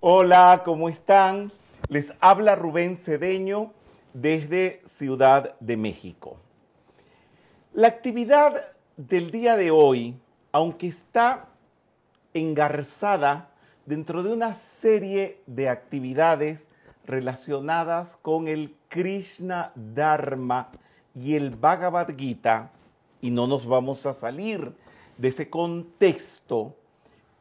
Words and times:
Hola, 0.00 0.62
¿cómo 0.64 0.88
están? 0.88 1.50
Les 1.88 2.12
habla 2.20 2.54
Rubén 2.54 2.96
Cedeño 2.96 3.72
desde 4.14 4.80
Ciudad 4.86 5.58
de 5.58 5.76
México. 5.76 6.36
La 7.72 7.88
actividad 7.88 8.62
del 8.96 9.32
día 9.32 9.56
de 9.56 9.72
hoy, 9.72 10.16
aunque 10.52 10.86
está 10.86 11.48
engarzada 12.32 13.50
dentro 13.86 14.22
de 14.22 14.32
una 14.32 14.54
serie 14.54 15.42
de 15.46 15.68
actividades 15.68 16.68
relacionadas 17.04 18.16
con 18.22 18.46
el 18.46 18.76
Krishna 18.86 19.72
Dharma 19.74 20.70
y 21.12 21.34
el 21.34 21.56
Bhagavad 21.56 22.16
Gita, 22.16 22.70
y 23.20 23.32
no 23.32 23.48
nos 23.48 23.66
vamos 23.66 24.06
a 24.06 24.12
salir 24.12 24.76
de 25.16 25.26
ese 25.26 25.50
contexto, 25.50 26.76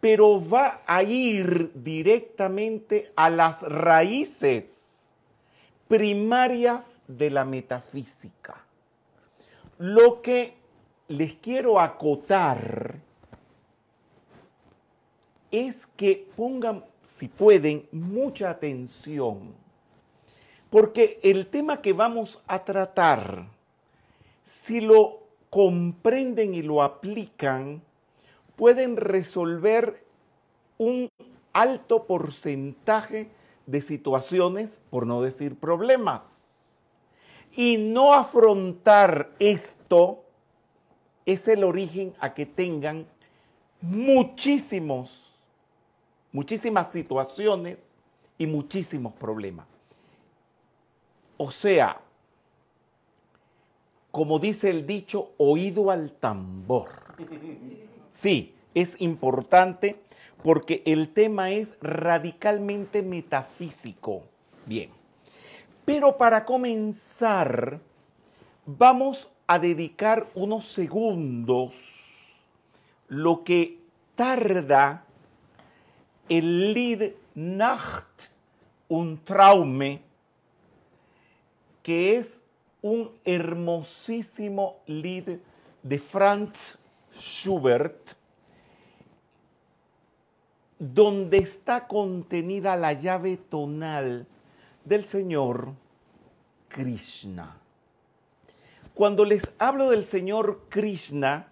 pero 0.08 0.40
va 0.40 0.84
a 0.88 1.04
ir 1.04 1.70
directamente 1.76 3.12
a 3.18 3.30
las 3.30 3.62
raíces 3.62 5.02
primarias 5.90 7.02
de 7.10 7.30
la 7.30 7.44
metafísica. 7.44 8.56
Lo 9.78 10.22
que 10.22 10.54
les 11.10 11.36
quiero 11.36 11.78
acotar 11.78 13.02
es 15.52 15.86
que 15.98 16.30
pongan, 16.38 16.86
si 17.04 17.28
pueden, 17.28 17.86
mucha 17.92 18.52
atención, 18.52 19.56
porque 20.70 21.20
el 21.22 21.48
tema 21.48 21.82
que 21.82 21.92
vamos 21.92 22.42
a 22.48 22.64
tratar, 22.64 23.50
si 24.46 24.80
lo 24.80 25.24
comprenden 25.50 26.56
y 26.56 26.62
lo 26.62 26.82
aplican, 26.82 27.82
pueden 28.58 28.98
resolver 28.98 30.04
un 30.78 31.10
alto 31.54 32.04
porcentaje 32.04 33.30
de 33.66 33.82
situaciones, 33.82 34.82
por 34.90 35.08
no 35.08 35.22
decir 35.22 35.56
problemas. 35.56 36.78
Y 37.56 37.78
no 37.78 38.14
afrontar 38.14 39.32
esto 39.40 40.24
es 41.26 41.48
el 41.48 41.64
origen 41.64 42.14
a 42.20 42.34
que 42.34 42.46
tengan 42.46 43.06
muchísimos, 43.82 45.12
muchísimas 46.32 46.92
situaciones 46.92 47.78
y 48.38 48.48
muchísimos 48.48 49.14
problemas. 49.14 49.68
O 51.38 51.52
sea, 51.52 52.00
como 54.12 54.40
dice 54.40 54.70
el 54.70 54.88
dicho, 54.88 55.32
oído 55.38 55.92
al 55.92 56.12
tambor. 56.14 56.90
Sí, 58.14 58.56
es 58.74 59.00
importante 59.02 60.00
porque 60.44 60.84
el 60.86 61.10
tema 61.10 61.52
es 61.52 61.70
radicalmente 61.82 63.02
metafísico. 63.02 64.24
Bien, 64.66 64.90
pero 65.86 66.18
para 66.18 66.46
comenzar, 66.46 67.80
vamos 68.66 69.30
a 69.48 69.60
dedicar 69.60 70.28
unos 70.36 70.68
segundos 70.68 71.74
lo 73.08 73.44
que 73.44 73.80
tarda 74.16 75.06
el 76.28 76.74
Lied 76.74 77.14
Nacht 77.36 78.38
un 78.90 79.18
Traume, 79.24 80.02
que 81.84 82.18
es 82.18 82.44
un 82.82 83.12
hermosísimo 83.26 84.78
Lied 84.86 85.40
de 85.84 86.00
Franz 86.00 86.78
Schubert, 87.18 88.17
donde 90.80 91.38
está 91.38 91.88
contenida 91.88 92.76
la 92.76 92.94
llave 92.94 93.38
tonal 93.38 94.28
del 94.86 95.06
Señor 95.06 95.74
Krishna. 96.68 97.58
Cuando 98.94 99.26
les 99.26 99.52
hablo 99.60 99.90
del 99.90 100.06
Señor 100.06 100.62
Krishna, 100.70 101.48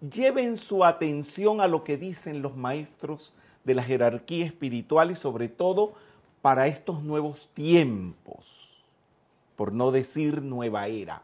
lleven 0.00 0.56
su 0.56 0.84
atención 0.84 1.60
a 1.60 1.68
lo 1.68 1.84
que 1.84 1.96
dicen 1.96 2.42
los 2.42 2.56
maestros 2.56 3.32
de 3.64 3.74
la 3.74 3.82
jerarquía 3.82 4.46
espiritual 4.46 5.10
y 5.10 5.16
sobre 5.16 5.48
todo 5.48 5.94
para 6.40 6.66
estos 6.66 7.02
nuevos 7.02 7.48
tiempos, 7.54 8.44
por 9.56 9.72
no 9.72 9.90
decir 9.90 10.42
nueva 10.42 10.88
era 10.88 11.22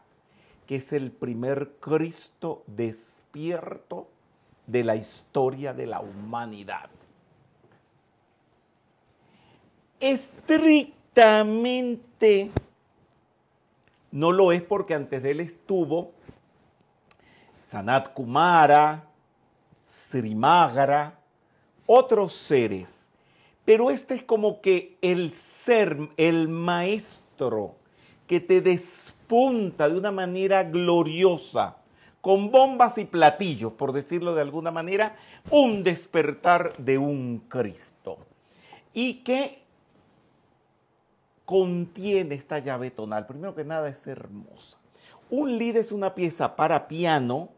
que 0.69 0.75
es 0.75 0.93
el 0.93 1.11
primer 1.11 1.77
Cristo 1.79 2.61
despierto 2.67 4.07
de 4.67 4.83
la 4.83 4.95
historia 4.95 5.73
de 5.73 5.87
la 5.87 5.99
humanidad. 5.99 6.91
Estrictamente 9.99 12.51
no 14.11 14.31
lo 14.31 14.51
es 14.51 14.61
porque 14.61 14.93
antes 14.93 15.21
de 15.21 15.31
él 15.31 15.39
estuvo 15.39 16.11
Sanat 17.65 18.13
Kumara, 18.13 19.05
Srimagara, 19.87 21.19
otros 21.85 22.33
seres. 22.33 23.07
Pero 23.65 23.91
este 23.91 24.15
es 24.15 24.23
como 24.23 24.61
que 24.61 24.97
el 25.01 25.33
ser, 25.33 26.09
el 26.17 26.47
maestro 26.47 27.75
que 28.25 28.39
te 28.39 28.61
despunta 28.61 29.89
de 29.89 29.97
una 29.97 30.11
manera 30.11 30.63
gloriosa, 30.63 31.77
con 32.21 32.51
bombas 32.51 32.97
y 32.97 33.05
platillos, 33.05 33.73
por 33.73 33.91
decirlo 33.91 34.33
de 34.33 34.41
alguna 34.41 34.71
manera, 34.71 35.15
un 35.51 35.83
despertar 35.83 36.75
de 36.77 36.97
un 36.97 37.43
Cristo. 37.47 38.17
Y 38.93 39.15
que 39.23 39.58
contiene 41.49 42.35
esta 42.35 42.59
llave 42.59 42.91
tonal. 42.91 43.25
Primero 43.25 43.55
que 43.55 43.63
nada 43.63 43.89
es 43.89 44.05
hermosa. 44.05 44.77
Un 45.31 45.57
lead 45.57 45.77
es 45.77 45.91
una 45.91 46.13
pieza 46.13 46.55
para 46.55 46.87
piano 46.87 47.49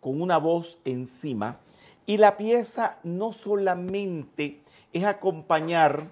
con 0.00 0.20
una 0.20 0.36
voz 0.36 0.80
encima 0.84 1.58
y 2.06 2.16
la 2.16 2.36
pieza 2.36 2.98
no 3.04 3.30
solamente 3.30 4.58
es 4.92 5.04
acompañar, 5.04 6.08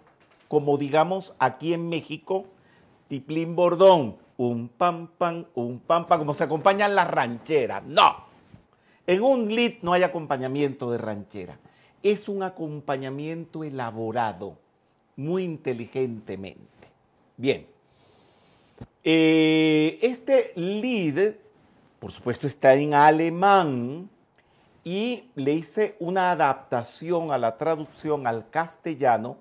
como 0.46 0.78
digamos 0.78 1.34
aquí 1.40 1.74
en 1.74 1.88
México, 1.88 2.44
tiplín 3.08 3.56
bordón, 3.56 4.18
un 4.36 4.68
pam 4.68 5.08
pam, 5.18 5.46
un 5.56 5.80
pam 5.80 6.06
pam, 6.06 6.20
como 6.20 6.34
se 6.34 6.44
acompañan 6.44 6.94
las 6.94 7.10
rancheras. 7.10 7.82
No. 7.82 8.14
En 9.08 9.24
un 9.24 9.52
lead 9.52 9.82
no 9.82 9.92
hay 9.92 10.04
acompañamiento 10.04 10.88
de 10.92 10.98
ranchera. 10.98 11.58
Es 12.04 12.28
un 12.28 12.44
acompañamiento 12.44 13.64
elaborado, 13.64 14.56
muy 15.16 15.42
inteligentemente. 15.42 16.71
Bien. 17.36 17.66
Eh, 19.04 19.98
este 20.02 20.52
lead, 20.54 21.34
por 21.98 22.12
supuesto, 22.12 22.46
está 22.46 22.74
en 22.74 22.94
alemán 22.94 24.08
y 24.84 25.24
le 25.34 25.52
hice 25.52 25.96
una 25.98 26.32
adaptación 26.32 27.32
a 27.32 27.38
la 27.38 27.56
traducción 27.56 28.26
al 28.26 28.48
castellano 28.50 29.36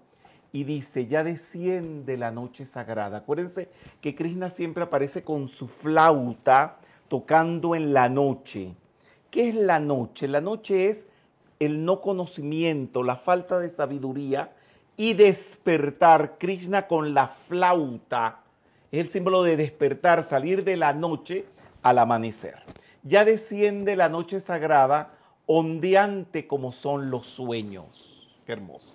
y 0.54 0.64
dice, 0.64 1.08
ya 1.08 1.24
desciende 1.24 2.18
la 2.18 2.32
noche 2.32 2.66
sagrada. 2.66 3.20
Acuérdense 3.20 3.70
que 4.02 4.16
Krishna 4.16 4.50
siempre 4.50 4.84
aparece 4.84 5.24
con 5.24 5.48
su 5.48 5.68
flauta 5.68 6.78
tocando 7.08 7.76
en 7.76 7.94
la 7.94 8.10
noche. 8.10 8.74
¿Qué 9.30 9.50
es 9.50 9.56
la 9.56 9.80
noche? 9.80 10.28
La 10.28 10.42
noche 10.42 10.90
es 10.90 11.06
el 11.60 11.86
no 11.86 12.02
conocimiento, 12.02 13.04
la 13.04 13.16
falta 13.16 13.60
de 13.60 13.70
sabiduría 13.70 14.52
y 15.02 15.16
despertar. 15.16 16.38
Krishna 16.38 16.86
con 16.86 17.16
la 17.16 17.28
flauta 17.28 18.42
es 18.92 19.00
el 19.00 19.10
símbolo 19.10 19.42
de 19.42 19.58
despertar, 19.58 20.22
salir 20.22 20.64
de 20.64 20.78
la 20.78 20.94
noche 20.94 21.46
al 21.82 21.98
amanecer. 21.98 22.58
Ya 23.02 23.26
desciende 23.26 23.96
la 23.96 24.10
noche 24.10 24.40
sagrada, 24.40 25.16
ondeante 25.48 26.46
como 26.46 26.72
son 26.72 27.10
los 27.10 27.26
sueños. 27.26 28.30
Qué 28.46 28.52
hermoso 28.52 28.94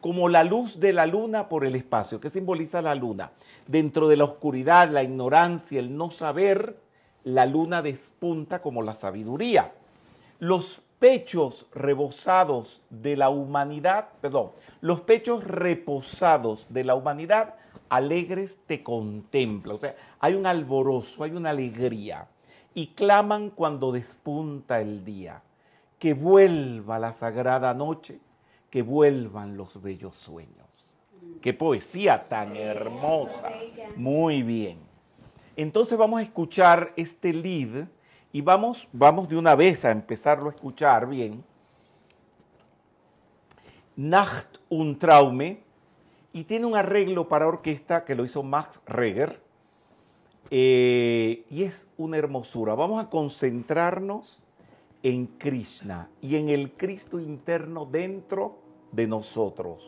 como 0.00 0.28
la 0.28 0.42
luz 0.42 0.80
de 0.80 0.92
la 0.92 1.06
luna 1.06 1.48
por 1.48 1.64
el 1.64 1.76
espacio. 1.76 2.20
¿Qué 2.20 2.30
simboliza 2.30 2.82
la 2.82 2.96
luna? 2.96 3.30
Dentro 3.68 4.08
de 4.08 4.16
la 4.16 4.24
oscuridad, 4.24 4.90
la 4.90 5.04
ignorancia, 5.04 5.78
el 5.78 5.96
no 5.96 6.10
saber, 6.10 6.76
la 7.22 7.46
luna 7.46 7.80
despunta 7.80 8.60
como 8.60 8.82
la 8.82 8.92
sabiduría. 8.92 9.72
Los 10.40 10.82
pechos 11.04 11.66
rebosados 11.74 12.80
de 12.88 13.14
la 13.14 13.28
humanidad, 13.28 14.08
perdón, 14.22 14.52
los 14.80 15.02
pechos 15.02 15.44
reposados 15.44 16.64
de 16.70 16.82
la 16.82 16.94
humanidad, 16.94 17.56
alegres 17.90 18.56
te 18.66 18.82
contemplan. 18.82 19.76
O 19.76 19.78
sea, 19.78 19.94
hay 20.18 20.32
un 20.32 20.46
alborozo, 20.46 21.24
hay 21.24 21.32
una 21.32 21.50
alegría. 21.50 22.26
Y 22.72 22.86
claman 22.86 23.50
cuando 23.50 23.92
despunta 23.92 24.80
el 24.80 25.04
día. 25.04 25.42
Que 25.98 26.14
vuelva 26.14 26.98
la 26.98 27.12
sagrada 27.12 27.74
noche 27.74 28.18
que 28.70 28.80
vuelvan 28.80 29.58
los 29.58 29.82
bellos 29.82 30.16
sueños. 30.16 30.96
Qué 31.42 31.52
poesía 31.52 32.26
tan 32.30 32.56
hermosa. 32.56 33.50
Muy 33.94 34.42
bien. 34.42 34.78
Entonces 35.54 35.98
vamos 35.98 36.20
a 36.20 36.22
escuchar 36.22 36.94
este 36.96 37.34
lead 37.34 37.88
y 38.34 38.40
vamos, 38.40 38.88
vamos 38.92 39.28
de 39.28 39.36
una 39.36 39.54
vez 39.54 39.84
a 39.84 39.92
empezarlo 39.92 40.50
a 40.50 40.54
escuchar 40.54 41.08
bien. 41.08 41.44
Nacht 43.94 44.56
un 44.68 44.98
Traume 44.98 45.62
y 46.32 46.42
tiene 46.42 46.66
un 46.66 46.74
arreglo 46.74 47.28
para 47.28 47.46
orquesta 47.46 48.04
que 48.04 48.16
lo 48.16 48.24
hizo 48.24 48.42
Max 48.42 48.82
Reger. 48.86 49.40
Eh, 50.50 51.44
y 51.48 51.62
es 51.62 51.86
una 51.96 52.16
hermosura. 52.16 52.74
Vamos 52.74 53.04
a 53.04 53.08
concentrarnos 53.08 54.42
en 55.04 55.26
Krishna 55.26 56.10
y 56.20 56.34
en 56.34 56.48
el 56.48 56.72
Cristo 56.72 57.20
interno 57.20 57.86
dentro 57.86 58.58
de 58.90 59.06
nosotros. 59.06 59.80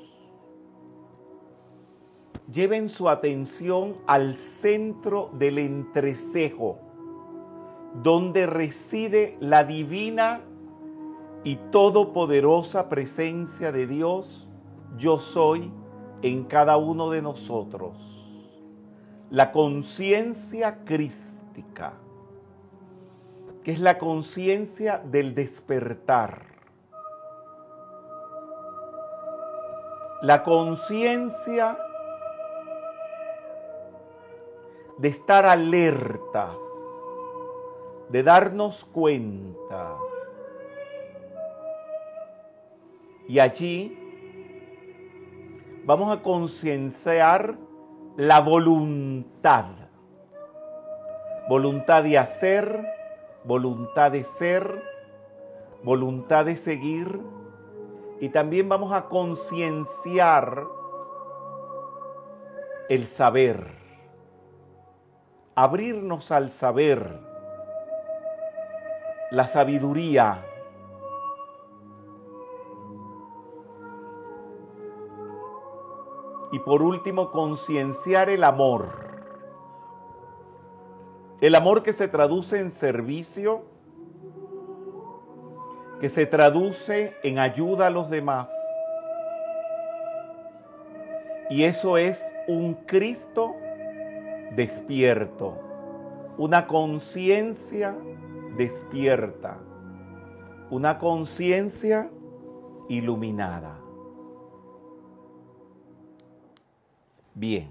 Lleven 2.49 2.91
su 2.91 3.09
atención 3.09 3.97
al 4.07 4.37
centro 4.37 5.33
del 5.33 5.59
entrecejo, 5.59 6.86
donde 8.03 8.47
reside 8.47 9.37
la 9.41 9.65
divina 9.65 10.41
y 11.45 11.57
todopoderosa 11.71 12.89
presencia 12.89 13.73
de 13.73 13.87
Dios, 13.87 14.49
yo 14.97 15.19
soy 15.19 15.73
en 16.23 16.45
cada 16.45 16.77
uno 16.77 17.11
de 17.11 17.23
nosotros. 17.23 17.97
La 19.31 19.53
conciencia 19.53 20.85
crística, 20.85 21.95
que 23.63 23.73
es 23.73 23.81
la 23.81 23.99
conciencia 23.99 24.99
del 24.99 25.35
despertar. 25.35 26.43
La 30.23 30.43
conciencia 30.43 31.79
de 34.99 35.09
estar 35.09 35.45
alertas, 35.45 36.59
de 38.09 38.23
darnos 38.23 38.85
cuenta. 38.85 39.97
Y 43.29 43.41
allí 43.41 43.99
vamos 45.85 46.17
a 46.17 46.23
concienciar 46.23 47.57
la 48.17 48.41
voluntad. 48.41 49.67
Voluntad 51.49 52.03
de 52.03 52.19
hacer, 52.19 52.85
voluntad 53.45 54.11
de 54.13 54.25
ser, 54.25 54.83
voluntad 55.83 56.45
de 56.45 56.57
seguir. 56.57 57.21
Y 58.21 58.31
también 58.31 58.69
vamos 58.69 58.93
a 58.93 59.07
concienciar 59.07 60.67
el 62.89 63.07
saber. 63.07 63.67
Abrirnos 65.55 66.31
al 66.33 66.51
saber, 66.51 67.26
la 69.31 69.47
sabiduría, 69.47 70.45
Y 76.53 76.59
por 76.61 76.83
último, 76.83 77.31
concienciar 77.33 78.31
el 78.31 78.45
amor. 78.45 78.89
El 81.41 81.55
amor 81.55 81.83
que 81.83 81.93
se 81.93 82.09
traduce 82.09 82.61
en 82.61 82.71
servicio, 82.71 83.63
que 86.01 86.09
se 86.09 86.25
traduce 86.25 87.15
en 87.23 87.39
ayuda 87.39 87.89
a 87.89 87.91
los 87.91 88.09
demás. 88.09 88.49
Y 91.51 91.65
eso 91.65 91.99
es 91.99 92.25
un 92.49 92.75
Cristo 92.75 93.55
despierto, 94.53 95.59
una 96.39 96.67
conciencia 96.67 97.95
despierta, 97.95 98.26
una 100.71 100.99
conciencia 100.99 102.11
iluminada. 102.89 103.79
Bien. 107.35 107.71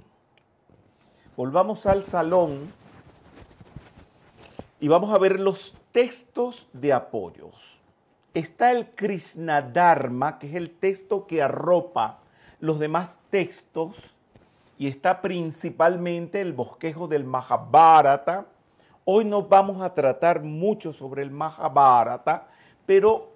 Volvamos 1.35 1.85
al 1.85 2.03
salón 2.03 2.71
y 4.79 4.87
vamos 4.87 5.13
a 5.13 5.17
ver 5.17 5.39
los 5.39 5.75
textos 5.91 6.67
de 6.71 6.93
apoyos. 6.93 7.55
Está 8.33 8.71
el 8.71 8.91
Krishna 8.91 9.61
Dharma, 9.61 10.39
que 10.39 10.47
es 10.47 10.55
el 10.55 10.71
texto 10.71 11.25
que 11.25 11.41
arropa 11.41 12.19
los 12.59 12.79
demás 12.79 13.19
textos, 13.29 13.95
y 14.77 14.87
está 14.87 15.21
principalmente 15.21 16.41
el 16.41 16.53
bosquejo 16.53 17.07
del 17.07 17.23
Mahabharata. 17.23 18.45
Hoy 19.07 19.23
no 19.23 19.43
vamos 19.43 19.83
a 19.83 19.93
tratar 19.93 20.41
mucho 20.41 20.91
sobre 20.91 21.21
el 21.21 21.29
Mahabharata, 21.29 22.47
pero 22.87 23.29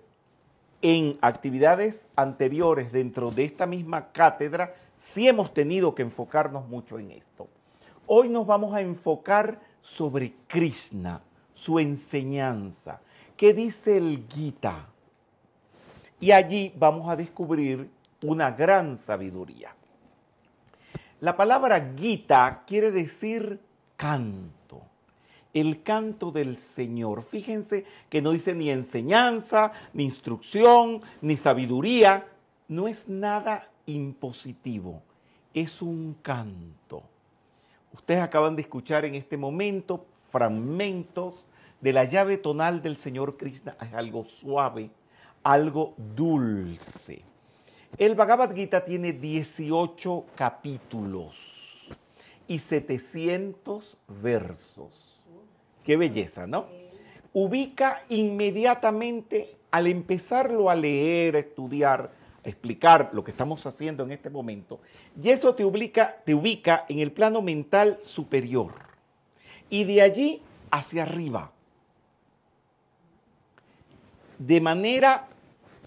en 0.81 1.19
actividades 1.21 2.10
anteriores 2.16 2.92
dentro 2.92 3.30
de 3.30 3.44
esta 3.44 3.68
misma 3.68 4.12
cátedra 4.12 4.74
sí 4.95 5.27
hemos 5.27 5.54
tenido 5.54 5.94
que 5.94 6.01
enfocarnos 6.01 6.68
mucho 6.68 6.98
en 6.98 7.12
esto. 7.12 7.48
Hoy 8.07 8.30
nos 8.30 8.48
vamos 8.48 8.74
a 8.74 8.81
enfocar 8.81 9.60
sobre 9.80 10.33
Krishna, 10.48 11.21
su 11.54 11.77
enseñanza. 11.77 13.00
¿Qué 13.38 13.54
dice 13.54 13.98
el 13.98 14.25
Gita? 14.27 14.88
Y 16.19 16.31
allí 16.31 16.74
vamos 16.77 17.07
a 17.07 17.15
descubrir 17.15 17.92
una 18.24 18.50
gran 18.50 18.98
sabiduría. 18.98 19.75
La 21.22 21.38
palabra 21.38 21.94
Gita 21.95 22.63
quiere 22.65 22.89
decir 22.89 23.60
canto, 23.95 24.58
el 25.54 25.81
canto 25.84 26.31
del 26.31 26.57
Señor. 26.57 27.24
Fíjense 27.24 27.86
que 28.10 28.22
no 28.22 28.31
dice 28.31 28.54
ni 28.54 28.69
enseñanza, 28.69 29.72
ni 29.94 30.04
instrucción, 30.04 31.01
ni 31.22 31.38
sabiduría. 31.38 32.28
No 32.68 32.88
es 32.88 33.07
nada 33.07 33.69
impositivo, 33.86 35.01
es 35.54 35.81
un 35.81 36.16
canto. 36.22 37.04
Ustedes 37.94 38.22
acaban 38.22 38.56
de 38.56 38.62
escuchar 38.62 39.06
en 39.06 39.16
este 39.16 39.38
momento 39.38 40.06
fragmentos 40.31 41.46
de 41.81 41.94
la 41.94 42.06
llave 42.06 42.38
tonal 42.38 42.81
del 42.81 42.98
Señor 42.98 43.38
Krishna. 43.38 43.75
Es 43.81 43.94
algo 43.94 44.25
suave, 44.25 44.92
algo 45.44 45.96
dulce. 46.16 47.24
El 47.98 48.13
Bhagavad 48.13 48.54
Gita 48.54 48.86
tiene 48.86 49.13
18 49.13 50.25
capítulos 50.36 51.36
y 52.48 52.60
700 52.60 53.98
versos. 54.22 55.08
Qué 55.89 55.97
belleza, 55.97 56.45
¿no? 56.45 56.68
Ubica 57.33 58.03
inmediatamente 58.09 59.56
al 59.71 59.88
empezarlo 59.88 60.69
a 60.69 60.75
leer, 60.75 61.36
a 61.36 61.39
estudiar, 61.39 62.12
explicar 62.44 63.09
lo 63.12 63.24
que 63.24 63.31
estamos 63.31 63.65
haciendo 63.65 64.03
en 64.03 64.12
este 64.12 64.30
momento, 64.30 64.80
y 65.19 65.31
eso 65.31 65.55
te 65.55 65.65
ubica, 65.65 66.17
te 66.24 66.36
ubica 66.36 66.86
en 66.89 67.00
el 67.00 67.12
plano 67.12 67.41
mental 67.41 67.98
superior. 68.05 68.75
Y 69.67 69.84
de 69.86 70.03
allí 70.03 70.41
hacia 70.69 71.01
arriba. 71.01 71.51
De 74.38 74.62
manera 74.62 75.27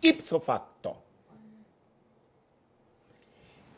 ipso 0.01 0.41
facto. 0.41 0.97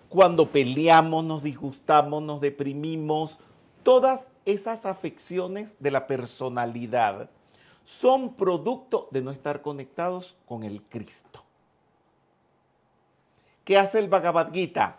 Cuando 0.09 0.51
peleamos, 0.51 1.23
nos 1.23 1.43
disgustamos, 1.43 2.23
nos 2.23 2.41
deprimimos, 2.41 3.37
todas 3.85 4.27
esas 4.45 4.87
afecciones 4.87 5.77
de 5.79 5.93
la 5.93 6.07
personalidad 6.07 7.31
son 7.85 8.35
producto 8.35 9.09
de 9.11 9.23
no 9.23 9.31
estar 9.31 9.63
conectados 9.63 10.35
con 10.47 10.65
el 10.65 10.83
Cristo. 10.83 11.45
¿Qué 13.65 13.79
hace 13.79 13.99
el 13.99 14.09
Bhagavad 14.09 14.53
Gita? 14.53 14.97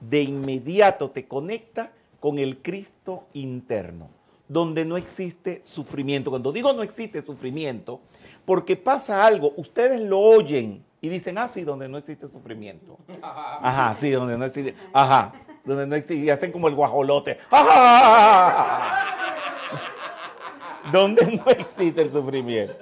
De 0.00 0.22
inmediato 0.22 1.10
te 1.10 1.26
conecta 1.28 1.92
con 2.18 2.38
el 2.38 2.58
Cristo 2.62 3.24
interno, 3.32 4.08
donde 4.48 4.84
no 4.84 4.96
existe 4.96 5.62
sufrimiento. 5.64 6.30
Cuando 6.30 6.52
digo 6.52 6.72
no 6.72 6.82
existe 6.82 7.22
sufrimiento, 7.22 8.00
porque 8.44 8.76
pasa 8.76 9.24
algo, 9.24 9.52
ustedes 9.56 10.00
lo 10.00 10.18
oyen 10.18 10.84
y 11.00 11.08
dicen, 11.08 11.38
ah, 11.38 11.48
sí, 11.48 11.62
donde 11.62 11.88
no 11.88 11.98
existe 11.98 12.28
sufrimiento. 12.28 12.98
Ajá, 13.22 13.94
sí, 13.94 14.10
donde 14.10 14.38
no 14.38 14.44
existe, 14.44 14.74
ajá, 14.92 15.32
donde 15.64 15.86
no 15.86 15.96
existe, 15.96 16.24
y 16.24 16.30
hacen 16.30 16.52
como 16.52 16.68
el 16.68 16.74
guajolote. 16.74 17.38
Donde 20.90 21.24
no 21.24 21.44
existe 21.46 22.02
el 22.02 22.10
sufrimiento. 22.10 22.74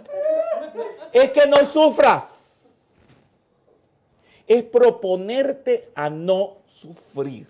Es 1.13 1.33
que 1.33 1.47
no 1.47 1.59
sufras 1.67 2.41
es 4.51 4.65
proponerte 4.65 5.91
a 5.95 6.11
no 6.11 6.57
sufrir. 6.67 7.47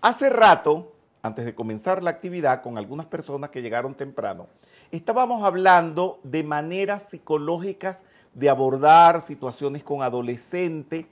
Hace 0.00 0.30
rato, 0.30 0.92
antes 1.20 1.44
de 1.44 1.52
comenzar 1.52 2.00
la 2.00 2.10
actividad 2.10 2.62
con 2.62 2.78
algunas 2.78 3.06
personas 3.06 3.50
que 3.50 3.60
llegaron 3.60 3.92
temprano, 3.92 4.46
estábamos 4.92 5.42
hablando 5.42 6.20
de 6.22 6.44
maneras 6.44 7.08
psicológicas 7.08 8.04
de 8.34 8.48
abordar 8.48 9.22
situaciones 9.22 9.82
con 9.82 10.02
adolescentes. 10.02 11.06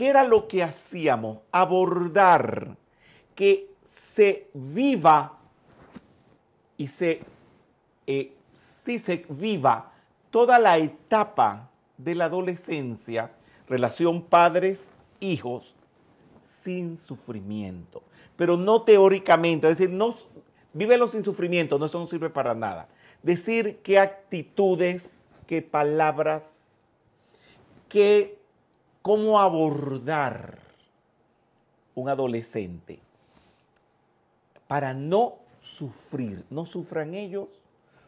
¿Qué 0.00 0.08
era 0.08 0.24
lo 0.24 0.48
que 0.48 0.62
hacíamos? 0.62 1.40
Abordar 1.52 2.74
que 3.34 3.68
se 4.14 4.48
viva 4.54 5.36
y 6.78 6.86
se, 6.86 7.20
eh, 8.06 8.32
si 8.56 8.98
se 8.98 9.26
viva 9.28 9.92
toda 10.30 10.58
la 10.58 10.78
etapa 10.78 11.68
de 11.98 12.14
la 12.14 12.24
adolescencia 12.24 13.32
relación 13.68 14.22
padres-hijos 14.22 15.74
sin 16.64 16.96
sufrimiento, 16.96 18.02
pero 18.36 18.56
no 18.56 18.80
teóricamente, 18.80 19.68
es 19.68 19.76
decir, 19.76 19.94
no, 19.94 20.14
vívelo 20.72 21.08
sin 21.08 21.24
sufrimiento, 21.24 21.78
no, 21.78 21.84
eso 21.84 21.98
no 21.98 22.06
sirve 22.06 22.30
para 22.30 22.54
nada. 22.54 22.88
Decir 23.22 23.80
qué 23.82 23.98
actitudes, 23.98 25.26
qué 25.46 25.60
palabras, 25.60 26.42
qué, 27.90 28.39
cómo 29.02 29.40
abordar 29.40 30.58
un 31.94 32.08
adolescente 32.08 33.00
para 34.66 34.94
no 34.94 35.36
sufrir, 35.60 36.44
no 36.50 36.66
sufran 36.66 37.14
ellos, 37.14 37.48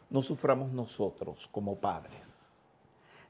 no 0.09 0.21
suframos 0.21 0.71
nosotros 0.71 1.49
como 1.51 1.75
padres. 1.75 2.63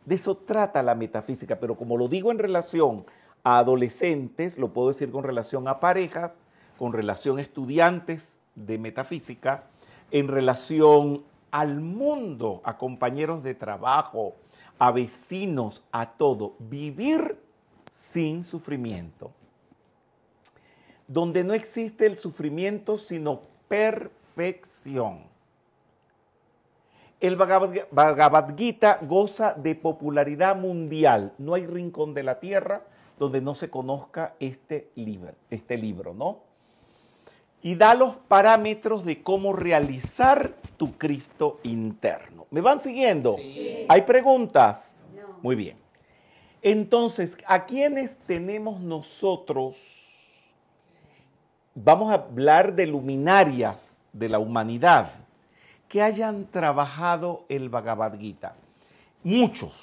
De 0.06 0.16
eso 0.16 0.36
trata 0.36 0.84
la 0.84 0.96
metafísica, 0.96 1.60
pero 1.60 1.76
como 1.76 1.98
lo 1.98 2.08
digo 2.08 2.32
en 2.32 2.40
relación 2.40 3.06
a 3.44 3.60
adolescentes, 3.60 4.58
lo 4.58 4.70
puedo 4.70 4.90
decir 4.90 5.12
con 5.12 5.24
relación 5.24 5.68
a 5.68 5.80
parejas, 5.80 6.44
con 6.78 6.94
relación 6.94 7.38
a 7.38 7.42
estudiantes 7.42 8.42
de 8.56 8.78
metafísica, 8.78 9.64
en 10.12 10.28
relación 10.28 11.24
al 11.52 11.80
mundo, 11.80 12.62
a 12.64 12.78
compañeros 12.78 13.44
de 13.44 13.56
trabajo, 13.56 14.36
a 14.78 14.92
vecinos, 14.92 15.84
a 15.92 16.12
todo. 16.12 16.56
Vivir 16.60 17.38
sin 18.14 18.44
sufrimiento. 18.46 19.32
Donde 21.08 21.44
no 21.44 21.54
existe 21.54 22.06
el 22.06 22.18
sufrimiento, 22.18 22.98
sino 22.98 23.42
perfección. 23.68 25.24
El 27.20 27.36
Bhagavad 27.36 28.56
Gita 28.56 29.00
goza 29.02 29.54
de 29.54 29.76
popularidad 29.76 30.56
mundial. 30.56 31.34
No 31.38 31.56
hay 31.56 31.66
rincón 31.66 32.14
de 32.14 32.24
la 32.24 32.40
tierra 32.40 32.84
donde 33.18 33.42
no 33.42 33.56
se 33.56 33.70
conozca 33.70 34.36
este 34.40 34.90
libro, 34.96 35.34
este 35.50 35.78
libro, 35.78 36.14
¿no? 36.14 36.40
Y 37.62 37.76
da 37.76 37.96
los 37.96 38.16
parámetros 38.16 39.06
de 39.06 39.24
cómo 39.24 39.54
realizar 39.54 40.54
tu 40.76 40.98
Cristo 40.98 41.60
interno. 41.64 42.46
¿Me 42.52 42.60
van 42.60 42.82
siguiendo? 42.82 43.38
¿Hay 43.88 44.02
preguntas? 44.02 45.06
Muy 45.42 45.56
bien. 45.56 45.83
Entonces, 46.66 47.38
¿a 47.46 47.66
quiénes 47.66 48.16
tenemos 48.26 48.80
nosotros? 48.80 49.76
Vamos 51.76 52.10
a 52.10 52.16
hablar 52.16 52.74
de 52.74 52.88
luminarias 52.88 54.00
de 54.14 54.30
la 54.30 54.40
humanidad 54.40 55.12
que 55.90 56.02
hayan 56.02 56.46
trabajado 56.46 57.44
el 57.50 57.68
Bhagavad 57.68 58.18
Gita. 58.18 58.56
Muchos. 59.24 59.74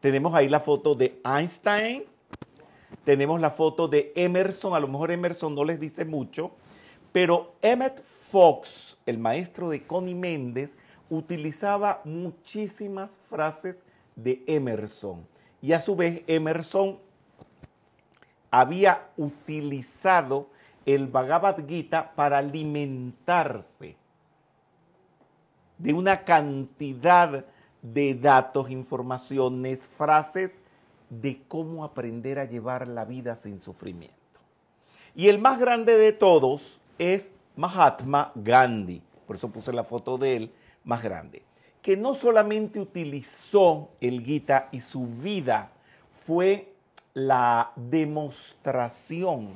Tenemos 0.00 0.32
ahí 0.32 0.48
la 0.48 0.60
foto 0.60 0.94
de 0.94 1.20
Einstein, 1.24 2.04
tenemos 3.04 3.40
la 3.40 3.50
foto 3.50 3.88
de 3.88 4.12
Emerson, 4.14 4.74
a 4.74 4.80
lo 4.80 4.86
mejor 4.86 5.10
Emerson 5.10 5.54
no 5.56 5.64
les 5.64 5.80
dice 5.80 6.04
mucho, 6.04 6.52
pero 7.10 7.54
Emmett 7.62 8.00
Fox, 8.30 8.96
el 9.06 9.18
maestro 9.18 9.68
de 9.68 9.84
Connie 9.84 10.14
Méndez, 10.14 10.70
utilizaba 11.10 12.00
muchísimas 12.04 13.18
frases 13.28 13.76
de 14.14 14.44
Emerson. 14.46 15.26
Y 15.62 15.72
a 15.72 15.80
su 15.80 15.94
vez 15.96 16.22
Emerson 16.26 16.98
había 18.50 19.08
utilizado 19.16 20.48
el 20.86 21.06
Bhagavad 21.06 21.66
Gita 21.66 22.12
para 22.14 22.38
alimentarse 22.38 23.96
de 25.78 25.92
una 25.92 26.24
cantidad 26.24 27.44
de 27.82 28.14
datos, 28.14 28.70
informaciones, 28.70 29.88
frases 29.96 30.50
de 31.08 31.42
cómo 31.48 31.84
aprender 31.84 32.38
a 32.38 32.44
llevar 32.44 32.86
la 32.86 33.04
vida 33.04 33.34
sin 33.34 33.60
sufrimiento. 33.60 34.16
Y 35.14 35.28
el 35.28 35.38
más 35.38 35.58
grande 35.58 35.96
de 35.96 36.12
todos 36.12 36.78
es 36.98 37.32
Mahatma 37.56 38.32
Gandhi, 38.34 39.02
por 39.26 39.36
eso 39.36 39.48
puse 39.48 39.72
la 39.72 39.84
foto 39.84 40.18
de 40.18 40.36
él 40.36 40.52
más 40.84 41.02
grande, 41.02 41.42
que 41.82 41.96
no 41.96 42.14
solamente 42.14 42.78
utilizó 42.78 43.90
el 44.00 44.24
Gita 44.24 44.68
y 44.70 44.80
su 44.80 45.06
vida 45.06 45.70
fue 46.26 46.74
la 47.14 47.72
demostración 47.76 49.54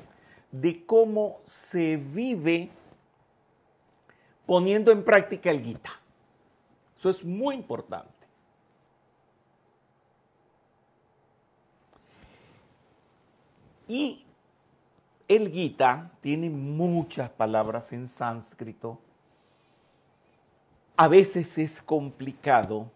de 0.51 0.85
cómo 0.87 1.41
se 1.45 1.97
vive 1.97 2.71
poniendo 4.47 4.91
en 4.91 5.05
práctica 5.05 5.51
el 5.51 5.63
Gita. 5.63 5.91
Eso 6.99 7.11
es 7.11 7.25
muy 7.25 7.57
importante. 7.57 8.13
Y 13.87 14.25
el 15.29 15.51
Gita 15.51 16.11
tiene 16.21 16.49
muchas 16.49 17.31
palabras 17.31 17.93
en 17.93 18.09
sánscrito. 18.09 18.99
A 20.97 21.09
veces 21.09 21.59
es 21.59 21.83
complicado 21.83 22.91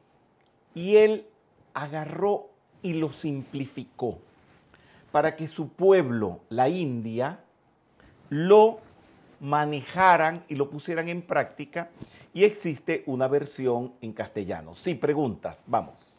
y 0.75 0.97
él 0.97 1.27
agarró 1.75 2.49
y 2.83 2.95
lo 2.95 3.11
simplificó 3.11 4.19
para 5.11 5.35
que 5.37 5.49
su 5.49 5.69
pueblo, 5.69 6.41
la 6.49 6.69
India, 6.69 7.41
lo 8.29 8.79
manejaran 9.41 10.45
y 10.49 10.55
lo 10.55 10.71
pusieran 10.71 11.09
en 11.09 11.23
práctica 11.23 11.91
y 12.35 12.45
existe 12.45 13.03
una 13.07 13.27
versión 13.27 13.95
en 14.01 14.13
castellano. 14.13 14.75
Sí, 14.75 14.95
preguntas, 14.95 15.65
vamos. 15.67 16.19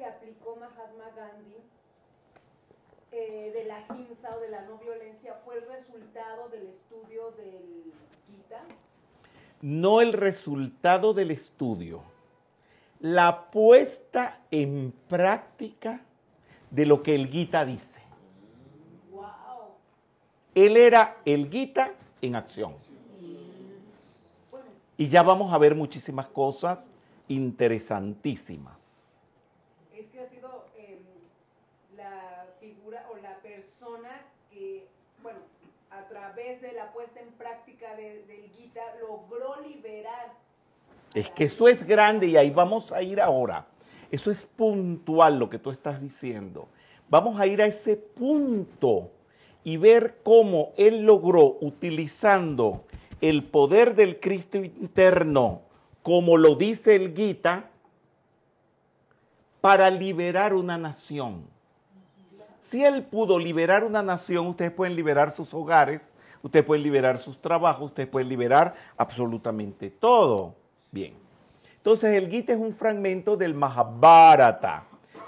que 0.00 0.06
aplicó 0.06 0.56
Mahatma 0.56 1.10
Gandhi 1.14 1.56
eh, 3.12 3.52
de 3.54 3.64
la 3.64 3.84
ahimsa 3.88 4.36
o 4.36 4.40
de 4.40 4.50
la 4.50 4.62
no 4.62 4.78
violencia 4.78 5.34
fue 5.44 5.56
el 5.56 5.66
resultado 5.66 6.48
del 6.48 6.68
estudio 6.68 7.32
del 7.32 7.92
Gita? 8.28 8.62
No 9.60 10.00
el 10.00 10.12
resultado 10.12 11.12
del 11.12 11.30
estudio, 11.30 12.02
la 13.00 13.50
puesta 13.50 14.40
en 14.50 14.92
práctica 15.08 16.02
de 16.70 16.86
lo 16.86 17.02
que 17.02 17.14
el 17.14 17.28
Gita 17.28 17.64
dice. 17.64 18.00
Wow. 19.10 19.24
Él 20.54 20.76
era 20.76 21.18
el 21.24 21.50
Gita 21.50 21.94
en 22.22 22.36
acción. 22.36 22.74
Y 24.96 25.08
ya 25.08 25.22
vamos 25.22 25.52
a 25.52 25.58
ver 25.58 25.74
muchísimas 25.74 26.28
cosas 26.28 26.90
interesantísimas. 27.26 28.79
Través 36.32 36.60
de 36.60 36.72
la 36.72 36.92
puesta 36.92 37.20
en 37.20 37.30
práctica 37.32 37.94
del 37.96 38.50
Gita, 38.56 38.80
logró 39.00 39.60
liberar. 39.62 40.32
Es 41.14 41.28
que 41.30 41.44
eso 41.44 41.66
es 41.66 41.84
grande 41.84 42.28
y 42.28 42.36
ahí 42.36 42.50
vamos 42.50 42.92
a 42.92 43.02
ir 43.02 43.20
ahora. 43.20 43.66
Eso 44.10 44.30
es 44.30 44.44
puntual 44.44 45.38
lo 45.38 45.50
que 45.50 45.58
tú 45.58 45.70
estás 45.70 46.00
diciendo. 46.00 46.68
Vamos 47.08 47.40
a 47.40 47.46
ir 47.46 47.60
a 47.60 47.66
ese 47.66 47.96
punto 47.96 49.10
y 49.64 49.76
ver 49.76 50.18
cómo 50.22 50.72
él 50.76 51.02
logró, 51.02 51.58
utilizando 51.60 52.84
el 53.20 53.44
poder 53.44 53.94
del 53.94 54.20
Cristo 54.20 54.58
interno, 54.58 55.62
como 56.02 56.36
lo 56.36 56.54
dice 56.54 56.94
el 56.94 57.14
Gita, 57.14 57.70
para 59.60 59.90
liberar 59.90 60.54
una 60.54 60.78
nación. 60.78 61.44
Si 62.60 62.84
él 62.84 63.02
pudo 63.02 63.38
liberar 63.38 63.82
una 63.82 64.02
nación, 64.02 64.46
ustedes 64.46 64.70
pueden 64.70 64.94
liberar 64.94 65.32
sus 65.32 65.52
hogares, 65.52 66.12
ustedes 66.42 66.64
pueden 66.64 66.82
liberar 66.82 67.18
sus 67.18 67.40
trabajos, 67.40 67.86
ustedes 67.86 68.08
pueden 68.08 68.28
liberar 68.28 68.74
absolutamente 68.96 69.90
todo. 69.90 70.54
Bien. 70.90 71.14
Entonces 71.76 72.14
el 72.14 72.28
Gita 72.28 72.52
es 72.52 72.58
un 72.58 72.74
fragmento 72.74 73.36
del 73.36 73.54
Mahabharata, 73.54 74.84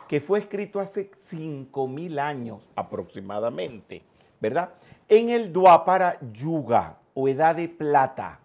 que 0.09 0.21
fue 0.21 0.41
escrito 0.41 0.81
hace 0.81 1.11
5.000 1.11 2.19
años 2.19 2.61
aproximadamente, 2.77 4.03
¿verdad? 4.41 4.71
En 5.09 5.31
el 5.31 5.53
Dwapara 5.53 6.19
Yuga, 6.33 6.99
o 7.15 7.29
Edad 7.29 7.57
de 7.57 7.69
Plata. 7.69 8.41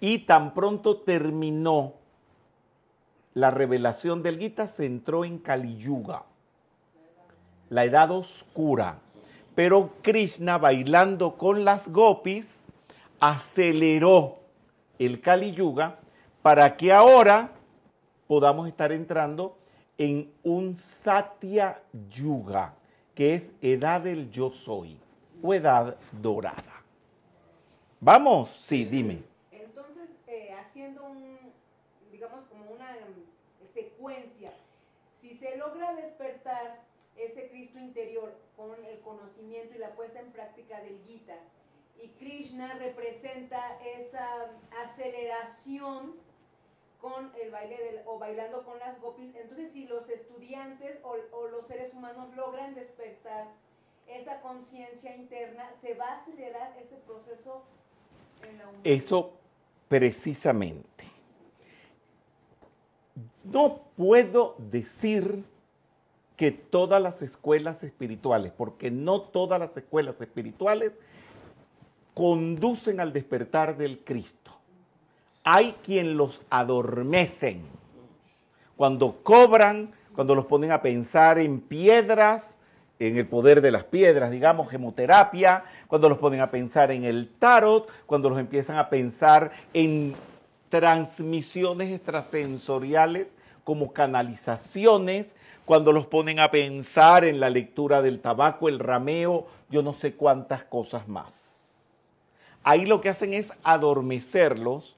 Y 0.00 0.20
tan 0.20 0.54
pronto 0.54 0.98
terminó 0.98 1.94
la 3.34 3.50
revelación 3.50 4.22
del 4.22 4.38
Gita, 4.38 4.66
se 4.66 4.86
entró 4.86 5.24
en 5.24 5.38
Kali 5.38 5.76
Yuga 5.76 6.24
la 7.70 7.84
edad 7.84 8.10
oscura. 8.10 8.98
Pero 9.54 9.90
Krishna, 10.02 10.58
bailando 10.58 11.36
con 11.36 11.64
las 11.64 11.88
gopis, 11.88 12.60
aceleró 13.18 14.38
el 14.98 15.20
Kali 15.20 15.52
Yuga 15.52 15.98
para 16.42 16.76
que 16.76 16.92
ahora 16.92 17.50
podamos 18.26 18.68
estar 18.68 18.92
entrando 18.92 19.56
en 19.98 20.32
un 20.42 20.76
Satya 20.76 21.82
Yuga, 22.10 22.74
que 23.14 23.34
es 23.34 23.42
edad 23.60 24.00
del 24.00 24.30
yo 24.30 24.50
soy 24.50 24.98
o 25.42 25.52
edad 25.52 25.96
dorada. 26.12 26.82
¿Vamos? 28.00 28.48
Sí, 28.62 28.84
dime. 28.84 29.22
Entonces, 29.50 30.08
eh, 30.26 30.54
haciendo 30.58 31.04
un, 31.04 31.38
digamos, 32.10 32.44
como 32.48 32.70
una 32.70 32.96
secuencia, 33.74 34.52
si 35.20 35.36
se 35.36 35.56
logra 35.58 35.94
despertar 35.96 36.80
ese 37.20 37.48
Cristo 37.48 37.78
interior 37.78 38.34
con 38.56 38.84
el 38.84 38.98
conocimiento 39.00 39.74
y 39.74 39.78
la 39.78 39.94
puesta 39.94 40.20
en 40.20 40.32
práctica 40.32 40.80
del 40.80 40.98
Gita. 41.06 41.36
Y 42.02 42.08
Krishna 42.18 42.74
representa 42.78 43.78
esa 43.84 44.50
aceleración 44.84 46.14
con 47.00 47.30
el 47.42 47.50
baile 47.50 47.76
del, 47.76 48.00
o 48.06 48.18
bailando 48.18 48.64
con 48.64 48.78
las 48.78 49.00
gopis. 49.00 49.34
Entonces, 49.34 49.72
si 49.72 49.86
los 49.86 50.08
estudiantes 50.08 50.98
o, 51.02 51.46
los 51.48 51.66
seres 51.66 51.92
humanos 51.94 52.34
logran 52.36 52.74
despertar 52.74 53.48
esa 54.06 54.40
conciencia 54.40 55.14
interna, 55.14 55.70
se 55.80 55.94
va 55.94 56.06
a 56.06 56.20
acelerar 56.20 56.76
ese 56.78 56.96
proceso 57.06 57.62
en 58.48 58.58
la 58.58 58.68
humanidad. 58.68 58.92
Eso 58.92 59.32
precisamente. 59.88 61.04
No 63.44 63.80
puedo 63.96 64.54
decir 64.58 65.44
que 66.40 66.52
todas 66.52 67.02
las 67.02 67.20
escuelas 67.20 67.82
espirituales, 67.82 68.50
porque 68.56 68.90
no 68.90 69.20
todas 69.20 69.60
las 69.60 69.76
escuelas 69.76 70.18
espirituales 70.22 70.92
conducen 72.14 72.98
al 72.98 73.12
despertar 73.12 73.76
del 73.76 73.98
Cristo. 73.98 74.50
Hay 75.44 75.76
quien 75.84 76.16
los 76.16 76.40
adormecen. 76.48 77.60
Cuando 78.78 79.22
cobran, 79.22 79.92
cuando 80.14 80.34
los 80.34 80.46
ponen 80.46 80.72
a 80.72 80.80
pensar 80.80 81.38
en 81.38 81.60
piedras, 81.60 82.56
en 82.98 83.18
el 83.18 83.28
poder 83.28 83.60
de 83.60 83.72
las 83.72 83.84
piedras, 83.84 84.30
digamos, 84.30 84.70
gemoterapia, 84.70 85.64
cuando 85.88 86.08
los 86.08 86.16
ponen 86.16 86.40
a 86.40 86.50
pensar 86.50 86.90
en 86.90 87.04
el 87.04 87.28
tarot, 87.38 87.92
cuando 88.06 88.30
los 88.30 88.38
empiezan 88.38 88.78
a 88.78 88.88
pensar 88.88 89.50
en 89.74 90.14
transmisiones 90.70 91.92
extrasensoriales 91.92 93.26
como 93.64 93.92
canalizaciones, 93.92 95.34
cuando 95.64 95.92
los 95.92 96.06
ponen 96.06 96.40
a 96.40 96.50
pensar 96.50 97.24
en 97.24 97.38
la 97.40 97.50
lectura 97.50 98.02
del 98.02 98.20
tabaco, 98.20 98.68
el 98.68 98.78
rameo, 98.78 99.46
yo 99.68 99.82
no 99.82 99.92
sé 99.92 100.14
cuántas 100.14 100.64
cosas 100.64 101.06
más. 101.08 102.08
Ahí 102.62 102.84
lo 102.86 103.00
que 103.00 103.08
hacen 103.08 103.32
es 103.32 103.52
adormecerlos 103.62 104.96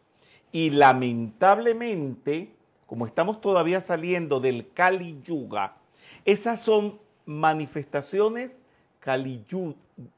y 0.51 0.71
lamentablemente, 0.71 2.53
como 2.87 3.07
estamos 3.07 3.41
todavía 3.41 3.81
saliendo 3.81 4.41
del 4.41 4.73
Kali 4.73 5.21
Yuga, 5.23 5.77
esas 6.25 6.61
son 6.61 6.99
manifestaciones 7.27 8.57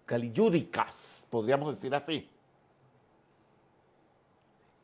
caliyúdicas, 0.07 1.25
podríamos 1.31 1.75
decir 1.75 1.95
así. 1.95 2.29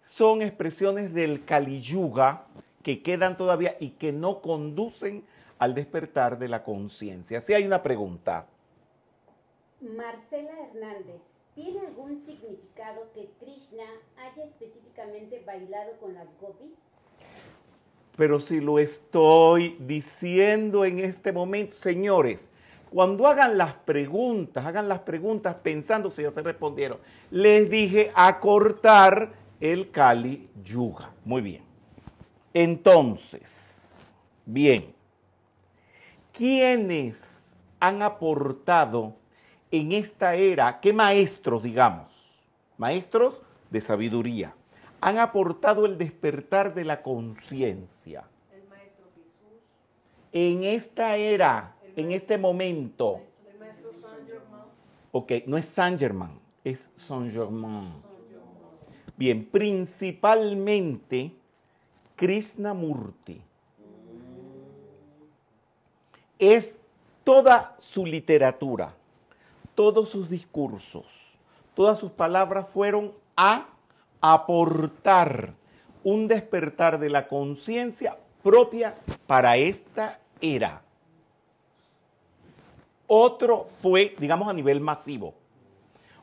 Son 0.04 0.42
expresiones 0.42 1.14
del 1.14 1.44
Kali 1.44 1.80
Yuga 1.80 2.44
que 2.82 3.02
quedan 3.02 3.36
todavía 3.36 3.76
y 3.80 3.90
que 3.90 4.12
no 4.12 4.40
conducen 4.40 5.24
al 5.58 5.74
despertar 5.74 6.38
de 6.38 6.48
la 6.48 6.64
conciencia. 6.64 7.40
Si 7.40 7.52
hay 7.52 7.64
una 7.64 7.82
pregunta. 7.82 8.46
Marcela 9.80 10.52
Hernández, 10.68 11.20
¿tiene 11.54 11.80
algún 11.80 12.24
significado 12.24 13.08
que 13.14 13.28
Krishna 13.38 13.84
haya 14.16 14.44
específicamente 14.44 15.42
bailado 15.46 15.92
con 16.00 16.14
las 16.14 16.26
gopis? 16.40 16.70
Pero 18.16 18.40
si 18.40 18.60
lo 18.60 18.78
estoy 18.78 19.76
diciendo 19.80 20.84
en 20.84 20.98
este 20.98 21.32
momento, 21.32 21.76
señores, 21.76 22.50
cuando 22.90 23.26
hagan 23.26 23.56
las 23.56 23.74
preguntas, 23.74 24.66
hagan 24.66 24.88
las 24.88 25.00
preguntas 25.00 25.54
pensando 25.62 26.10
si 26.10 26.22
ya 26.22 26.30
se 26.30 26.42
respondieron. 26.42 26.98
Les 27.30 27.70
dije 27.70 28.10
acortar 28.14 29.32
el 29.60 29.90
Kali 29.90 30.48
Yuga. 30.62 31.12
Muy 31.24 31.40
bien. 31.40 31.69
Entonces, 32.52 33.96
bien, 34.44 34.92
¿quiénes 36.32 37.16
han 37.78 38.02
aportado 38.02 39.14
en 39.70 39.92
esta 39.92 40.34
era, 40.34 40.80
qué 40.80 40.92
maestros, 40.92 41.62
digamos, 41.62 42.08
maestros 42.76 43.40
de 43.70 43.80
sabiduría, 43.80 44.52
han 45.00 45.18
aportado 45.18 45.86
el 45.86 45.96
despertar 45.96 46.74
de 46.74 46.84
la 46.84 47.02
conciencia? 47.02 48.24
El 48.52 48.68
maestro 48.68 49.06
Jesús, 49.14 49.60
En 50.32 50.64
esta 50.64 51.16
era, 51.16 51.76
en 51.94 52.10
este 52.10 52.36
momento, 52.36 53.20
el 53.48 53.60
maestro 53.60 53.92
Saint 53.92 54.26
Germain, 54.26 54.64
ok, 55.12 55.32
no 55.46 55.56
es 55.56 55.66
Saint 55.66 56.00
Germain, 56.00 56.40
es 56.64 56.90
Saint 56.96 57.32
Germain. 57.32 58.10
Bien, 59.16 59.44
principalmente 59.44 61.36
Krishnamurti. 62.20 63.40
Es 66.38 66.76
toda 67.24 67.74
su 67.80 68.04
literatura, 68.04 68.92
todos 69.74 70.10
sus 70.10 70.28
discursos, 70.28 71.06
todas 71.74 71.98
sus 71.98 72.10
palabras 72.10 72.66
fueron 72.74 73.14
a 73.38 73.68
aportar 74.20 75.54
un 76.04 76.28
despertar 76.28 76.98
de 76.98 77.08
la 77.08 77.26
conciencia 77.26 78.18
propia 78.42 78.96
para 79.26 79.56
esta 79.56 80.20
era. 80.42 80.82
Otro 83.06 83.66
fue, 83.80 84.14
digamos 84.18 84.46
a 84.46 84.52
nivel 84.52 84.78
masivo, 84.80 85.32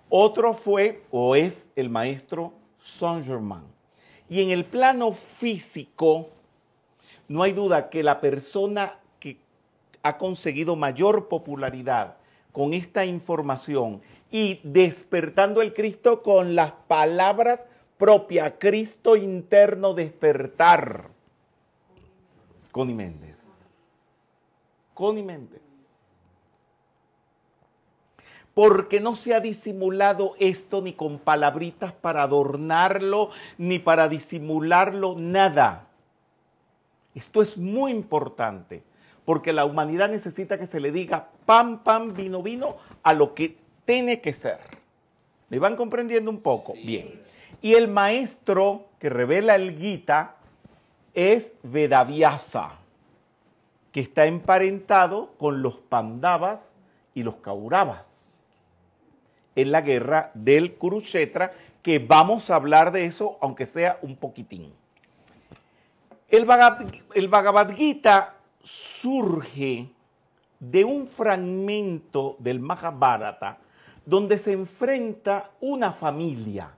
otro 0.10 0.54
fue 0.54 1.02
o 1.10 1.36
es 1.36 1.68
el 1.76 1.90
maestro 1.90 2.54
Saint 3.00 3.26
Germain. 3.26 3.77
Y 4.30 4.42
en 4.42 4.50
el 4.50 4.66
plano 4.66 5.14
físico, 5.14 6.30
no 7.28 7.44
hay 7.44 7.54
duda 7.54 7.90
que 7.90 8.04
la 8.04 8.20
persona 8.20 9.00
que 9.20 9.38
ha 10.04 10.18
conseguido 10.18 10.76
mayor 10.76 11.28
popularidad 11.28 12.18
con 12.52 12.74
esta 12.74 13.06
información 13.06 14.02
y 14.32 14.60
despertando 14.64 15.62
el 15.62 15.74
Cristo 15.74 16.22
con 16.22 16.56
las 16.56 16.72
palabras 16.72 17.62
propias, 17.98 18.54
Cristo 18.58 19.16
interno 19.16 19.94
despertar. 19.94 21.10
Connie 22.72 22.96
Méndez. 22.96 23.38
Connie 24.94 25.24
Méndez. 25.24 25.67
Porque 28.58 29.00
no 29.00 29.16
se 29.16 29.36
ha 29.36 29.40
disimulado 29.40 30.34
esto 30.40 30.82
ni 30.82 30.94
con 30.94 31.20
palabritas 31.20 31.94
para 31.94 32.24
adornarlo, 32.24 33.30
ni 33.60 33.78
para 33.78 34.10
disimularlo, 34.10 35.14
nada. 35.16 35.86
Esto 37.14 37.44
es 37.44 37.56
muy 37.56 37.92
importante, 37.92 38.82
porque 39.26 39.54
la 39.54 39.64
humanidad 39.64 40.10
necesita 40.10 40.58
que 40.58 40.66
se 40.66 40.80
le 40.80 40.92
diga 40.92 41.28
pan, 41.46 41.84
pan, 41.84 42.16
vino, 42.16 42.42
vino, 42.42 42.78
a 43.04 43.14
lo 43.14 43.36
que 43.36 43.58
tiene 43.86 44.22
que 44.22 44.34
ser. 44.34 44.58
¿Me 45.50 45.60
van 45.60 45.76
comprendiendo 45.76 46.32
un 46.32 46.42
poco? 46.42 46.74
Bien. 46.74 47.22
Y 47.62 47.76
el 47.76 47.88
maestro 47.88 48.88
que 48.98 49.12
revela 49.12 49.54
el 49.54 49.78
Gita 49.78 50.38
es 51.14 51.54
Vedavyasa, 51.62 52.72
que 53.92 54.00
está 54.00 54.26
emparentado 54.26 55.36
con 55.38 55.62
los 55.62 55.76
Pandavas 55.78 56.74
y 57.14 57.22
los 57.22 57.36
Kauravas 57.36 58.17
en 59.58 59.72
la 59.72 59.82
guerra 59.82 60.32
del 60.36 60.76
Kurukshetra, 60.76 61.52
que 61.82 62.00
vamos 62.00 62.50
a 62.50 62.56
hablar 62.56 62.92
de 62.92 63.06
eso, 63.06 63.38
aunque 63.42 63.66
sea 63.66 63.98
un 64.04 64.16
poquitín. 64.16 64.72
El 66.30 66.46
Bhagavad, 66.46 67.72
Gita 67.74 68.38
surge 68.62 69.90
de 70.60 70.86
un 70.86 71.08
fragmento 71.08 72.36
del 72.40 72.60
Mahabharata 72.60 73.58
donde 74.06 74.38
se 74.38 74.54
enfrenta 74.54 75.50
una 75.60 75.92
familia 75.92 76.72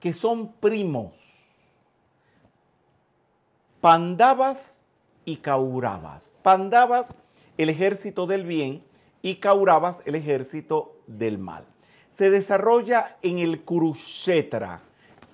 que 0.00 0.12
son 0.12 0.52
primos, 0.52 1.12
Pandavas 3.80 4.82
y 5.24 5.36
Kauravas. 5.36 6.30
Pandavas, 6.42 7.14
el 7.56 7.68
ejército 7.68 8.26
del 8.26 8.44
bien, 8.44 8.82
y 9.22 9.36
Kauravas, 9.36 10.02
el 10.06 10.14
ejército 10.14 10.96
del 11.06 11.38
mal. 11.38 11.64
Se 12.10 12.30
desarrolla 12.30 13.16
en 13.22 13.38
el 13.38 13.62
Kurukshetra, 13.62 14.82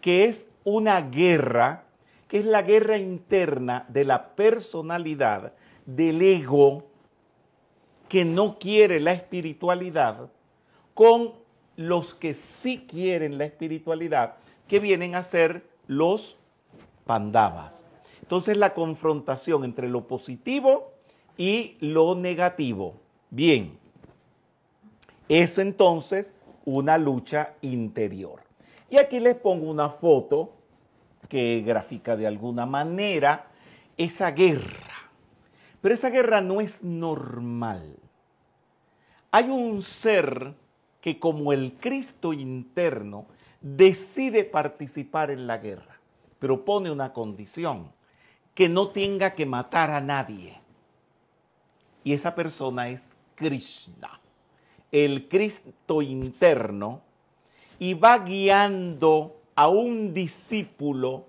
que 0.01 0.25
es 0.25 0.47
una 0.65 1.01
guerra, 1.01 1.85
que 2.29 2.39
es 2.39 2.45
la 2.45 2.63
guerra 2.63 2.99
interna 2.99 3.87
de 3.89 4.05
la 4.05 4.35
personalidad, 4.35 5.53
del 5.87 6.23
ego, 6.23 6.85
que 8.09 8.25
no 8.25 8.59
quiere 8.59 9.01
la 9.01 9.13
espiritualidad, 9.13 10.31
con 10.95 11.33
los 11.77 12.15
que 12.15 12.35
sí 12.35 12.87
quieren 12.89 13.39
la 13.39 13.45
espiritualidad, 13.45 14.37
que 14.69 14.79
vienen 14.79 15.15
a 15.15 15.23
ser 15.23 15.67
los 15.87 16.37
pandavas. 17.05 17.87
Entonces 18.23 18.57
la 18.57 18.73
confrontación 18.73 19.65
entre 19.65 19.89
lo 19.89 20.07
positivo 20.07 20.93
y 21.37 21.77
lo 21.81 22.15
negativo. 22.15 23.04
Bien, 23.35 23.77
eso 25.29 25.61
entonces 25.61 26.33
una 26.65 26.99
lucha 26.99 27.55
interior. 27.63 28.41
Y 28.89 28.97
aquí 28.97 29.19
les 29.19 29.35
pongo 29.35 29.69
una 29.69 29.89
foto 29.89 30.53
que 31.29 31.65
grafica 31.67 32.15
de 32.17 32.29
alguna 32.29 32.65
manera 32.65 33.49
esa 33.97 34.31
guerra. 34.31 35.11
Pero 35.81 35.95
esa 35.95 36.11
guerra 36.11 36.41
no 36.43 36.61
es 36.61 36.85
normal. 36.85 37.97
Hay 39.33 39.51
un 39.51 39.83
ser 39.83 40.55
que 41.01 41.19
como 41.19 41.53
el 41.53 41.73
Cristo 41.81 42.33
interno 42.33 43.27
decide 43.61 44.45
participar 44.45 45.33
en 45.33 45.49
la 45.49 45.59
guerra, 45.59 45.99
pero 46.39 46.65
pone 46.65 46.89
una 46.89 47.13
condición, 47.13 47.91
que 48.55 48.69
no 48.69 48.91
tenga 48.91 49.35
que 49.35 49.45
matar 49.45 49.91
a 49.91 50.01
nadie. 50.01 50.57
Y 52.05 52.13
esa 52.13 52.37
persona 52.37 52.91
es 52.91 53.14
Krishna, 53.35 54.21
el 54.93 55.29
Cristo 55.29 56.03
interno, 56.03 57.03
y 57.79 57.95
va 57.95 58.19
guiando 58.19 59.37
a 59.55 59.69
un 59.69 60.15
discípulo 60.15 61.27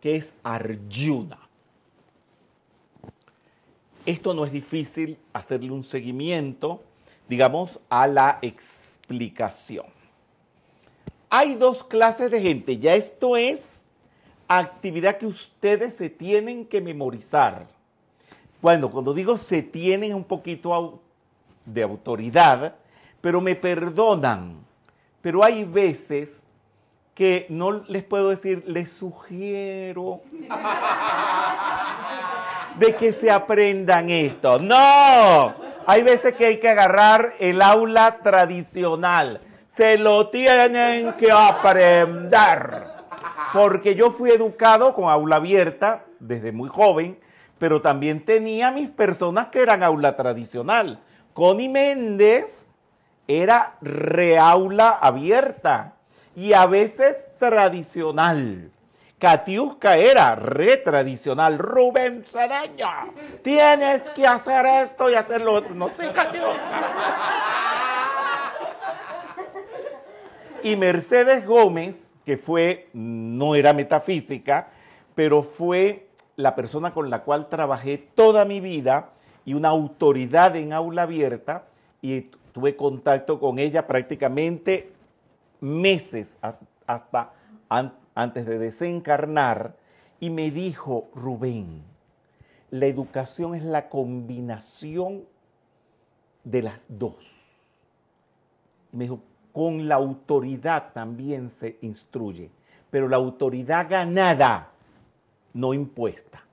que 0.00 0.16
es 0.16 0.32
Arjuna. 0.42 1.38
Esto 4.04 4.34
no 4.34 4.44
es 4.44 4.52
difícil 4.52 5.18
hacerle 5.32 5.72
un 5.72 5.82
seguimiento, 5.82 6.82
digamos, 7.28 7.80
a 7.88 8.06
la 8.06 8.38
explicación. 8.40 9.86
Hay 11.28 11.56
dos 11.56 11.82
clases 11.82 12.30
de 12.30 12.40
gente, 12.40 12.78
ya 12.78 12.94
esto 12.94 13.36
es 13.36 13.60
actividad 14.48 15.18
que 15.18 15.26
ustedes 15.26 15.94
se 15.94 16.08
tienen 16.08 16.66
que 16.66 16.80
memorizar. 16.80 17.66
Bueno, 18.62 18.90
cuando 18.90 19.12
digo 19.12 19.36
se 19.36 19.62
tienen 19.62 20.14
un 20.14 20.24
poquito 20.24 21.00
de 21.64 21.82
autoridad, 21.82 22.74
pero 23.20 23.40
me 23.40 23.54
perdonan, 23.54 24.64
pero 25.20 25.44
hay 25.44 25.64
veces 25.64 26.42
que 27.14 27.46
no 27.48 27.72
les 27.88 28.04
puedo 28.04 28.28
decir, 28.28 28.62
les 28.66 28.90
sugiero 28.90 30.20
de 32.78 32.94
que 32.94 33.12
se 33.12 33.30
aprendan 33.30 34.10
esto. 34.10 34.58
No, 34.58 35.54
hay 35.86 36.02
veces 36.02 36.34
que 36.34 36.46
hay 36.46 36.58
que 36.58 36.68
agarrar 36.68 37.34
el 37.38 37.62
aula 37.62 38.18
tradicional. 38.22 39.40
Se 39.74 39.96
lo 39.96 40.28
tienen 40.28 41.14
que 41.14 41.30
aprender. 41.32 42.84
Porque 43.52 43.94
yo 43.94 44.10
fui 44.10 44.30
educado 44.30 44.94
con 44.94 45.08
aula 45.08 45.36
abierta 45.36 46.04
desde 46.18 46.52
muy 46.52 46.68
joven, 46.68 47.18
pero 47.58 47.80
también 47.80 48.24
tenía 48.24 48.70
mis 48.70 48.88
personas 48.88 49.48
que 49.48 49.62
eran 49.62 49.82
aula 49.82 50.16
tradicional. 50.16 50.98
Connie 51.32 51.68
Méndez 51.68 52.68
era 53.26 53.74
reaula 53.80 54.90
abierta 54.90 55.94
y 56.34 56.52
a 56.52 56.66
veces 56.66 57.16
tradicional. 57.38 58.70
Katiuska 59.18 59.96
era 59.96 60.34
retradicional. 60.34 61.58
Rubén 61.58 62.24
Cedeño, 62.26 63.14
tienes 63.42 64.10
que 64.10 64.26
hacer 64.26 64.66
esto 64.66 65.10
y 65.10 65.14
hacer 65.14 65.40
lo 65.40 65.54
otro. 65.54 65.74
No 65.74 65.88
sé, 65.96 66.12
Katiuska. 66.12 66.92
Y 70.62 70.76
Mercedes 70.76 71.46
Gómez, 71.46 72.12
que 72.24 72.36
fue, 72.36 72.88
no 72.92 73.54
era 73.54 73.72
metafísica, 73.72 74.68
pero 75.14 75.42
fue 75.42 76.05
la 76.36 76.54
persona 76.54 76.92
con 76.92 77.10
la 77.10 77.22
cual 77.22 77.48
trabajé 77.48 77.98
toda 77.98 78.44
mi 78.44 78.60
vida 78.60 79.10
y 79.44 79.54
una 79.54 79.68
autoridad 79.68 80.54
en 80.56 80.72
aula 80.72 81.02
abierta 81.02 81.64
y 82.02 82.30
tuve 82.52 82.76
contacto 82.76 83.40
con 83.40 83.58
ella 83.58 83.86
prácticamente 83.86 84.92
meses 85.60 86.28
hasta 86.86 87.32
antes 88.14 88.46
de 88.46 88.58
desencarnar 88.58 89.76
y 90.20 90.30
me 90.30 90.50
dijo, 90.50 91.08
Rubén, 91.14 91.82
la 92.70 92.86
educación 92.86 93.54
es 93.54 93.62
la 93.62 93.88
combinación 93.88 95.24
de 96.44 96.62
las 96.62 96.84
dos. 96.88 97.16
Me 98.92 99.04
dijo, 99.04 99.20
con 99.52 99.88
la 99.88 99.96
autoridad 99.96 100.92
también 100.92 101.50
se 101.50 101.78
instruye, 101.82 102.50
pero 102.90 103.08
la 103.08 103.16
autoridad 103.16 103.88
ganada, 103.88 104.70
no 105.56 105.74
impuesta. 105.74 106.44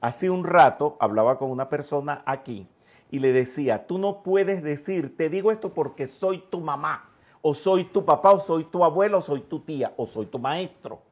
Hace 0.00 0.30
un 0.30 0.44
rato 0.44 0.96
hablaba 0.98 1.38
con 1.38 1.50
una 1.50 1.68
persona 1.68 2.22
aquí 2.26 2.66
y 3.10 3.20
le 3.20 3.32
decía, 3.32 3.86
tú 3.86 3.98
no 3.98 4.22
puedes 4.22 4.62
decir, 4.62 5.16
te 5.16 5.28
digo 5.28 5.52
esto 5.52 5.74
porque 5.74 6.06
soy 6.06 6.38
tu 6.50 6.60
mamá 6.60 7.10
o 7.42 7.54
soy 7.54 7.84
tu 7.84 8.04
papá, 8.04 8.30
o 8.32 8.40
soy 8.40 8.64
tu 8.64 8.84
abuelo, 8.84 9.18
o 9.18 9.20
soy 9.20 9.40
tu 9.40 9.60
tía, 9.60 9.92
o 9.96 10.06
soy 10.06 10.26
tu 10.26 10.38
maestro. 10.38 11.02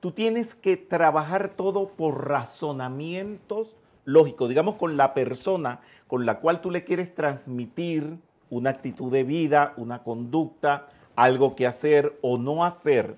Tú 0.00 0.12
tienes 0.12 0.54
que 0.54 0.76
trabajar 0.76 1.50
todo 1.56 1.88
por 1.88 2.28
razonamientos 2.28 3.76
lógicos, 4.04 4.48
digamos 4.48 4.76
con 4.76 4.96
la 4.96 5.14
persona 5.14 5.80
con 6.06 6.26
la 6.26 6.38
cual 6.40 6.60
tú 6.60 6.70
le 6.70 6.84
quieres 6.84 7.14
transmitir 7.14 8.18
una 8.50 8.70
actitud 8.70 9.10
de 9.10 9.24
vida, 9.24 9.72
una 9.76 10.02
conducta, 10.02 10.88
algo 11.16 11.56
que 11.56 11.66
hacer 11.66 12.18
o 12.22 12.38
no 12.38 12.64
hacer. 12.64 13.16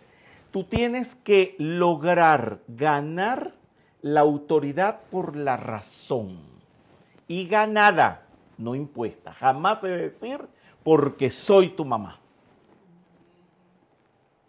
Tú 0.56 0.64
tienes 0.64 1.14
que 1.16 1.54
lograr 1.58 2.60
ganar 2.66 3.52
la 4.00 4.20
autoridad 4.20 5.00
por 5.10 5.36
la 5.36 5.58
razón 5.58 6.38
y 7.28 7.46
ganada, 7.46 8.22
no 8.56 8.74
impuesta. 8.74 9.34
Jamás 9.34 9.82
se 9.82 9.88
decir 9.88 10.40
porque 10.82 11.28
soy 11.28 11.76
tu 11.76 11.84
mamá. 11.84 12.18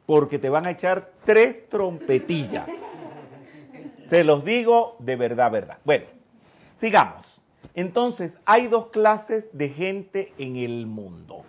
Porque 0.06 0.40
te 0.40 0.48
van 0.48 0.66
a 0.66 0.72
echar 0.72 1.12
tres 1.26 1.68
trompetillas. 1.68 2.70
Se 4.10 4.24
los 4.24 4.46
digo 4.46 4.96
de 5.00 5.18
verdad, 5.18 5.52
verdad. 5.52 5.78
Bueno, 5.84 6.06
sigamos. 6.78 7.42
Entonces, 7.74 8.40
hay 8.46 8.68
dos 8.68 8.88
clases 8.92 9.50
de 9.52 9.68
gente 9.68 10.32
en 10.38 10.56
el 10.56 10.86
mundo. 10.86 11.44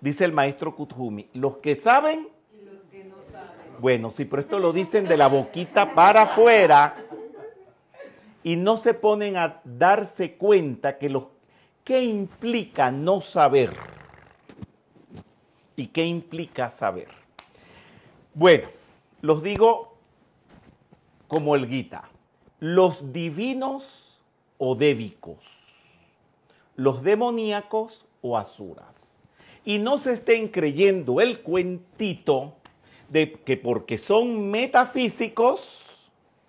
Dice 0.00 0.24
el 0.24 0.32
maestro 0.32 0.74
Kuthumi, 0.74 1.28
los 1.34 1.58
que 1.58 1.76
saben 1.76 2.28
y 2.52 2.64
los 2.64 2.82
que 2.90 3.04
no 3.04 3.16
saben. 3.32 3.63
Bueno, 3.80 4.10
sí, 4.10 4.24
pero 4.24 4.42
esto 4.42 4.58
lo 4.58 4.72
dicen 4.72 5.06
de 5.06 5.16
la 5.16 5.28
boquita 5.28 5.94
para 5.94 6.22
afuera 6.22 6.96
y 8.42 8.56
no 8.56 8.76
se 8.76 8.94
ponen 8.94 9.36
a 9.36 9.60
darse 9.64 10.34
cuenta 10.34 10.98
que 10.98 11.08
los 11.08 11.24
¿Qué 11.84 12.02
implica 12.02 12.90
no 12.90 13.20
saber? 13.20 13.70
¿Y 15.76 15.88
qué 15.88 16.06
implica 16.06 16.70
saber? 16.70 17.08
Bueno, 18.32 18.68
los 19.20 19.42
digo 19.42 19.98
como 21.28 21.54
el 21.54 21.68
Gita. 21.68 22.08
Los 22.58 23.12
divinos 23.12 24.18
o 24.56 24.74
débicos, 24.76 25.40
los 26.76 27.02
demoníacos 27.02 28.06
o 28.22 28.38
asuras. 28.38 29.14
Y 29.66 29.78
no 29.78 29.98
se 29.98 30.14
estén 30.14 30.48
creyendo 30.48 31.20
el 31.20 31.42
cuentito 31.42 32.54
de 33.14 33.30
que 33.30 33.56
porque 33.56 33.96
son 33.96 34.50
metafísicos, 34.50 35.60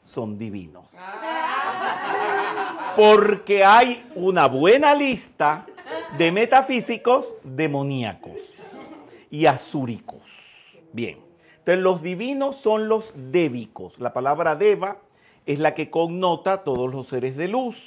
son 0.02 0.40
divinos. 0.40 0.86
Porque 2.96 3.64
hay 3.64 4.04
una 4.16 4.48
buena 4.48 4.96
lista 4.96 5.68
de 6.18 6.32
metafísicos 6.32 7.28
demoníacos 7.44 8.40
y 9.30 9.46
azúricos. 9.46 10.24
Bien, 10.92 11.20
entonces 11.60 11.84
los 11.84 12.02
divinos 12.02 12.56
son 12.56 12.90
los 12.90 13.14
débicos. 13.16 14.00
La 14.00 14.12
palabra 14.12 14.56
deva 14.56 14.98
es 15.46 15.60
la 15.60 15.76
que 15.76 15.92
connota 15.92 16.64
todos 16.64 16.92
los 16.92 17.08
seres 17.08 17.38
de 17.38 17.48
luz. 17.48 17.78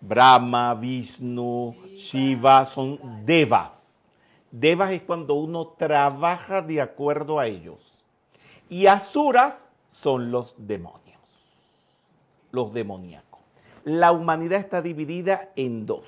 Brahma, 0.00 0.72
Vishnu, 0.76 1.76
Shiva 1.94 2.64
son 2.64 3.26
devas. 3.26 3.79
Devas 4.50 4.92
es 4.92 5.02
cuando 5.02 5.34
uno 5.34 5.68
trabaja 5.78 6.62
de 6.62 6.80
acuerdo 6.80 7.38
a 7.38 7.46
ellos. 7.46 7.78
Y 8.68 8.86
asuras 8.86 9.72
son 9.88 10.30
los 10.30 10.54
demonios, 10.58 11.20
los 12.50 12.72
demoníacos. 12.72 13.40
La 13.84 14.12
humanidad 14.12 14.60
está 14.60 14.82
dividida 14.82 15.50
en 15.56 15.86
dos. 15.86 16.04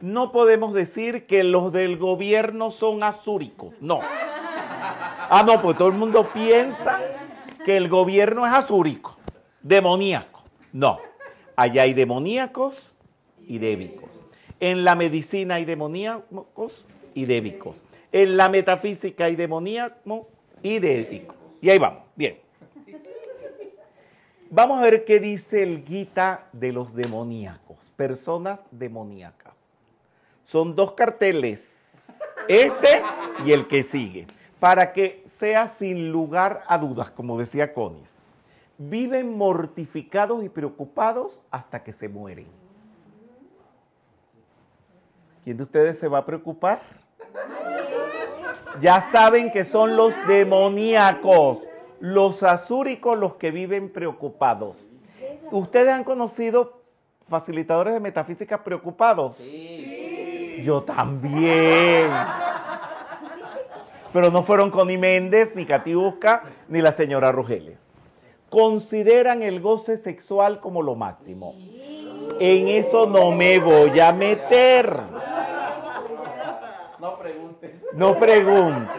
No 0.00 0.32
podemos 0.32 0.72
decir 0.72 1.26
que 1.26 1.44
los 1.44 1.72
del 1.72 1.98
gobierno 1.98 2.70
son 2.70 3.02
azúricos, 3.02 3.74
no. 3.80 4.00
Ah, 4.02 5.44
no, 5.46 5.60
pues 5.60 5.76
todo 5.76 5.88
el 5.88 5.94
mundo 5.94 6.28
piensa 6.32 7.00
que 7.64 7.76
el 7.76 7.88
gobierno 7.88 8.46
es 8.46 8.52
azúrico, 8.52 9.18
demoníaco. 9.62 10.42
No, 10.72 10.98
allá 11.54 11.82
hay 11.82 11.92
demoníacos 11.92 12.96
y 13.42 13.58
débicos. 13.58 14.08
En 14.58 14.84
la 14.84 14.94
medicina 14.94 15.56
hay 15.56 15.64
demoníacos 15.66 16.86
y 17.14 17.24
débicos. 17.26 17.76
En 18.12 18.36
la 18.36 18.48
metafísica 18.48 19.28
y 19.28 19.36
débicos. 20.78 21.36
Y 21.60 21.70
ahí 21.70 21.78
vamos, 21.78 22.02
bien. 22.16 22.38
Vamos 24.50 24.80
a 24.80 24.82
ver 24.82 25.04
qué 25.04 25.20
dice 25.20 25.62
el 25.62 25.84
Gita 25.86 26.48
de 26.52 26.72
los 26.72 26.94
demoníacos, 26.94 27.78
personas 27.96 28.60
demoníacas. 28.72 29.76
Son 30.44 30.74
dos 30.74 30.92
carteles, 30.92 31.64
este 32.48 33.02
y 33.46 33.52
el 33.52 33.68
que 33.68 33.84
sigue, 33.84 34.26
para 34.58 34.92
que 34.92 35.24
sea 35.38 35.68
sin 35.68 36.10
lugar 36.10 36.62
a 36.66 36.78
dudas, 36.78 37.12
como 37.12 37.38
decía 37.38 37.72
Conis. 37.72 38.12
viven 38.76 39.36
mortificados 39.36 40.42
y 40.42 40.48
preocupados 40.48 41.40
hasta 41.50 41.84
que 41.84 41.92
se 41.92 42.08
mueren. 42.08 42.59
¿Quién 45.44 45.56
de 45.56 45.62
ustedes 45.62 45.98
se 45.98 46.08
va 46.08 46.18
a 46.18 46.26
preocupar? 46.26 46.80
Ya 48.80 49.00
saben 49.10 49.50
que 49.50 49.64
son 49.64 49.96
los 49.96 50.14
demoníacos, 50.26 51.58
los 51.98 52.42
azúricos 52.42 53.18
los 53.18 53.34
que 53.34 53.50
viven 53.50 53.90
preocupados. 53.90 54.88
¿Ustedes 55.50 55.92
han 55.92 56.04
conocido 56.04 56.82
facilitadores 57.28 57.94
de 57.94 58.00
metafísica 58.00 58.62
preocupados? 58.62 59.36
Sí. 59.36 60.62
Yo 60.64 60.82
también. 60.82 62.10
Pero 64.12 64.30
no 64.30 64.42
fueron 64.42 64.70
Connie 64.70 64.98
Méndez, 64.98 65.54
ni 65.54 65.64
Catiusca, 65.64 66.42
ni 66.68 66.82
la 66.82 66.92
señora 66.92 67.32
Rugeles. 67.32 67.78
Consideran 68.50 69.42
el 69.42 69.60
goce 69.60 69.96
sexual 69.96 70.60
como 70.60 70.82
lo 70.82 70.96
máximo. 70.96 71.54
En 72.40 72.68
eso 72.68 73.06
no 73.06 73.30
me 73.30 73.58
voy 73.58 73.98
a 74.00 74.12
meter. 74.12 75.19
No 77.00 77.18
preguntes. 77.18 77.84
No 77.94 78.18
pregunto. 78.18 78.92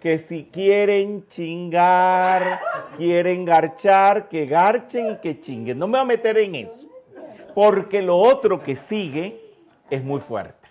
Que 0.00 0.18
si 0.18 0.44
quieren 0.44 1.26
chingar, 1.28 2.60
quieren 2.96 3.44
garchar, 3.44 4.28
que 4.28 4.46
garchen 4.46 5.12
y 5.12 5.16
que 5.18 5.40
chinguen. 5.40 5.78
No 5.78 5.86
me 5.86 5.92
voy 5.92 6.00
a 6.00 6.04
meter 6.04 6.38
en 6.38 6.54
eso. 6.56 6.88
Porque 7.54 8.02
lo 8.02 8.16
otro 8.16 8.62
que 8.62 8.76
sigue 8.76 9.40
es 9.88 10.02
muy 10.02 10.20
fuerte. 10.20 10.68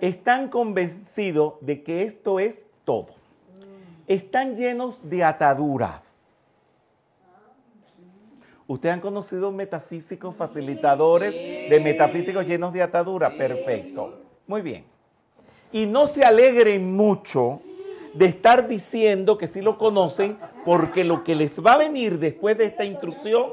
Están 0.00 0.48
convencidos 0.48 1.54
de 1.60 1.82
que 1.82 2.04
esto 2.04 2.38
es 2.40 2.64
todo. 2.84 3.08
Están 4.06 4.56
llenos 4.56 4.98
de 5.02 5.24
ataduras. 5.24 6.06
¿Ustedes 8.66 8.94
han 8.94 9.00
conocido 9.00 9.50
metafísicos, 9.50 10.34
facilitadores 10.36 11.32
de 11.32 11.80
metafísicos 11.82 12.46
llenos 12.46 12.72
de 12.72 12.82
ataduras? 12.82 13.34
Perfecto. 13.34 14.22
Muy 14.46 14.62
bien. 14.62 14.84
Y 15.72 15.86
no 15.86 16.06
se 16.06 16.24
alegren 16.24 16.94
mucho 16.96 17.60
de 18.14 18.26
estar 18.26 18.66
diciendo 18.66 19.38
que 19.38 19.48
sí 19.48 19.60
lo 19.60 19.78
conocen, 19.78 20.38
porque 20.64 21.04
lo 21.04 21.22
que 21.22 21.34
les 21.34 21.52
va 21.58 21.74
a 21.74 21.78
venir 21.78 22.18
después 22.18 22.58
de 22.58 22.66
esta 22.66 22.84
instrucción 22.84 23.52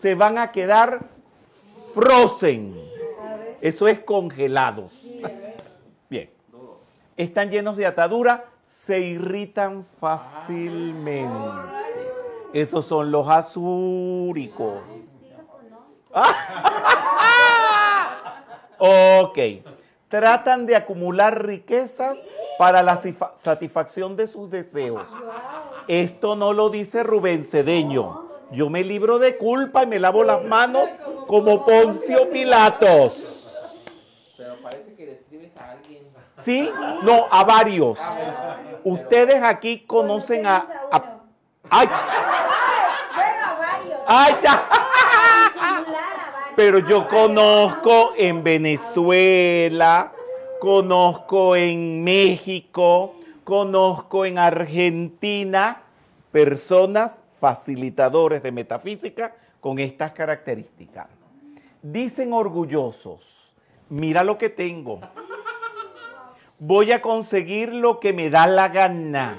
se 0.00 0.14
van 0.14 0.38
a 0.38 0.52
quedar 0.52 1.06
frozen. 1.94 2.74
Eso 3.60 3.88
es 3.88 3.98
congelados. 4.00 4.92
Bien. 6.08 6.30
Están 7.16 7.50
llenos 7.50 7.76
de 7.76 7.86
atadura, 7.86 8.44
se 8.64 9.00
irritan 9.00 9.84
fácilmente. 10.00 11.28
Esos 12.52 12.86
son 12.86 13.10
los 13.10 13.28
azúricos. 13.28 14.78
Ok. 18.80 19.38
Tratan 20.08 20.64
de 20.66 20.74
acumular 20.76 21.44
riquezas 21.44 22.16
para 22.58 22.82
la 22.82 22.96
satisfacción 22.96 24.16
de 24.16 24.26
sus 24.26 24.50
deseos. 24.50 25.04
Esto 25.86 26.34
no 26.34 26.52
lo 26.52 26.70
dice 26.70 27.02
Rubén 27.02 27.44
Cedeño. 27.44 28.26
Yo 28.50 28.70
me 28.70 28.82
libro 28.82 29.18
de 29.18 29.36
culpa 29.36 29.82
y 29.82 29.86
me 29.86 29.98
lavo 29.98 30.24
las 30.24 30.42
manos 30.44 30.88
como 31.26 31.64
Poncio 31.66 32.30
Pilatos. 32.30 33.22
Pero 34.38 34.54
parece 34.62 34.94
que 34.94 35.04
describes 35.06 35.54
a 35.58 35.72
alguien. 35.72 36.08
¿Sí? 36.38 36.70
No, 37.02 37.26
a 37.30 37.44
varios. 37.44 37.98
Ustedes 38.84 39.42
aquí 39.42 39.80
conocen 39.80 40.46
a... 40.46 40.66
a- 40.90 41.14
¡Ay! 41.68 41.88
a 41.88 43.54
varios. 43.58 44.00
¡Ay, 44.06 44.34
ya! 44.42 44.68
Pero 46.58 46.80
yo 46.80 47.06
conozco 47.06 48.14
en 48.16 48.42
Venezuela, 48.42 50.10
conozco 50.58 51.54
en 51.54 52.02
México, 52.02 53.14
conozco 53.44 54.24
en 54.24 54.38
Argentina 54.38 55.82
personas 56.32 57.22
facilitadores 57.40 58.42
de 58.42 58.50
metafísica 58.50 59.36
con 59.60 59.78
estas 59.78 60.10
características. 60.10 61.06
Dicen 61.80 62.32
orgullosos, 62.32 63.54
mira 63.88 64.24
lo 64.24 64.36
que 64.36 64.48
tengo. 64.48 64.98
Voy 66.58 66.90
a 66.90 67.00
conseguir 67.00 67.72
lo 67.72 68.00
que 68.00 68.12
me 68.12 68.30
da 68.30 68.48
la 68.48 68.66
gana. 68.66 69.38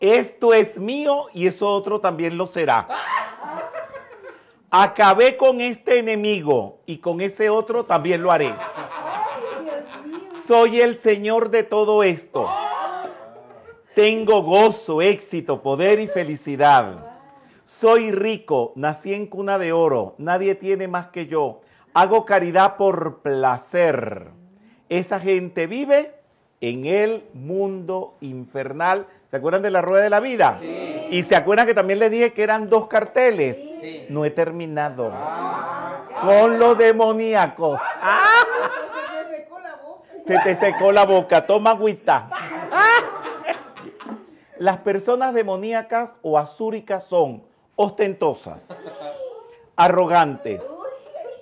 Esto 0.00 0.54
es 0.54 0.78
mío 0.78 1.26
y 1.34 1.46
eso 1.46 1.68
otro 1.68 2.00
también 2.00 2.38
lo 2.38 2.46
será. 2.46 2.88
Acabé 4.70 5.38
con 5.38 5.62
este 5.62 5.98
enemigo 5.98 6.80
y 6.84 6.98
con 6.98 7.22
ese 7.22 7.48
otro 7.48 7.84
también 7.84 8.22
lo 8.22 8.30
haré. 8.30 8.54
Soy 10.46 10.80
el 10.80 10.98
Señor 10.98 11.48
de 11.48 11.62
todo 11.62 12.02
esto. 12.02 12.46
Tengo 13.94 14.42
gozo, 14.42 15.00
éxito, 15.00 15.62
poder 15.62 16.00
y 16.00 16.06
felicidad. 16.06 17.06
Soy 17.64 18.12
rico, 18.12 18.72
nací 18.76 19.14
en 19.14 19.26
cuna 19.26 19.58
de 19.58 19.72
oro, 19.72 20.14
nadie 20.18 20.54
tiene 20.54 20.86
más 20.86 21.08
que 21.08 21.26
yo. 21.26 21.62
Hago 21.94 22.26
caridad 22.26 22.76
por 22.76 23.20
placer. 23.22 24.28
Esa 24.90 25.18
gente 25.18 25.66
vive 25.66 26.14
en 26.60 26.84
el 26.84 27.24
mundo 27.32 28.16
infernal. 28.20 29.06
¿Se 29.30 29.36
acuerdan 29.36 29.62
de 29.62 29.70
la 29.70 29.80
rueda 29.80 30.04
de 30.04 30.10
la 30.10 30.20
vida? 30.20 30.60
Y 31.10 31.22
se 31.22 31.36
acuerdan 31.36 31.66
que 31.66 31.74
también 31.74 31.98
les 31.98 32.10
dije 32.10 32.32
que 32.32 32.42
eran 32.42 32.68
dos 32.68 32.86
carteles. 32.86 33.56
Sí. 33.80 34.06
No 34.08 34.24
he 34.24 34.30
terminado. 34.30 35.12
Con 36.20 36.58
los 36.58 36.76
demoníacos. 36.76 37.80
¡Ah! 38.02 38.44
Se 40.26 40.38
te 40.40 40.54
secó 40.54 40.92
la 40.92 41.04
boca. 41.04 41.46
Toma 41.46 41.70
agüita. 41.70 42.28
Las 44.58 44.78
personas 44.78 45.34
demoníacas 45.34 46.16
o 46.20 46.36
azúricas 46.36 47.04
son 47.04 47.44
ostentosas, 47.76 48.66
arrogantes, 49.76 50.66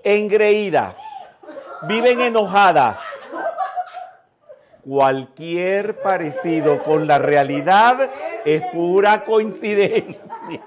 engreídas, 0.04 0.98
viven 1.88 2.20
enojadas. 2.20 2.98
Cualquier 4.86 6.00
parecido 6.00 6.84
con 6.84 7.08
la 7.08 7.18
realidad 7.18 8.08
es 8.44 8.62
pura 8.72 9.24
coincidencia. 9.24 10.20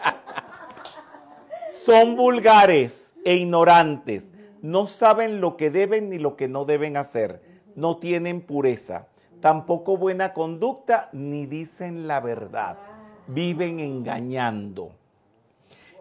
Son 1.86 2.17
vulgares 2.17 3.13
e 3.23 3.36
ignorantes. 3.36 4.29
No 4.62 4.88
saben 4.88 5.39
lo 5.39 5.55
que 5.55 5.71
deben 5.71 6.10
ni 6.10 6.19
lo 6.19 6.36
que 6.36 6.49
no 6.49 6.65
deben 6.65 6.97
hacer. 6.97 7.41
No 7.75 7.95
tienen 7.95 8.41
pureza. 8.41 9.08
Tampoco 9.39 9.95
buena 9.95 10.34
conducta 10.34 11.08
ni 11.13 11.45
dicen 11.45 12.05
la 12.05 12.19
verdad. 12.19 12.77
Viven 13.27 13.79
engañando. 13.79 14.91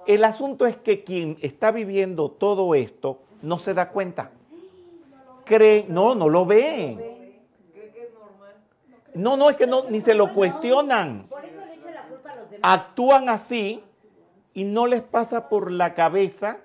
El 0.09 0.25
asunto 0.25 0.67
es 0.67 0.77
que 0.77 1.05
quien 1.05 1.39
está 1.41 1.71
viviendo 1.71 2.33
todo 2.33 2.75
esto 2.75 3.21
no 3.43 3.61
se 3.61 3.75
da 3.75 3.91
cuenta. 3.91 4.33
Cree, 5.45 5.87
no, 5.89 6.17
no 6.17 6.29
lo 6.29 6.47
ve. 6.47 7.18
No, 9.19 9.37
no, 9.37 9.51
es 9.51 9.57
que 9.57 9.67
no, 9.67 9.83
ni 9.91 10.01
se 10.01 10.15
lo 10.15 10.33
cuestionan. 10.33 11.27
Por 11.29 11.45
eso 11.45 11.57
le 11.67 11.75
echan 11.75 11.93
la 11.93 12.03
culpa 12.03 12.31
a 12.31 12.37
los 12.37 12.51
demás. 12.51 12.81
Actúan 12.81 13.29
así 13.29 13.83
y 14.55 14.63
no 14.63 14.87
les 14.87 15.03
pasa 15.03 15.49
por 15.49 15.73
la 15.73 15.95
cabeza 15.95 16.59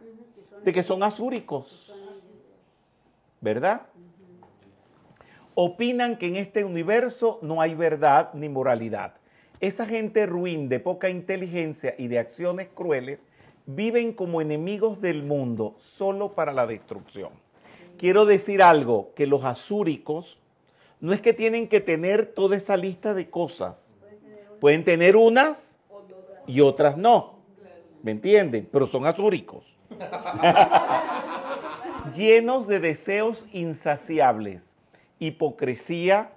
de 0.63 0.71
que 0.71 0.83
son 0.83 1.01
azúricos. 1.01 1.91
¿Verdad? 3.41 3.81
Opinan 5.55 6.15
que 6.15 6.27
en 6.27 6.35
este 6.35 6.63
universo 6.63 7.39
no 7.41 7.59
hay 7.59 7.73
verdad 7.73 8.29
ni 8.35 8.49
moralidad. 8.49 9.15
Esa 9.59 9.87
gente 9.87 10.27
ruin, 10.27 10.69
de 10.69 10.79
poca 10.79 11.09
inteligencia 11.09 11.95
y 11.97 12.07
de 12.07 12.19
acciones 12.19 12.67
crueles, 12.71 13.17
viven 13.65 14.13
como 14.13 14.41
enemigos 14.41 15.01
del 15.01 15.23
mundo 15.23 15.73
solo 15.79 16.33
para 16.33 16.53
la 16.53 16.67
destrucción. 16.67 17.31
Quiero 17.97 18.27
decir 18.27 18.61
algo, 18.61 19.11
que 19.15 19.25
los 19.25 19.43
azúricos 19.43 20.37
no 21.03 21.11
es 21.11 21.19
que 21.19 21.33
tienen 21.33 21.67
que 21.67 21.81
tener 21.81 22.27
toda 22.27 22.55
esa 22.55 22.77
lista 22.77 23.13
de 23.13 23.29
cosas. 23.29 23.93
Pueden 24.61 24.85
tener 24.85 25.17
unas 25.17 25.77
y 26.47 26.61
otras 26.61 26.95
no. 26.95 27.39
¿Me 28.01 28.11
entienden? 28.11 28.69
Pero 28.71 28.87
son 28.87 29.05
azúricos. 29.05 29.65
Llenos 32.15 32.67
de 32.67 32.79
deseos 32.79 33.45
insaciables, 33.51 34.77
hipocresía, 35.19 36.31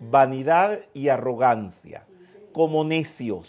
vanidad 0.00 0.80
y 0.92 1.08
arrogancia, 1.08 2.04
como 2.52 2.84
necios. 2.84 3.48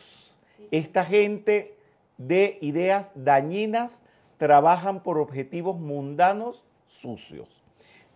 Esta 0.72 1.04
gente 1.04 1.76
de 2.18 2.60
ideas 2.62 3.12
dañinas 3.14 4.00
trabajan 4.38 5.04
por 5.04 5.18
objetivos 5.18 5.78
mundanos 5.78 6.64
sucios. 6.88 7.50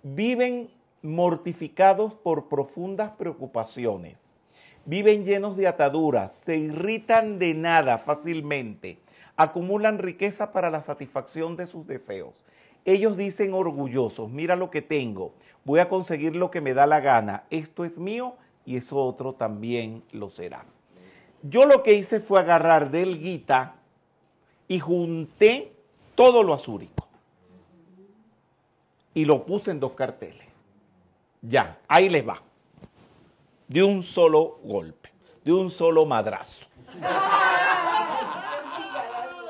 Viven 0.04 0.69
mortificados 1.02 2.14
por 2.14 2.50
profundas 2.50 3.12
preocupaciones. 3.12 4.30
Viven 4.86 5.24
llenos 5.24 5.56
de 5.58 5.68
ataduras, 5.68 6.34
se 6.46 6.58
irritan 6.58 7.40
de 7.40 7.54
nada 7.54 7.98
fácilmente, 7.98 8.98
acumulan 9.36 10.00
riqueza 10.00 10.52
para 10.52 10.70
la 10.70 10.82
satisfacción 10.82 11.56
de 11.56 11.68
sus 11.68 11.86
deseos. 11.86 12.44
Ellos 12.86 13.18
dicen 13.18 13.54
orgullosos, 13.54 14.30
mira 14.30 14.56
lo 14.56 14.72
que 14.72 14.82
tengo, 14.82 15.34
voy 15.64 15.80
a 15.80 15.90
conseguir 15.90 16.36
lo 16.36 16.50
que 16.50 16.62
me 16.62 16.74
da 16.74 16.88
la 16.88 17.02
gana, 17.02 17.44
esto 17.50 17.86
es 17.86 17.98
mío 17.98 18.36
y 18.66 18.78
eso 18.78 18.98
otro 18.98 19.34
también 19.34 20.04
lo 20.12 20.30
será. 20.30 20.66
Yo 21.44 21.66
lo 21.66 21.84
que 21.84 21.94
hice 21.94 22.20
fue 22.20 22.40
agarrar 22.40 22.92
del 22.92 23.18
Gita 23.18 23.76
y 24.68 24.80
junté 24.80 25.72
todo 26.16 26.44
lo 26.44 26.54
azúrico 26.54 27.08
y 29.14 29.26
lo 29.26 29.46
puse 29.46 29.72
en 29.72 29.80
dos 29.80 29.94
carteles. 29.94 30.49
Ya, 31.41 31.78
ahí 31.88 32.10
les 32.10 32.28
va. 32.28 32.41
De 33.67 33.84
un 33.84 34.04
solo 34.04 34.60
golpe, 34.63 35.10
de 35.43 35.54
un 35.54 35.69
solo 35.69 36.06
madrazo. 36.06 36.65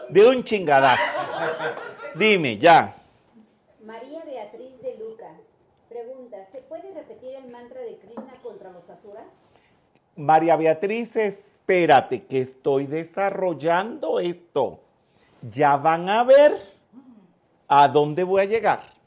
De 0.10 0.28
un 0.28 0.44
chingadazo. 0.44 1.04
Dime, 2.16 2.58
ya. 2.58 2.96
María 3.84 4.24
Beatriz 4.26 4.82
de 4.82 4.98
Luca 4.98 5.28
pregunta, 5.88 6.38
¿se 6.52 6.60
puede 6.60 6.94
repetir 6.94 7.36
el 7.36 7.52
mantra 7.52 7.82
de 7.82 7.98
Krishna 7.98 8.34
contra 8.44 8.72
los 8.72 8.88
asuras? 8.90 9.26
María 10.16 10.56
Beatriz, 10.56 11.16
espérate 11.16 12.26
que 12.26 12.42
estoy 12.42 12.86
desarrollando 12.86 14.20
esto. 14.20 14.80
Ya 15.42 15.78
van 15.78 16.10
a 16.10 16.24
ver 16.24 16.58
a 17.68 17.88
dónde 17.88 18.24
voy 18.24 18.42
a 18.42 18.46
llegar. 18.46 18.99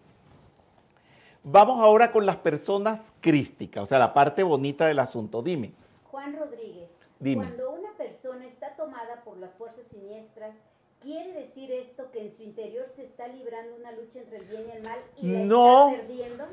Vamos 1.45 1.81
ahora 1.81 2.13
con 2.13 2.25
las 2.25 2.37
personas 2.37 3.13
crísticas, 3.21 3.83
o 3.83 3.87
sea, 3.87 3.99
la 3.99 4.15
parte 4.15 4.43
bonita 4.43 4.87
del 4.87 5.01
asunto. 5.01 5.43
Dime. 5.43 5.73
Juan 6.11 6.37
Rodríguez, 6.39 6.89
Dime. 7.19 7.45
cuando 7.47 7.71
una 7.73 7.91
persona 7.97 8.47
está 8.47 8.77
tomada 8.77 9.23
por 9.25 9.37
las 9.39 9.51
fuerzas 9.55 9.85
siniestras, 9.91 10.55
¿quiere 11.01 11.33
decir 11.33 11.73
esto 11.73 12.11
que 12.13 12.21
en 12.21 12.33
su 12.33 12.45
interior 12.45 12.87
se 12.95 13.05
está 13.05 13.27
librando 13.27 13.75
una 13.77 13.91
lucha 13.93 14.21
entre 14.21 14.37
el 14.39 14.45
bien 14.45 14.63
y 14.69 14.77
el 14.77 14.83
mal 14.85 14.99
y 15.17 15.27
la 15.27 15.39
No. 15.41 15.89
está 15.91 16.01
perdiendo? 16.07 16.45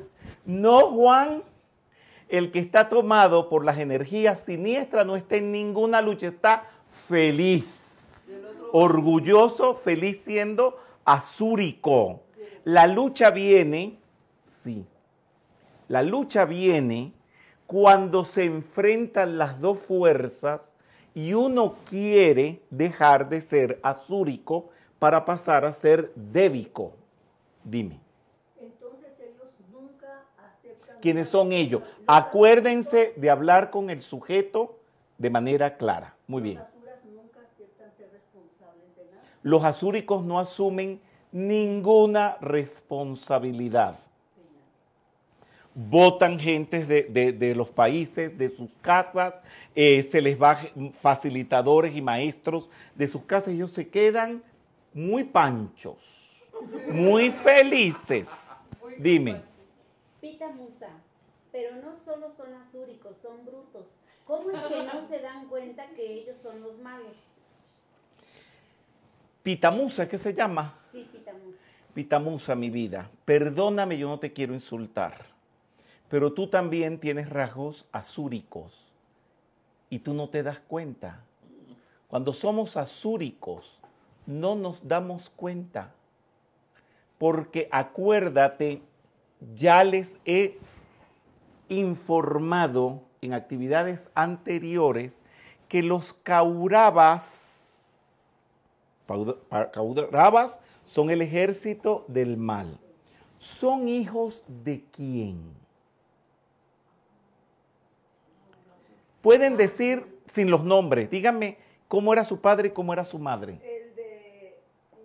No, 0.44 0.80
Juan, 0.88 1.42
el 2.28 2.50
que 2.50 2.58
está 2.58 2.88
tomado 2.88 3.48
por 3.48 3.64
las 3.64 3.78
energías 3.78 4.40
siniestras 4.40 5.06
no 5.06 5.14
está 5.14 5.36
en 5.36 5.52
ninguna 5.52 6.02
lucha, 6.02 6.26
está 6.26 6.64
feliz, 6.90 7.64
orgulloso, 8.72 9.74
feliz 9.74 10.20
siendo 10.24 10.76
azúrico. 11.04 12.20
La 12.64 12.86
lucha 12.88 13.30
viene, 13.30 13.98
sí, 14.62 14.84
la 15.88 16.02
lucha 16.02 16.44
viene 16.44 17.12
cuando 17.66 18.24
se 18.24 18.44
enfrentan 18.44 19.38
las 19.38 19.60
dos 19.60 19.78
fuerzas 19.78 20.74
y 21.14 21.34
uno 21.34 21.76
quiere 21.88 22.60
dejar 22.70 23.28
de 23.28 23.40
ser 23.40 23.80
azúrico 23.82 24.70
para 24.98 25.24
pasar 25.24 25.64
a 25.64 25.72
ser 25.72 26.12
débico. 26.14 26.92
Dime. 27.64 27.98
Entonces 28.60 29.10
ellos 29.20 29.48
nunca 29.72 30.24
aceptan. 30.38 30.98
¿Quiénes 31.00 31.28
son 31.28 31.52
ellos? 31.52 31.82
Acuérdense 32.06 33.14
de 33.16 33.30
hablar 33.30 33.70
con 33.70 33.90
el 33.90 34.02
sujeto 34.02 34.78
de 35.18 35.30
manera 35.30 35.76
clara. 35.76 36.14
Muy 36.26 36.42
bien. 36.42 36.60
Los 39.42 39.64
azúricos 39.64 40.22
no 40.22 40.38
asumen 40.38 41.00
ninguna 41.32 42.36
responsabilidad. 42.40 43.98
Votan 45.74 46.38
gentes 46.38 46.88
de, 46.88 47.04
de- 47.04 47.32
de 47.32 47.54
los 47.54 47.68
países, 47.70 48.36
de 48.36 48.48
sus 48.50 48.70
casas, 48.82 49.40
eh, 49.74 50.02
se 50.02 50.20
les 50.20 50.40
va 50.40 50.58
facilitadores 51.00 51.94
y 51.94 52.02
maestros 52.02 52.68
de 52.94 53.06
sus 53.06 53.22
casas. 53.22 53.54
Ellos 53.54 53.70
se 53.70 53.88
quedan 53.88 54.42
muy 54.92 55.22
panchos, 55.24 55.96
muy 56.90 57.30
felices. 57.30 58.26
Dime. 58.98 59.42
Pita 60.20 60.48
Musa, 60.50 60.88
pero 61.52 61.76
no 61.76 61.94
solo 62.04 62.32
son 62.36 62.52
azúricos, 62.54 63.16
son 63.22 63.44
brutos. 63.46 63.86
¿Cómo 64.26 64.50
es 64.50 64.60
que 64.66 64.82
no 64.82 65.08
se 65.08 65.18
dan 65.20 65.46
cuenta 65.48 65.86
que 65.96 66.12
ellos 66.12 66.36
son 66.42 66.60
los 66.60 66.78
malos? 66.80 67.16
Pitamusa, 69.42 70.08
¿qué 70.08 70.18
se 70.18 70.34
llama? 70.34 70.74
Sí, 70.92 71.08
Pita 71.10 71.32
Musa. 71.32 71.58
Pitamusa, 71.94 72.54
mi 72.54 72.70
vida, 72.70 73.10
perdóname, 73.24 73.96
yo 73.98 74.08
no 74.08 74.18
te 74.18 74.32
quiero 74.32 74.52
insultar, 74.54 75.24
pero 76.10 76.32
tú 76.34 76.48
también 76.48 76.98
tienes 76.98 77.30
rasgos 77.30 77.86
azúricos 77.92 78.74
y 79.88 80.00
tú 80.00 80.12
no 80.12 80.28
te 80.28 80.42
das 80.42 80.60
cuenta. 80.60 81.24
Cuando 82.08 82.32
somos 82.32 82.76
azúricos, 82.76 83.78
no 84.26 84.56
nos 84.56 84.86
damos 84.86 85.30
cuenta, 85.30 85.94
porque 87.16 87.68
acuérdate, 87.70 88.82
ya 89.54 89.84
les 89.84 90.14
he 90.24 90.58
informado 91.68 93.02
en 93.22 93.32
actividades 93.32 94.00
anteriores 94.14 95.18
que 95.68 95.82
los 95.82 96.12
pa- 99.48 99.70
Kauravas 99.70 100.58
son 100.86 101.10
el 101.10 101.22
ejército 101.22 102.04
del 102.08 102.36
mal. 102.36 102.78
¿Son 103.38 103.88
hijos 103.88 104.42
de 104.64 104.84
quién? 104.90 105.40
Pueden 109.22 109.56
decir 109.56 110.04
sin 110.26 110.50
los 110.50 110.64
nombres, 110.64 111.10
díganme 111.10 111.58
cómo 111.88 112.12
era 112.12 112.24
su 112.24 112.40
padre 112.40 112.68
y 112.68 112.70
cómo 112.70 112.92
era 112.92 113.04
su 113.04 113.18
madre. 113.18 113.58
El 113.62 113.94
de, 113.96 114.58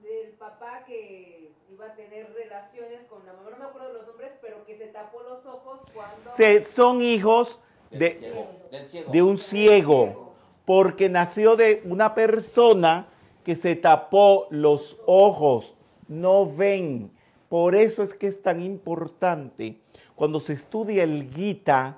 del 0.04 0.30
papá 0.34 0.84
que 0.86 1.52
iba 1.72 1.88
a 1.88 1.96
tener 1.96 2.32
relaciones 2.34 3.02
con 3.10 3.26
la 3.26 3.34
mamá, 3.34 3.50
no 3.52 3.58
me 3.58 3.66
acuerdo 3.66 3.92
los 3.94 4.08
nombres, 4.08 4.32
pero 4.42 4.64
que 4.66 4.78
se 4.78 4.88
tapó 4.88 5.22
los 5.24 5.46
ojos 5.46 5.80
cuando... 5.94 6.32
Se- 6.38 6.64
son 6.64 7.02
hijos 7.02 7.60
Del 7.90 8.00
de, 8.00 8.20
ciego, 8.20 8.48
del 8.72 8.88
ciego. 8.88 9.12
de 9.12 9.22
un 9.24 9.38
ciego, 9.38 10.34
porque 10.66 11.10
nació 11.10 11.56
de 11.56 11.82
una 11.86 12.14
persona 12.16 13.08
que 13.44 13.56
se 13.56 13.76
tapó 13.76 14.48
los 14.50 14.98
ojos, 15.06 15.76
no 16.08 16.46
ven. 16.52 17.12
Por 17.50 17.76
eso 17.76 18.02
es 18.02 18.14
que 18.14 18.28
es 18.28 18.42
tan 18.42 18.62
importante 18.62 19.78
cuando 20.16 20.40
se 20.40 20.54
estudia 20.54 21.04
el 21.04 21.30
Gita, 21.34 21.98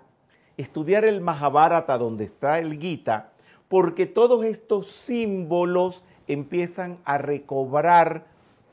estudiar 0.57 1.05
el 1.05 1.21
Mahabharata 1.21 1.97
donde 1.97 2.25
está 2.25 2.59
el 2.59 2.79
Gita, 2.79 3.31
porque 3.67 4.05
todos 4.05 4.43
estos 4.45 4.87
símbolos 4.87 6.03
empiezan 6.27 6.97
a 7.05 7.17
recobrar 7.17 8.25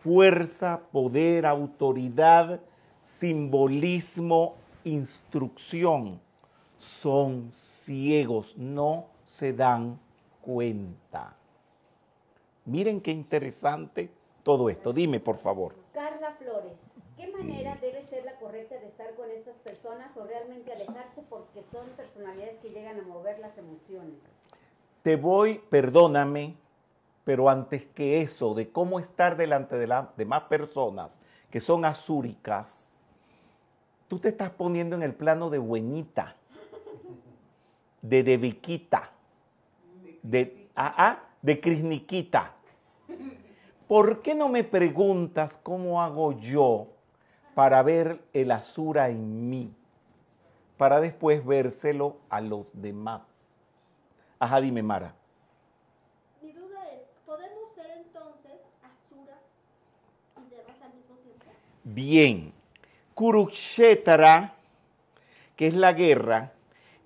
fuerza, 0.03 0.81
poder, 0.93 1.47
autoridad, 1.47 2.61
simbolismo, 3.19 4.55
instrucción 4.85 6.21
son 6.85 7.53
ciegos, 7.55 8.57
no 8.57 9.07
se 9.27 9.53
dan 9.53 9.99
cuenta. 10.41 11.35
Miren 12.67 13.01
qué 13.01 13.11
interesante 13.11 14.11
todo 14.43 14.69
esto. 14.69 14.93
Dime, 14.93 15.21
por 15.21 15.39
favor. 15.39 15.75
Carla 15.93 16.33
Flores, 16.33 16.73
¿qué 17.25 17.33
manera 17.33 17.77
debe 17.81 18.07
ser 18.07 18.25
la 18.25 18.37
correcta 18.37 18.77
de 18.79 18.87
estar 18.87 19.15
con 19.15 19.31
estas 19.31 19.57
personas 19.59 20.15
o 20.17 20.25
realmente 20.25 20.73
alejarse 20.73 21.23
porque 21.29 21.65
son 21.73 21.87
personalidades 21.97 22.59
que 22.61 22.71
llegan 22.71 22.99
a 23.01 23.03
mover 23.03 23.39
las 23.39 23.57
emociones? 23.57 24.15
Te 25.03 25.17
voy, 25.17 25.61
perdóname, 25.71 26.57
pero 27.25 27.49
antes 27.49 27.87
que 27.87 28.21
eso, 28.21 28.55
de 28.55 28.71
cómo 28.71 28.99
estar 28.99 29.37
delante 29.37 29.77
de 29.77 29.87
las 29.87 30.15
demás 30.17 30.45
personas 30.45 31.21
que 31.51 31.61
son 31.61 31.85
azúricas, 31.85 32.99
tú 34.09 34.19
te 34.19 34.29
estás 34.29 34.51
poniendo 34.51 34.97
en 34.97 35.03
el 35.03 35.15
plano 35.15 35.51
de 35.51 35.59
buenita, 35.59 36.37
de 38.03 38.23
debiquita, 38.23 39.11
de, 40.23 40.69
ah, 40.75 40.95
ah, 40.97 41.23
de 41.41 41.61
crisniquita. 41.61 42.55
¿Por 43.87 44.23
qué 44.23 44.35
no 44.35 44.49
me 44.49 44.65
preguntas 44.65 45.59
cómo 45.63 46.03
hago 46.03 46.33
yo 46.33 46.94
para 47.55 47.83
ver 47.83 48.21
el 48.33 48.51
azura 48.51 49.09
en 49.09 49.49
mí? 49.49 49.73
Para 50.77 51.01
después 51.01 51.45
vérselo 51.45 52.17
a 52.29 52.41
los 52.41 52.67
demás. 52.73 53.23
Ajá, 54.39 54.61
dime, 54.61 54.83
Mara. 54.83 55.15
Mi 56.43 56.53
duda 56.53 56.91
es, 56.93 57.03
¿podemos 57.25 57.73
ser 57.75 57.91
entonces 57.97 58.61
asuras 58.83 59.41
y 60.37 60.51
devas 60.51 60.83
al 60.83 60.95
mismo 60.95 61.17
tiempo? 61.23 61.47
Bien. 61.85 62.53
Kurukshetra, 63.15 64.55
que 65.55 65.69
es 65.69 65.75
la 65.75 65.93
guerra, 65.93 66.53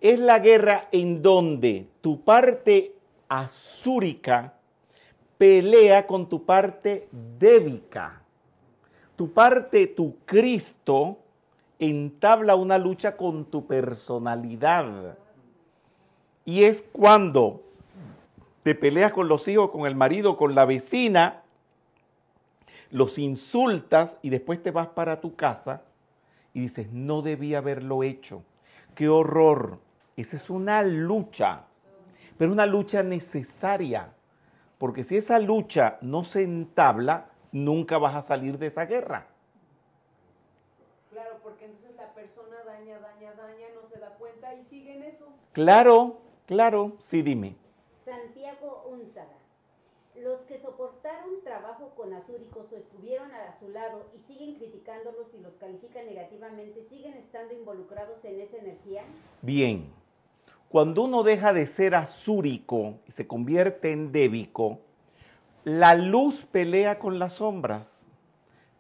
es 0.01 0.19
la 0.19 0.39
guerra 0.39 0.89
en 0.91 1.21
donde 1.23 1.87
tu 2.01 2.25
parte 2.25 2.95
azúrica 3.29 4.55
pelea 5.37 6.07
con 6.07 6.29
tu 6.29 6.45
parte 6.45 7.09
débica. 7.13 8.23
Tu 9.19 9.33
parte, 9.33 9.89
tu 9.89 10.19
Cristo, 10.25 11.19
entabla 11.81 12.55
una 12.55 12.79
lucha 12.79 13.17
con 13.17 13.47
tu 13.47 13.67
personalidad. 13.67 15.19
Y 16.45 16.63
es 16.63 16.85
cuando 16.93 17.65
te 18.63 18.77
peleas 18.77 19.11
con 19.13 19.27
los 19.27 19.49
hijos, 19.49 19.73
con 19.73 19.89
el 19.89 19.97
marido, 19.97 20.37
con 20.37 20.55
la 20.55 20.65
vecina, 20.65 21.43
los 22.93 23.19
insultas 23.19 24.19
y 24.23 24.31
después 24.31 24.63
te 24.63 24.71
vas 24.71 24.87
para 24.87 25.21
tu 25.21 25.35
casa 25.35 25.83
y 26.55 26.61
dices, 26.61 26.93
no 26.93 27.21
debía 27.21 27.59
haberlo 27.59 28.05
hecho. 28.05 28.45
Qué 28.95 29.09
horror. 29.09 29.81
Esa 30.17 30.37
es 30.37 30.49
una 30.49 30.81
lucha, 30.85 31.63
pero 32.37 32.53
una 32.53 32.67
lucha 32.67 33.03
necesaria, 33.03 34.13
porque 34.79 35.03
si 35.03 35.17
esa 35.17 35.41
lucha 35.41 35.99
no 36.03 36.23
se 36.23 36.45
entabla, 36.45 37.33
nunca 37.53 37.99
vas 37.99 38.15
a 38.15 38.23
salir 38.23 38.59
de 38.59 38.69
esa 38.69 38.87
guerra. 38.87 39.27
Claro, 41.11 41.39
porque 41.43 41.67
entonces 41.67 41.97
la 41.97 42.13
persona 42.15 42.57
daña, 42.65 42.99
daña, 42.99 43.33
daña, 43.35 43.67
no 43.75 43.89
se 43.89 43.99
da 43.99 44.11
cuenta 44.19 44.55
y 44.55 44.65
sigue 44.67 44.95
en 44.95 45.03
eso. 45.05 45.27
Claro, 45.53 46.19
claro, 46.47 46.93
sí, 47.01 47.23
dime. 47.23 47.57
Santiago 48.05 48.85
Unzaga. 48.91 49.37
Los 50.17 50.41
que 50.43 50.61
soportaron 50.61 51.43
trabajo 51.45 51.93
con 51.97 52.13
azúricos 52.13 52.67
o 52.73 52.77
estuvieron 52.77 53.31
a 53.33 53.57
su 53.61 53.69
lado 53.69 54.05
y 54.17 54.21
siguen 54.27 54.57
criticándolos 54.57 55.29
y 55.33 55.41
los 55.41 55.55
califican 55.55 56.07
negativamente, 56.07 56.85
¿siguen 56.89 57.15
estando 57.15 57.55
involucrados 57.55 58.25
en 58.25 58.41
esa 58.41 58.57
energía? 58.57 59.03
Bien, 59.43 59.93
cuando 60.69 61.05
uno 61.05 61.23
deja 61.23 61.53
de 61.53 61.67
ser 61.67 61.95
azúrico 61.95 62.95
y 63.07 63.13
se 63.13 63.27
convierte 63.27 63.93
en 63.93 64.13
débico, 64.13 64.81
la 65.65 65.95
luz 65.95 66.45
pelea 66.51 66.99
con 66.99 67.19
las 67.19 67.35
sombras. 67.35 67.87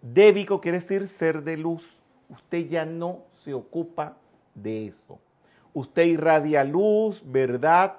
Débico 0.01 0.61
quiere 0.61 0.81
decir 0.81 1.07
ser 1.09 1.43
de 1.43 1.57
luz. 1.57 1.85
Usted 2.29 2.69
ya 2.69 2.85
no 2.85 3.25
se 3.45 3.55
ocupa 3.55 4.17
de 4.55 4.87
eso. 4.87 5.19
Usted 5.75 6.05
irradia 6.05 6.65
luz, 6.65 7.23
verdad. 7.25 7.97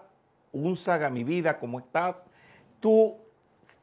Unzaga 0.51 1.09
mi 1.09 1.23
vida, 1.23 1.59
¿cómo 1.59 1.79
estás? 1.79 2.25
Tú 2.79 3.17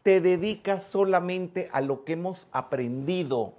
te 0.03 0.21
dedicas 0.21 0.85
solamente 0.85 1.69
a 1.73 1.81
lo 1.81 2.05
que 2.05 2.15
hemos 2.15 2.49
aprendido 2.51 3.55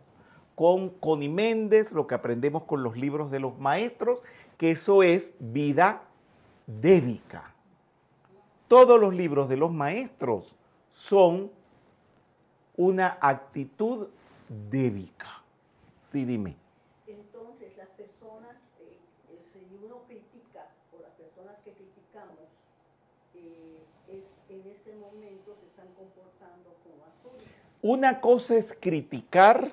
con 0.56 0.90
Connie 0.90 1.30
Méndez, 1.30 1.92
lo 1.92 2.08
que 2.08 2.16
aprendemos 2.16 2.64
con 2.64 2.84
los 2.84 2.98
libros 2.98 3.30
de 3.32 3.40
los 3.40 3.58
maestros, 3.60 4.22
que 4.58 4.72
eso 4.72 5.04
es 5.04 5.34
vida 5.40 6.02
débica. 6.66 7.54
Todos 8.68 9.00
los 9.00 9.14
libros 9.14 9.48
de 9.50 9.58
los 9.58 9.72
maestros 9.72 10.56
son 10.98 11.52
una 12.76 13.18
actitud 13.22 14.08
débica. 14.70 15.44
Sí, 16.12 16.26
dime. 16.26 16.56
Entonces, 17.06 17.78
las 17.78 17.88
personas, 17.90 18.56
eh, 18.80 18.98
eh, 19.32 19.40
si 19.54 19.86
uno 19.86 20.02
critica 20.08 20.68
o 20.92 21.02
las 21.02 21.12
personas 21.12 21.56
que 21.64 21.72
criticamos, 21.72 22.50
eh, 23.36 23.80
es, 24.10 24.24
en 24.50 24.72
ese 24.72 24.96
momento 24.96 25.56
se 25.60 25.68
están 25.68 25.88
comportando 25.96 26.76
como 26.84 27.06
azules. 27.06 27.48
Una 27.82 28.20
cosa 28.20 28.56
es 28.56 28.76
criticar 28.80 29.72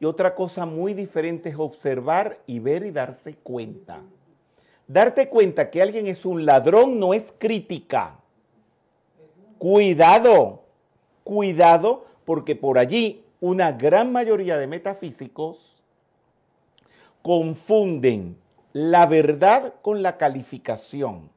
y 0.00 0.04
otra 0.04 0.34
cosa 0.34 0.66
muy 0.66 0.94
diferente 0.94 1.50
es 1.50 1.56
observar 1.56 2.40
y 2.46 2.58
ver 2.58 2.84
y 2.84 2.90
darse 2.90 3.36
cuenta. 3.36 4.02
Darte 4.88 5.28
cuenta 5.28 5.70
que 5.70 5.80
alguien 5.80 6.08
es 6.08 6.26
un 6.26 6.44
ladrón 6.44 6.98
no 6.98 7.14
es 7.14 7.32
crítica. 7.38 8.18
Cuidado, 9.64 10.60
cuidado, 11.22 12.04
porque 12.26 12.54
por 12.54 12.76
allí 12.76 13.24
una 13.40 13.72
gran 13.72 14.12
mayoría 14.12 14.58
de 14.58 14.66
metafísicos 14.66 15.82
confunden 17.22 18.36
la 18.74 19.06
verdad 19.06 19.72
con 19.80 20.02
la 20.02 20.18
calificación. 20.18 21.30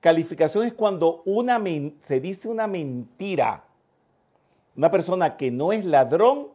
Calificación 0.00 0.64
es 0.64 0.72
cuando 0.72 1.20
una 1.26 1.62
se 2.04 2.20
dice 2.20 2.48
una 2.48 2.66
mentira. 2.66 3.64
Una 4.74 4.90
persona 4.90 5.36
que 5.36 5.50
no 5.50 5.74
es 5.74 5.84
ladrón, 5.84 6.48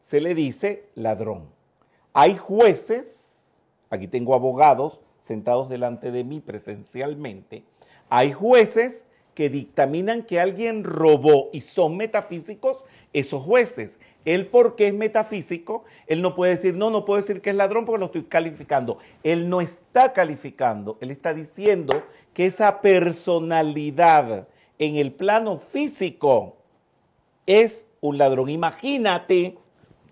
se 0.00 0.22
le 0.22 0.34
dice 0.34 0.88
ladrón. 0.94 1.50
Hay 2.14 2.34
jueces, 2.34 3.52
aquí 3.90 4.08
tengo 4.08 4.34
abogados 4.34 5.00
sentados 5.20 5.68
delante 5.68 6.10
de 6.10 6.24
mí 6.24 6.40
presencialmente, 6.40 7.62
hay 8.08 8.32
jueces 8.32 9.05
que 9.36 9.50
dictaminan 9.50 10.22
que 10.22 10.40
alguien 10.40 10.82
robó 10.82 11.50
y 11.52 11.60
son 11.60 11.98
metafísicos 11.98 12.78
esos 13.12 13.42
jueces. 13.42 13.98
Él 14.24 14.46
porque 14.46 14.88
es 14.88 14.94
metafísico, 14.94 15.84
él 16.06 16.22
no 16.22 16.34
puede 16.34 16.56
decir, 16.56 16.74
no, 16.74 16.88
no 16.88 17.04
puedo 17.04 17.20
decir 17.20 17.42
que 17.42 17.50
es 17.50 17.56
ladrón 17.56 17.84
porque 17.84 18.00
lo 18.00 18.06
estoy 18.06 18.24
calificando. 18.24 18.98
Él 19.22 19.50
no 19.50 19.60
está 19.60 20.14
calificando, 20.14 20.96
él 21.02 21.10
está 21.10 21.34
diciendo 21.34 22.02
que 22.32 22.46
esa 22.46 22.80
personalidad 22.80 24.48
en 24.78 24.96
el 24.96 25.12
plano 25.12 25.58
físico 25.58 26.56
es 27.44 27.86
un 28.00 28.16
ladrón. 28.16 28.48
Imagínate, 28.48 29.58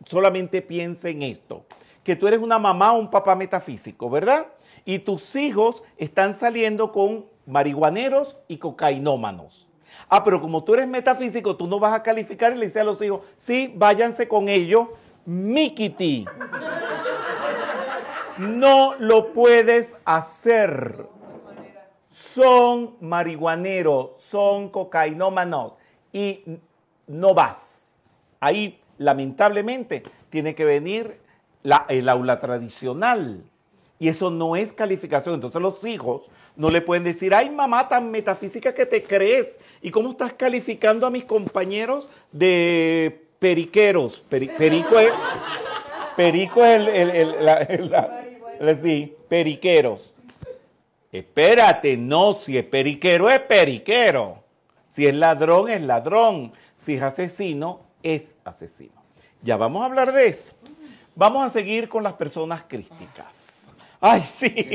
solamente 0.05 0.61
piensa 0.61 1.09
en 1.09 1.23
esto, 1.23 1.65
que 2.05 2.15
tú 2.15 2.29
eres 2.29 2.41
una 2.41 2.59
mamá 2.59 2.93
o 2.93 2.99
un 2.99 3.11
papá 3.11 3.35
metafísico, 3.35 4.11
¿verdad? 4.11 4.49
Y 4.85 4.99
tus 4.99 5.35
hijos 5.35 5.83
están 5.97 6.35
saliendo 6.35 6.93
con 6.93 7.33
marihuaneros 7.47 8.37
y 8.49 8.59
cocainómanos. 8.59 9.67
Ah, 10.09 10.23
pero 10.25 10.41
como 10.41 10.65
tú 10.65 10.75
eres 10.75 10.89
metafísico, 10.89 11.57
tú 11.57 11.67
no 11.67 11.79
vas 11.79 11.95
a 11.95 12.03
calificar 12.03 12.53
y 12.53 12.57
le 12.59 12.67
dices 12.67 12.83
a 12.83 12.85
los 12.85 13.01
hijos, 13.03 13.21
sí, 13.37 13.73
váyanse 13.77 14.29
con 14.29 14.49
ellos, 14.49 14.89
Mikiti. 15.25 16.27
No 18.39 18.95
lo 18.99 19.33
puedes 19.33 19.97
hacer. 20.05 21.07
Son 22.09 22.97
marihuaneros, 23.01 24.11
son 24.23 24.69
cocainómanos 24.69 25.73
y 26.13 26.43
no 27.07 27.35
vas. 27.35 28.03
Ahí, 28.41 28.81
lamentablemente, 28.99 30.03
tiene 30.31 30.55
que 30.55 30.65
venir 30.65 31.19
la- 31.63 31.87
el 31.89 32.09
aula 32.09 32.39
tradicional. 32.41 33.43
Y 33.99 34.09
eso 34.09 34.31
no 34.31 34.57
es 34.57 34.73
calificación. 34.73 35.35
Entonces 35.37 35.61
los 35.63 35.85
hijos 35.85 36.23
no 36.57 36.71
le 36.71 36.81
pueden 36.81 37.05
decir, 37.05 37.35
ay 37.35 37.51
mamá, 37.51 37.89
tan 37.89 38.11
metafísica 38.11 38.75
que 38.75 38.87
te 38.87 39.03
crees. 39.05 39.49
¿Y 39.83 39.91
cómo 39.91 40.11
estás 40.11 40.33
calificando 40.35 41.07
a 41.07 41.11
mis 41.11 41.25
compañeros 41.25 42.09
de 42.33 43.27
periqueros? 43.39 44.23
Peri- 44.31 44.57
perico 44.57 44.99
es, 44.99 45.13
perico 46.17 46.65
es 46.65 46.89
el, 46.89 47.11
el- 47.11 47.45
la- 47.91 48.77
sí, 48.83 49.15
periqueros. 49.29 50.13
Espérate, 51.13 51.97
no, 51.97 52.35
si 52.35 52.59
es 52.59 52.65
periquero, 52.65 53.31
es 53.31 53.39
periquero. 53.41 54.43
Si 54.89 55.07
es 55.07 55.15
ladrón, 55.15 55.69
es 55.71 55.83
ladrón. 55.83 56.53
Si 56.77 56.95
es 56.95 57.03
asesino, 57.03 57.81
es 58.03 58.23
asesino. 58.45 58.93
Ya 59.43 59.57
vamos 59.57 59.83
a 59.83 59.87
hablar 59.87 60.13
de 60.13 60.27
eso. 60.29 60.53
Vamos 61.15 61.45
a 61.47 61.49
seguir 61.49 61.89
con 61.89 62.03
las 62.03 62.15
personas 62.15 62.65
crísticas. 62.67 63.44
Ay, 64.07 64.21
sí. 64.21 64.69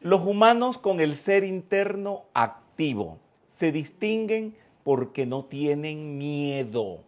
Los 0.00 0.26
humanos 0.26 0.78
con 0.78 0.98
el 0.98 1.14
ser 1.14 1.44
interno 1.44 2.24
activo 2.34 3.18
se 3.52 3.70
distinguen 3.70 4.56
porque 4.82 5.26
no 5.26 5.44
tienen 5.44 6.18
miedo. 6.18 7.04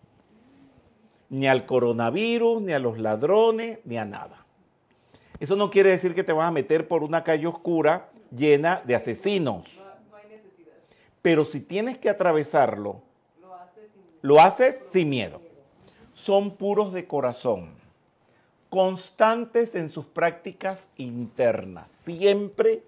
Ni 1.29 1.49
al 1.49 1.67
coronavirus, 1.67 2.63
ni 2.63 2.73
a 2.73 2.79
los 2.79 3.01
ladrones, 3.01 3.81
ni 3.85 3.97
a 3.97 4.05
nada. 4.05 4.47
Eso 5.41 5.57
no 5.57 5.71
quiere 5.71 5.91
decir 5.91 6.15
que 6.15 6.23
te 6.23 6.33
vas 6.33 6.47
a 6.47 6.53
meter 6.53 6.87
por 6.87 7.03
una 7.03 7.25
calle 7.25 7.49
oscura 7.49 8.11
llena 8.31 8.81
de 8.85 8.95
asesinos. 8.95 9.67
No, 9.75 9.83
no 10.11 10.17
hay 10.17 10.29
necesidad. 10.29 10.75
Pero 11.21 11.45
si 11.45 11.59
tienes 11.59 11.99
que 11.99 12.09
atravesarlo, 12.09 13.03
Lo 13.41 13.55
haces 13.57 13.91
sin... 13.93 14.03
lo 14.23 14.41
haces 14.41 14.87
sin 14.93 15.09
miedo. 15.09 15.41
Son 16.13 16.53
puros 16.53 16.93
de 16.93 17.09
corazón, 17.09 17.71
constantes 18.75 19.77
en 19.77 19.89
sus 19.89 20.05
prácticas 20.05 20.91
internas. 20.97 21.93
Siempre 21.93 22.83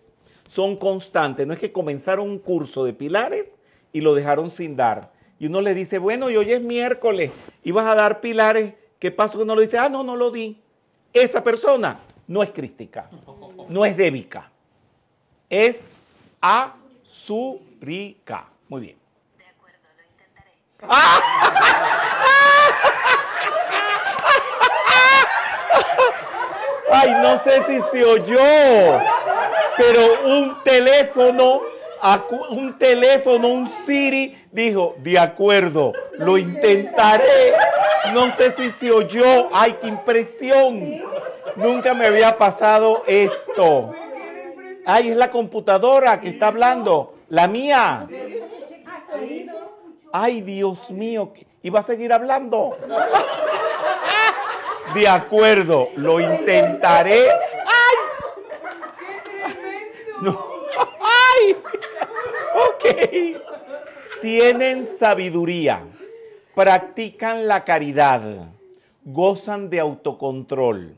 son 0.49 0.75
constantes. 0.75 1.47
No 1.47 1.53
es 1.53 1.61
que 1.61 1.71
comenzaron 1.71 2.29
un 2.29 2.41
curso 2.41 2.85
de 2.85 2.93
pilares 2.93 3.57
y 3.93 4.01
lo 4.01 4.17
dejaron 4.17 4.51
sin 4.51 4.75
dar. 4.75 5.13
Y 5.39 5.47
uno 5.47 5.61
le 5.61 5.75
dice, 5.75 5.99
bueno, 5.99 6.29
y 6.29 6.37
hoy 6.37 6.51
es 6.51 6.61
miércoles, 6.61 7.31
ibas 7.63 7.87
a 7.87 7.95
dar 7.95 8.21
pilares, 8.21 8.75
¿qué 8.99 9.13
pasó 9.13 9.39
que 9.39 9.45
no 9.45 9.55
lo 9.55 9.61
diste? 9.61 9.79
Ah, 9.79 9.89
no, 9.89 10.03
no 10.03 10.17
lo 10.17 10.33
di. 10.33 10.61
Esa 11.13 11.45
persona 11.45 12.01
no 12.27 12.43
es 12.43 12.51
crística, 12.51 13.09
no 13.69 13.85
es 13.85 13.97
débica, 13.97 14.51
es 15.49 15.85
azúrica. 16.41 18.49
Muy 18.69 18.81
bien. 18.81 18.97
Ay, 26.99 27.15
no 27.21 27.37
sé 27.39 27.63
si 27.67 27.81
se 27.93 28.05
oyó, 28.05 29.01
pero 29.77 30.01
un 30.25 30.63
teléfono, 30.65 31.61
un 32.51 32.79
teléfono, 32.79 33.49
un 33.49 33.69
Siri 33.85 34.37
dijo, 34.51 34.95
de 34.99 35.19
acuerdo, 35.19 35.93
lo 36.15 36.39
intentaré. 36.39 37.53
No 38.15 38.31
sé 38.37 38.53
si 38.53 38.71
se 38.71 38.91
oyó. 38.91 39.49
Ay, 39.53 39.77
qué 39.81 39.89
impresión. 39.89 41.03
Nunca 41.57 41.93
me 41.93 42.07
había 42.07 42.39
pasado 42.39 43.03
esto. 43.07 43.93
Ay, 44.87 45.11
es 45.11 45.17
la 45.17 45.31
computadora 45.31 46.21
que 46.21 46.31
está 46.31 46.49
hablando. 46.49 47.15
La 47.29 47.47
mía. 47.47 48.07
Ay, 50.13 50.41
Dios 50.41 50.91
mío. 50.91 51.33
¿Y 51.63 51.69
va 51.69 51.81
a 51.81 51.83
seguir 51.83 52.13
hablando? 52.13 52.77
De 54.97 55.07
acuerdo, 55.07 55.91
lo 55.97 56.19
intentaré. 56.19 57.27
No. 60.23 60.43
¡Ay! 61.03 61.55
Ok. 62.55 63.43
Tienen 64.23 64.87
sabiduría, 64.87 65.83
practican 66.55 67.47
la 67.47 67.63
caridad, 67.65 68.49
gozan 69.05 69.69
de 69.69 69.81
autocontrol, 69.81 70.97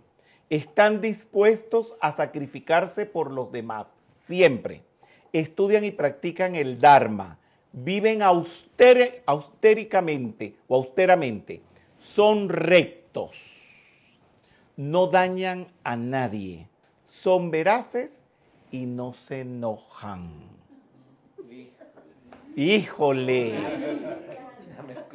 están 0.49 1.01
dispuestos 1.01 1.92
a 2.01 2.12
sacrificarse 2.12 3.05
por 3.05 3.32
los 3.32 3.51
demás, 3.51 3.88
siempre. 4.28 4.82
Estudian 5.32 5.82
y 5.82 5.90
practican 5.90 6.55
el 6.55 6.78
Dharma, 6.78 7.36
viven 7.72 8.22
austere- 8.22 9.22
austéricamente 9.26 10.55
o 10.68 10.76
austeramente, 10.76 11.62
son 11.99 12.49
rectos, 12.49 13.32
no 14.79 15.09
dañan 15.09 15.66
a 15.83 15.97
nadie, 15.97 16.68
son 17.07 17.51
veraces 17.51 18.22
y 18.70 18.87
no 18.87 19.12
se 19.12 19.41
enojan. 19.41 20.31
Híjole. 22.55 23.59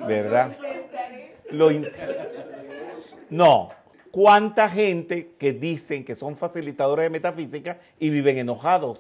¿verdad? 0.06 0.58
Lo 1.52 1.70
no, 3.30 3.70
¿cuánta 4.12 4.70
gente 4.70 5.36
que 5.40 5.54
dicen 5.54 6.04
que 6.04 6.16
son 6.16 6.36
facilitadores 6.36 7.06
de 7.06 7.10
metafísica 7.10 7.80
y 7.98 8.10
viven 8.10 8.38
enojados? 8.40 9.00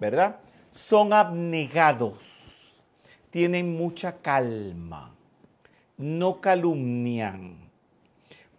¿Verdad? 0.00 0.40
Son 0.72 1.12
abnegados, 1.12 2.18
tienen 3.30 3.76
mucha 3.76 4.16
calma, 4.16 5.14
no 5.96 6.40
calumnian, 6.40 7.70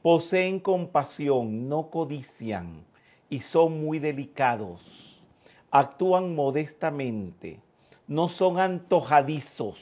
poseen 0.03 0.59
compasión, 0.59 1.69
no 1.69 1.89
codician 1.89 2.83
y 3.29 3.39
son 3.39 3.83
muy 3.83 3.99
delicados. 3.99 4.81
Actúan 5.71 6.35
modestamente, 6.35 7.61
no 8.05 8.27
son 8.27 8.59
antojadizos. 8.59 9.77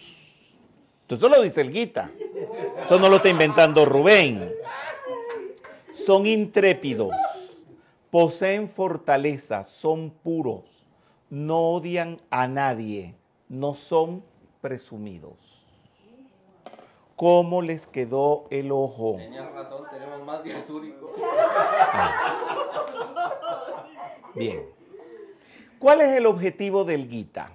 Entonces 1.01 1.27
eso 1.27 1.35
lo 1.35 1.41
dice 1.41 1.61
el 1.61 1.71
Gita. 1.71 2.11
Eso 2.85 2.99
no 2.99 3.09
lo 3.09 3.15
está 3.17 3.29
inventando 3.29 3.83
Rubén. 3.83 4.53
Son 6.05 6.25
intrépidos, 6.27 7.15
poseen 8.11 8.69
fortaleza, 8.69 9.63
son 9.63 10.11
puros, 10.11 10.63
no 11.29 11.71
odian 11.71 12.17
a 12.29 12.47
nadie, 12.47 13.15
no 13.49 13.73
son 13.73 14.23
presumidos. 14.61 15.50
¿Cómo 17.21 17.61
les 17.61 17.85
quedó 17.85 18.47
el 18.49 18.71
ojo? 18.71 19.17
Tenías 19.19 19.53
razón, 19.53 19.83
tenemos 19.91 20.25
más 20.25 20.43
de 20.43 20.55
azúricos. 20.55 21.11
Bien. 24.33 24.65
¿Cuál 25.77 26.01
es 26.01 26.17
el 26.17 26.25
objetivo 26.25 26.83
del 26.83 27.07
Gita? 27.07 27.51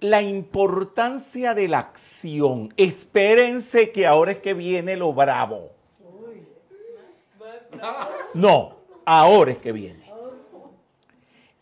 La 0.00 0.22
importancia 0.22 1.52
de 1.52 1.68
la 1.68 1.80
acción. 1.80 2.72
Espérense 2.78 3.92
que 3.92 4.06
ahora 4.06 4.32
es 4.32 4.38
que 4.38 4.54
viene 4.54 4.96
lo 4.96 5.12
bravo. 5.12 5.72
No, 8.32 8.76
ahora 9.04 9.50
es 9.50 9.58
que 9.58 9.72
viene. 9.72 10.10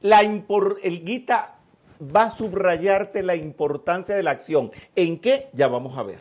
La 0.01 0.21
el 0.21 1.05
Gita 1.05 1.56
va 2.01 2.25
a 2.25 2.37
subrayarte 2.37 3.23
la 3.23 3.35
importancia 3.35 4.15
de 4.15 4.23
la 4.23 4.33
acción. 4.33 4.71
¿En 4.95 5.19
qué? 5.19 5.49
Ya 5.53 5.69
vamos 5.69 5.97
a 5.97 6.03
ver. 6.03 6.21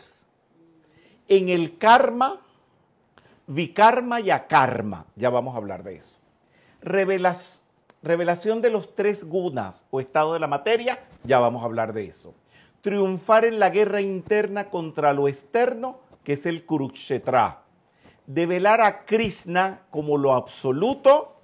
En 1.28 1.48
el 1.48 1.78
karma, 1.78 2.40
vikarma 3.46 4.20
y 4.20 4.30
akarma. 4.30 5.06
Ya 5.16 5.30
vamos 5.30 5.54
a 5.54 5.58
hablar 5.58 5.82
de 5.82 5.96
eso. 5.96 6.16
Revelas- 6.82 7.62
revelación 8.02 8.62
de 8.62 8.70
los 8.70 8.94
tres 8.94 9.24
gunas 9.24 9.84
o 9.90 10.00
estado 10.00 10.34
de 10.34 10.40
la 10.40 10.46
materia. 10.46 11.00
Ya 11.24 11.38
vamos 11.38 11.62
a 11.62 11.66
hablar 11.66 11.92
de 11.92 12.06
eso. 12.06 12.34
Triunfar 12.80 13.44
en 13.44 13.58
la 13.58 13.70
guerra 13.70 14.00
interna 14.00 14.70
contra 14.70 15.12
lo 15.12 15.26
externo, 15.28 15.98
que 16.22 16.34
es 16.34 16.46
el 16.46 16.64
Kurukshetra. 16.64 17.62
Develar 18.26 18.80
a 18.80 19.04
Krishna 19.04 19.82
como 19.90 20.18
lo 20.18 20.32
absoluto, 20.32 21.35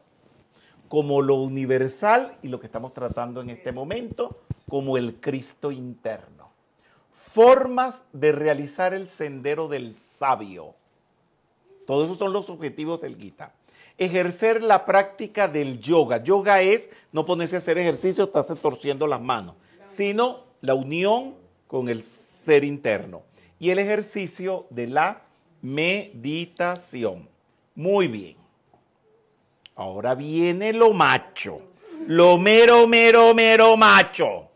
como 0.93 1.22
lo 1.22 1.36
universal 1.36 2.36
y 2.43 2.49
lo 2.49 2.61
que 2.61 2.66
estamos 2.66 2.93
tratando 2.93 3.40
en 3.40 3.49
este 3.49 3.72
momento 3.72 4.43
como 4.68 4.99
el 4.99 5.14
Cristo 5.20 5.72
interno. 5.72 6.51
Formas 7.11 8.05
de 8.12 8.30
realizar 8.30 8.93
el 8.93 9.09
sendero 9.09 9.68
del 9.68 9.97
sabio. 9.97 10.74
Todos 11.86 12.05
esos 12.05 12.18
son 12.18 12.34
los 12.34 12.51
objetivos 12.51 13.01
del 13.01 13.16
Gita. 13.16 13.55
Ejercer 13.97 14.62
la 14.62 14.84
práctica 14.84 15.49
del 15.49 15.80
yoga. 15.80 16.22
Yoga 16.22 16.61
es 16.61 16.90
no 17.11 17.24
ponerse 17.24 17.57
a 17.57 17.61
hacer 17.61 17.78
ejercicio, 17.78 18.24
estarse 18.24 18.55
torciendo 18.55 19.07
las 19.07 19.22
manos, 19.22 19.55
sino 19.97 20.40
la 20.61 20.74
unión 20.74 21.36
con 21.68 21.88
el 21.88 22.03
ser 22.03 22.64
interno. 22.64 23.22
Y 23.59 23.70
el 23.70 23.78
ejercicio 23.78 24.66
de 24.68 24.88
la 24.88 25.22
meditación. 25.62 27.30
Muy 27.74 28.09
bien. 28.09 28.41
Ahora 29.83 30.14
viene 30.14 30.72
lo 30.72 30.93
macho. 30.93 31.61
Lo 32.07 32.39
mero, 32.39 32.87
mero, 32.87 33.35
mero 33.35 33.76
macho. 33.76 34.49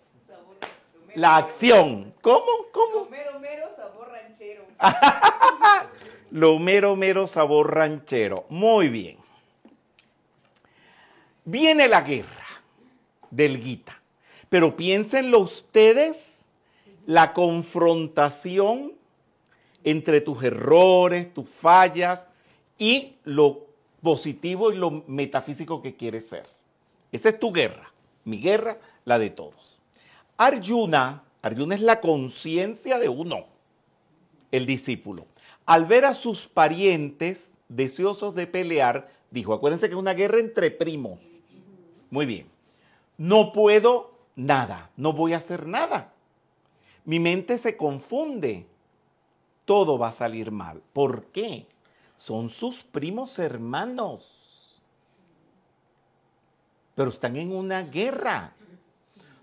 La 1.17 1.39
acción. 1.39 2.15
¿Cómo? 2.21 2.47
¿Cómo? 2.73 3.09
Mero, 3.11 3.41
mero, 3.41 3.69
sabor 3.77 4.09
ranchero. 4.13 4.65
Lo 6.31 6.61
mero, 6.61 6.95
mero 6.95 7.27
sabor 7.27 7.75
ranchero. 7.75 8.45
Muy 8.51 8.89
bien. 8.89 9.17
Viene 11.45 11.89
la 11.89 12.03
guerra 12.03 12.47
del 13.29 13.61
Gita. 13.61 14.01
Pero 14.49 14.77
piénsenlo 14.77 15.41
ustedes, 15.41 16.47
la 17.05 17.33
confrontación 17.33 18.93
entre 19.83 20.21
tus 20.21 20.45
errores, 20.45 21.35
tus 21.35 21.49
fallas 21.49 22.29
y 22.79 23.17
lo 23.25 23.66
positivo 24.07 24.71
y 24.71 24.77
lo 24.77 25.03
metafísico 25.09 25.83
que 25.83 25.97
quieres 25.97 26.29
ser. 26.29 26.47
Esa 27.11 27.31
es 27.31 27.41
tu 27.41 27.53
guerra. 27.53 27.93
Mi 28.25 28.39
guerra, 28.39 28.79
la 29.05 29.19
de 29.19 29.31
todos. 29.31 29.81
Arjuna, 30.37 31.25
Arjuna 31.43 31.75
es 31.75 31.81
la 31.81 32.01
conciencia 32.01 33.01
de 33.01 33.09
uno 33.09 33.47
el 34.53 34.65
discípulo. 34.65 35.27
Al 35.65 35.87
ver 35.87 36.05
a 36.05 36.15
sus 36.15 36.47
parientes 36.47 37.51
deseosos 37.69 38.37
de 38.37 38.47
pelear, 38.47 39.11
dijo, 39.33 39.53
acuérdense 39.53 39.89
que 39.89 39.97
es 39.97 40.01
una 40.01 40.15
guerra 40.15 40.39
entre 40.39 40.71
primos. 40.71 41.19
Muy 42.09 42.27
bien. 42.27 42.47
No 43.19 43.53
puedo 43.53 44.13
nada, 44.37 44.89
no 44.97 45.15
voy 45.15 45.33
a 45.33 45.39
hacer 45.39 45.67
nada. 45.67 46.13
Mi 47.05 47.19
mente 47.19 47.59
se 47.59 47.77
confunde. 47.77 48.67
Todo 49.65 49.99
va 49.99 50.09
a 50.09 50.13
salir 50.13 50.53
mal. 50.53 50.81
¿Por 50.93 51.25
qué? 51.25 51.67
Son 52.19 52.51
sus 52.51 52.83
primos 52.83 53.39
hermanos. 53.39 54.81
Pero 56.95 57.11
están 57.11 57.37
en 57.37 57.53
una 57.53 57.83
guerra. 57.83 58.55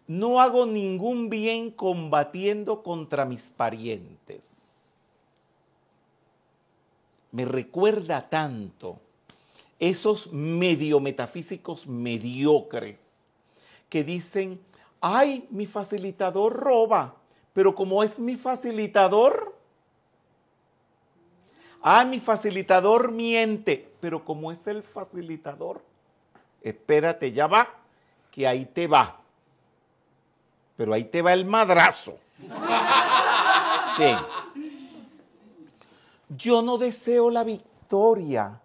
No 0.08 0.42
hago 0.42 0.66
ningún 0.66 1.30
bien 1.30 1.72
combatiendo 1.72 2.84
contra 2.84 3.26
mis 3.26 3.50
parientes 3.50 4.64
me 7.34 7.46
recuerda 7.46 8.30
tanto 8.30 9.00
esos 9.80 10.32
medio 10.32 11.00
metafísicos 11.00 11.88
mediocres 11.88 13.26
que 13.90 14.04
dicen, 14.04 14.62
ay, 15.02 15.48
mi 15.50 15.66
facilitador 15.66 16.54
roba, 16.54 17.16
pero 17.52 17.74
como 17.74 18.04
es 18.04 18.20
mi 18.20 18.36
facilitador, 18.36 19.53
ay, 21.84 22.08
mi 22.08 22.20
facilitador 22.20 23.12
miente, 23.12 23.92
pero 24.00 24.24
como 24.24 24.52
es 24.52 24.66
el 24.68 24.82
facilitador, 24.82 25.84
espérate, 26.62 27.34
ya 27.34 27.46
va, 27.46 27.68
que 28.32 28.48
ahí 28.48 28.66
te 28.66 28.88
va, 28.88 29.20
pero 30.78 30.94
ahí 30.94 31.04
te 31.04 31.22
va 31.22 31.34
el 31.34 31.46
madrazo. 31.46 32.18
Sí. 33.96 34.06
Yo 36.30 36.64
no 36.64 36.80
deseo 36.80 37.30
la 37.30 37.44
victoria, 37.44 38.60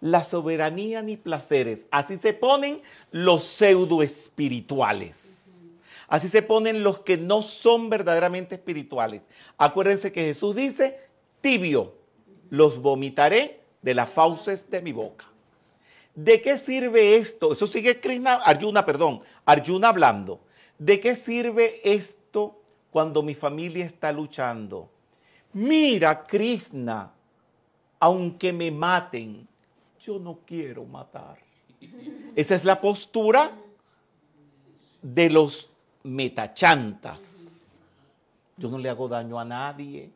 la 0.00 0.22
soberanía 0.22 1.02
ni 1.02 1.16
placeres. 1.16 1.84
Así 1.90 2.16
se 2.18 2.32
ponen 2.32 2.80
los 3.10 3.42
pseudo 3.42 4.04
espirituales. 4.04 5.72
Así 6.06 6.28
se 6.28 6.42
ponen 6.42 6.84
los 6.84 7.00
que 7.00 7.18
no 7.18 7.42
son 7.42 7.90
verdaderamente 7.90 8.54
espirituales. 8.54 9.22
Acuérdense 9.56 10.12
que 10.12 10.22
Jesús 10.22 10.54
dice, 10.54 11.00
tibio, 11.40 11.97
los 12.50 12.80
vomitaré 12.80 13.60
de 13.82 13.94
las 13.94 14.10
fauces 14.10 14.68
de 14.70 14.82
mi 14.82 14.92
boca. 14.92 15.26
¿De 16.14 16.42
qué 16.42 16.58
sirve 16.58 17.16
esto? 17.16 17.52
Eso 17.52 17.66
sigue 17.66 18.00
Krishna, 18.00 18.34
Arjuna, 18.34 18.84
perdón, 18.84 19.20
Arjuna 19.44 19.88
hablando. 19.88 20.40
¿De 20.78 20.98
qué 20.98 21.14
sirve 21.14 21.80
esto 21.84 22.60
cuando 22.90 23.22
mi 23.22 23.34
familia 23.34 23.84
está 23.84 24.10
luchando? 24.12 24.90
Mira, 25.52 26.24
Krishna, 26.24 27.12
aunque 28.00 28.52
me 28.52 28.70
maten, 28.70 29.46
yo 30.00 30.18
no 30.18 30.40
quiero 30.44 30.84
matar. 30.84 31.38
Esa 32.34 32.54
es 32.54 32.64
la 32.64 32.80
postura 32.80 33.52
de 35.02 35.30
los 35.30 35.70
metachantas. 36.02 37.66
Yo 38.56 38.68
no 38.68 38.78
le 38.78 38.88
hago 38.88 39.08
daño 39.08 39.38
a 39.38 39.44
nadie. 39.44 40.10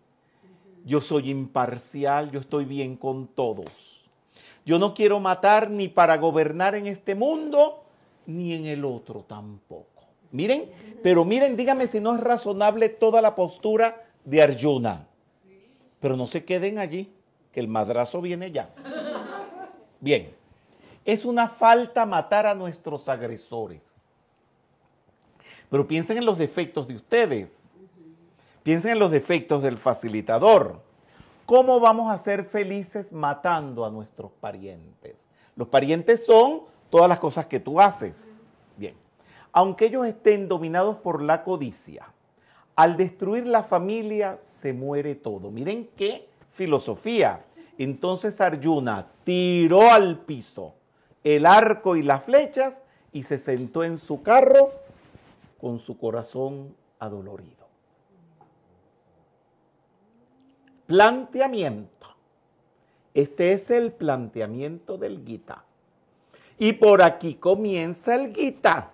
Yo 0.84 1.00
soy 1.00 1.30
imparcial, 1.30 2.30
yo 2.30 2.40
estoy 2.40 2.64
bien 2.64 2.96
con 2.96 3.28
todos. 3.28 4.10
Yo 4.64 4.78
no 4.78 4.94
quiero 4.94 5.20
matar 5.20 5.70
ni 5.70 5.88
para 5.88 6.16
gobernar 6.18 6.74
en 6.74 6.86
este 6.86 7.14
mundo, 7.14 7.84
ni 8.26 8.54
en 8.54 8.66
el 8.66 8.84
otro 8.84 9.24
tampoco. 9.26 9.86
Miren, 10.30 10.70
pero 11.02 11.24
miren, 11.24 11.56
dígame 11.56 11.86
si 11.86 12.00
no 12.00 12.14
es 12.14 12.20
razonable 12.20 12.88
toda 12.88 13.20
la 13.20 13.34
postura 13.34 14.04
de 14.24 14.42
Arjuna. 14.42 15.06
Pero 16.00 16.16
no 16.16 16.26
se 16.26 16.44
queden 16.44 16.78
allí, 16.78 17.12
que 17.52 17.60
el 17.60 17.68
madrazo 17.68 18.20
viene 18.20 18.50
ya. 18.50 18.70
Bien, 20.00 20.30
es 21.04 21.24
una 21.24 21.48
falta 21.48 22.06
matar 22.06 22.46
a 22.46 22.54
nuestros 22.54 23.08
agresores. 23.08 23.80
Pero 25.70 25.86
piensen 25.86 26.18
en 26.18 26.26
los 26.26 26.38
defectos 26.38 26.88
de 26.88 26.96
ustedes. 26.96 27.61
Piensen 28.62 28.92
en 28.92 28.98
los 28.98 29.10
defectos 29.10 29.62
del 29.62 29.76
facilitador. 29.76 30.80
¿Cómo 31.46 31.80
vamos 31.80 32.12
a 32.12 32.18
ser 32.18 32.44
felices 32.44 33.12
matando 33.12 33.84
a 33.84 33.90
nuestros 33.90 34.30
parientes? 34.40 35.26
Los 35.56 35.68
parientes 35.68 36.24
son 36.24 36.62
todas 36.88 37.08
las 37.08 37.18
cosas 37.18 37.46
que 37.46 37.58
tú 37.58 37.80
haces. 37.80 38.14
Bien, 38.76 38.94
aunque 39.52 39.86
ellos 39.86 40.06
estén 40.06 40.48
dominados 40.48 40.96
por 40.98 41.22
la 41.22 41.42
codicia, 41.42 42.06
al 42.76 42.96
destruir 42.96 43.46
la 43.46 43.64
familia 43.64 44.38
se 44.38 44.72
muere 44.72 45.14
todo. 45.14 45.50
Miren 45.50 45.88
qué 45.96 46.28
filosofía. 46.52 47.44
Entonces 47.78 48.40
Arjuna 48.40 49.08
tiró 49.24 49.90
al 49.90 50.18
piso 50.20 50.74
el 51.24 51.46
arco 51.46 51.96
y 51.96 52.02
las 52.02 52.22
flechas 52.22 52.80
y 53.12 53.24
se 53.24 53.38
sentó 53.38 53.84
en 53.84 53.98
su 53.98 54.22
carro 54.22 54.70
con 55.60 55.78
su 55.78 55.98
corazón 55.98 56.74
adolorido. 56.98 57.61
Planteamiento. 60.92 62.06
Este 63.14 63.52
es 63.52 63.70
el 63.70 63.92
planteamiento 63.92 64.98
del 64.98 65.24
Gita. 65.24 65.64
Y 66.58 66.74
por 66.74 67.02
aquí 67.02 67.36
comienza 67.36 68.14
el 68.14 68.34
Gita. 68.34 68.92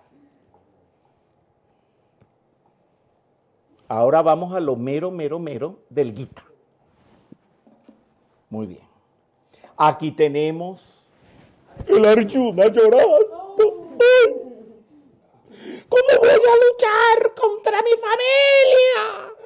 Ahora 3.89 4.21
vamos 4.21 4.55
a 4.55 4.61
lo 4.61 4.77
mero, 4.77 5.11
mero, 5.11 5.39
mero 5.39 5.79
del 5.89 6.15
Gita. 6.15 6.45
Muy 8.49 8.67
bien. 8.67 8.87
Aquí 9.75 10.11
tenemos 10.11 10.81
el 11.85 12.05
Arjuna 12.05 12.67
llorando. 12.67 13.97
¿Cómo 15.89 16.07
voy 16.17 16.29
a 16.29 16.55
luchar 16.63 17.33
contra 17.35 17.77
mi 17.81 17.91
familia? 17.91 19.38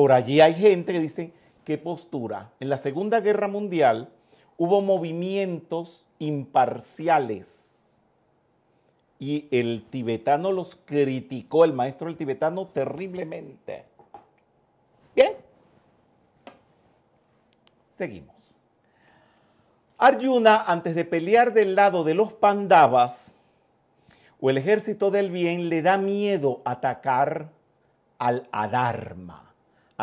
Por 0.00 0.12
allí 0.12 0.40
hay 0.40 0.54
gente 0.54 0.94
que 0.94 0.98
dice, 0.98 1.30
¿qué 1.62 1.76
postura? 1.76 2.52
En 2.58 2.70
la 2.70 2.78
Segunda 2.78 3.20
Guerra 3.20 3.48
Mundial 3.48 4.08
hubo 4.56 4.80
movimientos 4.80 6.06
imparciales 6.18 7.54
y 9.18 9.46
el 9.50 9.84
tibetano 9.90 10.52
los 10.52 10.78
criticó, 10.86 11.66
el 11.66 11.74
maestro 11.74 12.06
del 12.06 12.16
tibetano, 12.16 12.68
terriblemente. 12.68 13.84
Bien, 15.14 15.34
seguimos. 17.98 18.36
Arjuna, 19.98 20.62
antes 20.62 20.94
de 20.94 21.04
pelear 21.04 21.52
del 21.52 21.74
lado 21.74 22.04
de 22.04 22.14
los 22.14 22.32
Pandavas 22.32 23.34
o 24.40 24.48
el 24.48 24.56
ejército 24.56 25.10
del 25.10 25.30
bien, 25.30 25.68
le 25.68 25.82
da 25.82 25.98
miedo 25.98 26.62
atacar 26.64 27.50
al 28.18 28.48
Adharma. 28.50 29.49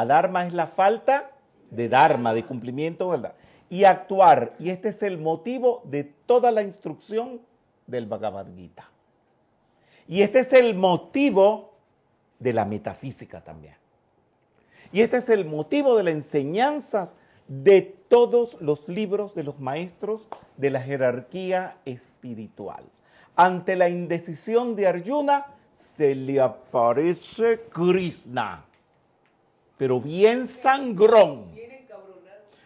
Adharma 0.01 0.45
es 0.45 0.53
la 0.53 0.67
falta 0.67 1.31
de 1.71 1.89
Dharma, 1.89 2.33
de 2.35 2.45
cumplimiento, 2.45 3.09
¿verdad? 3.09 3.33
Y 3.69 3.83
actuar. 3.83 4.53
Y 4.59 4.69
este 4.69 4.89
es 4.89 5.01
el 5.01 5.17
motivo 5.17 5.81
de 5.85 6.03
toda 6.03 6.51
la 6.51 6.61
instrucción 6.61 7.41
del 7.87 8.05
Bhagavad 8.05 8.45
Gita. 8.55 8.89
Y 10.07 10.21
este 10.21 10.39
es 10.39 10.53
el 10.53 10.75
motivo 10.75 11.73
de 12.37 12.53
la 12.53 12.65
metafísica 12.65 13.41
también. 13.41 13.75
Y 14.91 15.01
este 15.01 15.17
es 15.17 15.29
el 15.29 15.45
motivo 15.45 15.97
de 15.97 16.03
las 16.03 16.13
enseñanzas 16.13 17.17
de 17.47 17.81
todos 18.07 18.61
los 18.61 18.87
libros 18.87 19.33
de 19.33 19.43
los 19.43 19.59
maestros 19.59 20.27
de 20.57 20.69
la 20.69 20.81
jerarquía 20.81 21.77
espiritual. 21.85 22.83
Ante 23.35 23.75
la 23.75 23.89
indecisión 23.89 24.75
de 24.75 24.87
Arjuna, 24.87 25.47
se 25.97 26.13
le 26.13 26.39
aparece 26.39 27.61
Krishna, 27.73 28.63
pero 29.77 29.99
bien 30.01 30.47
sangrón, 30.47 31.51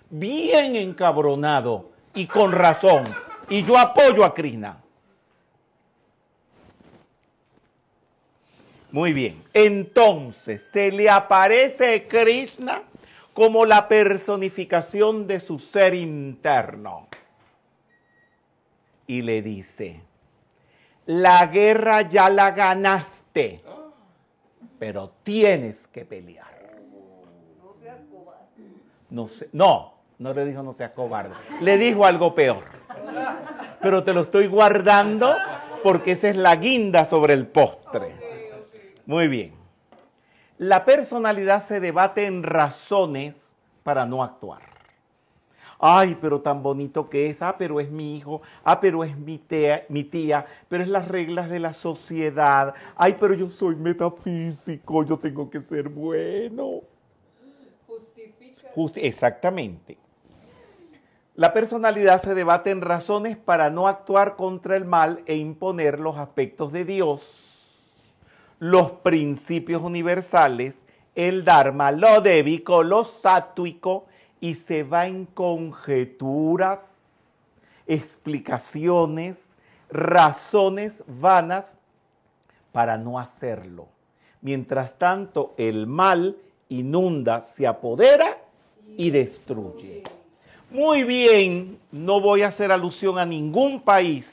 Bien 0.09 0.75
encabronado. 0.75 1.89
y 2.13 2.27
con 2.27 2.51
razón. 2.51 3.05
Y 3.49 3.63
yo 3.63 3.77
apoyo 3.77 4.25
a 4.25 4.33
Krishna. 4.33 4.77
Muy 8.91 9.13
bien, 9.13 9.41
entonces 9.53 10.61
se 10.63 10.91
le 10.91 11.09
aparece 11.09 12.07
Krishna 12.09 12.83
como 13.33 13.65
la 13.65 13.87
personificación 13.87 15.27
de 15.27 15.39
su 15.39 15.59
ser 15.59 15.93
interno. 15.93 17.07
Y 19.07 19.21
le 19.21 19.41
dice, 19.41 20.01
la 21.05 21.45
guerra 21.47 22.01
ya 22.01 22.29
la 22.29 22.51
ganaste, 22.51 23.61
pero 24.77 25.13
tienes 25.23 25.87
que 25.87 26.03
pelear. 26.03 26.60
No 29.11 29.27
no 30.21 30.33
le 30.33 30.45
dijo 30.45 30.61
no 30.61 30.71
seas 30.71 30.91
cobarde, 30.91 31.33
le 31.61 31.77
dijo 31.77 32.05
algo 32.05 32.35
peor. 32.35 32.63
Pero 33.81 34.03
te 34.03 34.13
lo 34.13 34.21
estoy 34.21 34.47
guardando 34.47 35.35
porque 35.83 36.11
esa 36.11 36.29
es 36.29 36.35
la 36.35 36.55
guinda 36.55 37.05
sobre 37.05 37.33
el 37.33 37.47
postre. 37.47 38.15
Muy 39.07 39.27
bien. 39.27 39.55
La 40.59 40.85
personalidad 40.85 41.63
se 41.63 41.79
debate 41.79 42.27
en 42.27 42.43
razones 42.43 43.55
para 43.81 44.05
no 44.05 44.23
actuar. 44.23 44.61
Ay, 45.79 46.15
pero 46.21 46.41
tan 46.41 46.61
bonito 46.61 47.09
que 47.09 47.31
es. 47.31 47.41
Ah, 47.41 47.55
pero 47.57 47.79
es 47.79 47.89
mi 47.89 48.15
hijo. 48.15 48.43
Ah, 48.63 48.79
pero 48.79 49.03
es 49.03 49.17
mi 49.17 49.39
tía, 49.39 49.85
mi 49.89 50.03
tía. 50.03 50.45
Pero 50.69 50.83
es 50.83 50.89
las 50.89 51.07
reglas 51.07 51.49
de 51.49 51.57
la 51.57 51.73
sociedad. 51.73 52.75
Ay, 52.95 53.17
pero 53.19 53.33
yo 53.33 53.49
soy 53.49 53.75
metafísico. 53.75 55.03
Yo 55.03 55.17
tengo 55.17 55.49
que 55.49 55.61
ser 55.61 55.89
bueno. 55.89 56.81
Exactamente. 58.95 59.97
La 61.35 61.53
personalidad 61.53 62.21
se 62.21 62.35
debate 62.35 62.71
en 62.71 62.81
razones 62.81 63.37
para 63.37 63.69
no 63.69 63.87
actuar 63.87 64.35
contra 64.35 64.75
el 64.75 64.85
mal 64.85 65.23
e 65.25 65.37
imponer 65.37 65.99
los 65.99 66.17
aspectos 66.17 66.71
de 66.71 66.85
Dios, 66.85 67.21
los 68.59 68.91
principios 68.91 69.81
universales, 69.81 70.75
el 71.15 71.43
Dharma, 71.43 71.91
lo 71.91 72.21
débico, 72.21 72.83
lo 72.83 73.03
sátuico, 73.03 74.05
y 74.39 74.55
se 74.55 74.83
va 74.83 75.07
en 75.07 75.25
conjeturas, 75.25 76.79
explicaciones, 77.87 79.37
razones 79.89 81.03
vanas 81.07 81.77
para 82.71 82.97
no 82.97 83.19
hacerlo. 83.19 83.87
Mientras 84.41 84.97
tanto, 84.97 85.53
el 85.57 85.87
mal 85.87 86.37
inunda, 86.69 87.41
se 87.41 87.67
apodera 87.67 88.37
y 88.97 89.09
destruye. 89.09 90.03
Muy 90.69 91.03
bien, 91.03 91.79
no 91.91 92.21
voy 92.21 92.43
a 92.43 92.47
hacer 92.47 92.71
alusión 92.71 93.17
a 93.17 93.25
ningún 93.25 93.81
país 93.81 94.29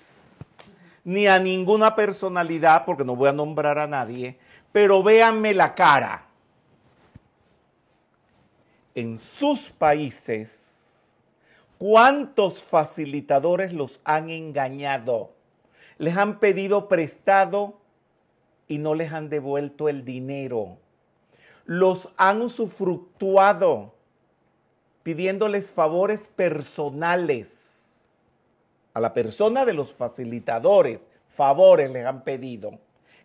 ni 1.08 1.26
a 1.26 1.38
ninguna 1.38 1.96
personalidad 1.96 2.84
porque 2.84 3.02
no 3.02 3.16
voy 3.16 3.30
a 3.30 3.32
nombrar 3.32 3.78
a 3.78 3.86
nadie, 3.86 4.38
pero 4.72 5.02
véanme 5.02 5.54
la 5.54 5.74
cara. 5.74 6.26
En 8.94 9.18
sus 9.18 9.70
países, 9.70 11.08
¿cuántos 11.78 12.62
facilitadores 12.62 13.72
los 13.72 14.00
han 14.04 14.28
engañado? 14.28 15.32
Les 15.96 16.16
han 16.16 16.40
pedido 16.40 16.88
prestado 16.88 17.78
y 18.68 18.78
no 18.78 18.94
les 18.94 19.12
han 19.12 19.30
devuelto 19.30 19.88
el 19.88 20.04
dinero. 20.04 20.76
Los 21.64 22.10
han 22.16 22.42
usufructuado 22.42 23.94
pidiéndoles 25.12 25.70
favores 25.70 26.28
personales. 26.28 27.64
a 28.92 29.00
la 29.00 29.14
persona 29.14 29.64
de 29.64 29.72
los 29.72 29.94
facilitadores, 29.94 31.06
favores 31.36 31.88
les 31.90 32.04
han 32.04 32.24
pedido, 32.24 32.78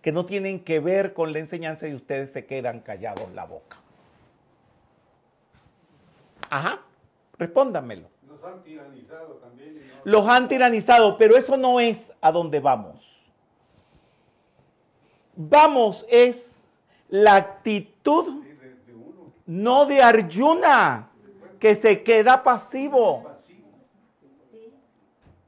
que 0.03 0.11
no 0.13 0.25
tienen 0.25 0.63
que 0.63 0.79
ver 0.79 1.13
con 1.13 1.33
la 1.33 1.39
enseñanza 1.39 1.87
y 1.87 1.95
ustedes 1.95 2.29
se 2.31 2.45
quedan 2.45 2.79
callados 2.81 3.29
la 3.33 3.45
boca. 3.45 3.77
Ajá, 6.49 6.79
respóndanmelo. 7.39 8.07
Nos 8.27 8.41
han 8.43 8.61
tiranizado 8.63 9.33
también. 9.35 9.75
no- 9.75 10.01
Los 10.05 10.27
han 10.29 10.47
tiranizado, 10.47 11.17
pero 11.17 11.35
eso 11.35 11.57
no 11.57 11.79
es 11.81 12.11
a 12.21 12.31
donde 12.31 12.59
vamos. 12.59 13.01
Vamos 15.35 16.05
es 16.09 16.35
la 17.09 17.35
actitud 17.35 18.43
Sí, 18.43 18.49
de, 18.53 18.75
de 18.85 18.93
uno 18.93 19.33
no 19.47 19.85
de 19.87 20.01
Arjuna, 20.03 21.09
que 21.63 21.75
se 21.75 22.03
queda 22.03 22.43
pasivo. 22.43 23.23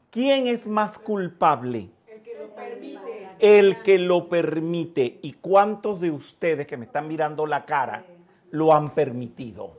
¿Quién 0.09 0.47
es 0.47 0.65
más 0.65 0.97
culpable? 0.97 1.89
El 2.07 2.21
que 2.21 2.35
lo 2.35 2.55
permite. 2.55 3.29
El 3.37 3.83
que 3.83 3.99
lo 3.99 4.29
permite. 4.29 5.19
¿Y 5.21 5.33
cuántos 5.33 5.99
de 5.99 6.11
ustedes 6.11 6.67
que 6.67 6.77
me 6.77 6.85
están 6.85 7.09
mirando 7.09 7.45
la 7.45 7.65
cara 7.65 8.05
lo 8.51 8.71
han 8.71 8.95
permitido? 8.95 9.73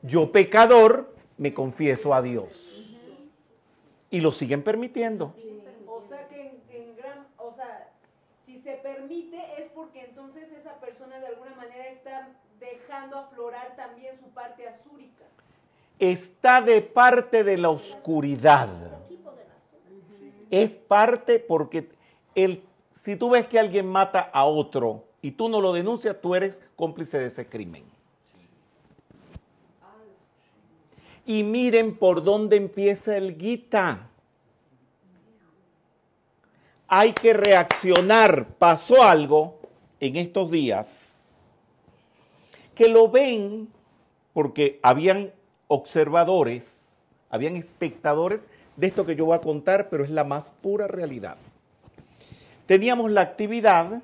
Yo 0.00 0.32
pecador 0.32 1.14
me 1.36 1.52
confieso 1.52 2.14
a 2.14 2.22
Dios. 2.22 2.88
Y 4.10 4.20
lo 4.22 4.32
siguen 4.32 4.62
permitiendo. 4.62 5.34
O 5.86 6.02
sea 6.08 6.26
que 6.28 6.58
en 6.70 6.96
gran, 6.96 7.26
o 7.36 7.52
sea, 7.52 7.90
si 8.46 8.58
se 8.62 8.76
permite 8.76 9.36
es 9.58 9.70
porque 9.72 10.06
entonces 10.06 10.50
esa 10.58 10.80
persona 10.80 11.20
de 11.20 11.26
alguna 11.26 11.54
manera 11.54 11.86
está 11.88 12.30
dejando 12.60 13.16
aflorar 13.16 13.74
también 13.74 14.18
su 14.20 14.28
parte 14.28 14.68
azúrica. 14.68 15.24
Está 15.98 16.60
de 16.60 16.82
parte 16.82 17.42
de 17.42 17.56
la 17.58 17.70
oscuridad. 17.70 18.68
Es 20.50 20.76
parte 20.76 21.38
porque 21.38 21.90
el, 22.34 22.62
si 22.92 23.16
tú 23.16 23.30
ves 23.30 23.46
que 23.46 23.58
alguien 23.58 23.86
mata 23.86 24.20
a 24.32 24.44
otro 24.44 25.04
y 25.22 25.32
tú 25.32 25.48
no 25.48 25.60
lo 25.60 25.72
denuncias, 25.72 26.20
tú 26.20 26.34
eres 26.34 26.60
cómplice 26.76 27.18
de 27.18 27.26
ese 27.26 27.46
crimen. 27.46 27.84
Y 31.26 31.42
miren 31.44 31.96
por 31.96 32.24
dónde 32.24 32.56
empieza 32.56 33.16
el 33.16 33.36
Gita. 33.36 34.08
Hay 36.88 37.12
que 37.12 37.32
reaccionar. 37.32 38.48
Pasó 38.58 39.04
algo 39.04 39.60
en 40.00 40.16
estos 40.16 40.50
días 40.50 41.09
que 42.80 42.88
lo 42.88 43.10
ven 43.10 43.68
porque 44.32 44.80
habían 44.82 45.32
observadores, 45.68 46.64
habían 47.28 47.56
espectadores 47.56 48.40
de 48.76 48.86
esto 48.86 49.04
que 49.04 49.16
yo 49.16 49.26
voy 49.26 49.36
a 49.36 49.42
contar, 49.42 49.90
pero 49.90 50.02
es 50.02 50.08
la 50.08 50.24
más 50.24 50.50
pura 50.62 50.88
realidad. 50.88 51.36
Teníamos 52.64 53.12
la 53.12 53.20
actividad 53.20 54.02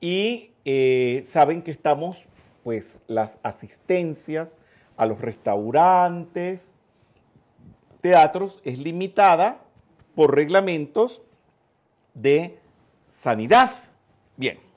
y 0.00 0.50
eh, 0.64 1.24
saben 1.28 1.62
que 1.62 1.70
estamos, 1.70 2.16
pues, 2.64 2.98
las 3.06 3.38
asistencias 3.44 4.58
a 4.96 5.06
los 5.06 5.20
restaurantes, 5.20 6.74
teatros, 8.00 8.60
es 8.64 8.80
limitada 8.80 9.60
por 10.16 10.34
reglamentos 10.34 11.22
de 12.14 12.58
sanidad. 13.08 13.70
Bien. 14.36 14.67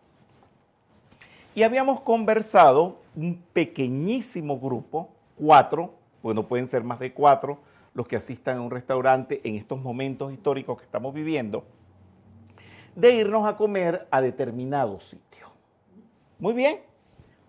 Y 1.53 1.63
habíamos 1.63 1.99
conversado 2.01 2.99
un 3.15 3.41
pequeñísimo 3.51 4.57
grupo, 4.57 5.09
cuatro, 5.35 5.93
bueno, 6.23 6.47
pueden 6.47 6.69
ser 6.69 6.83
más 6.83 6.99
de 6.99 7.13
cuatro, 7.13 7.59
los 7.93 8.07
que 8.07 8.15
asistan 8.15 8.57
a 8.57 8.61
un 8.61 8.71
restaurante 8.71 9.41
en 9.43 9.55
estos 9.55 9.81
momentos 9.81 10.31
históricos 10.31 10.77
que 10.77 10.85
estamos 10.85 11.13
viviendo, 11.13 11.65
de 12.95 13.15
irnos 13.15 13.45
a 13.45 13.57
comer 13.57 14.07
a 14.11 14.21
determinado 14.21 15.01
sitio. 15.01 15.47
Muy 16.39 16.53
bien, 16.53 16.79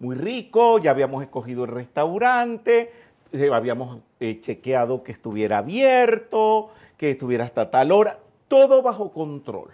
muy 0.01 0.17
rico, 0.17 0.79
ya 0.79 0.91
habíamos 0.91 1.23
escogido 1.23 1.65
el 1.65 1.71
restaurante, 1.71 2.93
eh, 3.31 3.51
habíamos 3.53 4.01
eh, 4.19 4.41
chequeado 4.41 5.05
que 5.05 5.13
estuviera 5.13 5.59
abierto, 5.59 6.71
que 6.97 7.13
estuviera 7.13 7.45
hasta 7.45 7.71
tal 7.71 7.93
hora, 7.93 8.19
todo 8.49 8.83
bajo 8.83 9.13
control. 9.13 9.71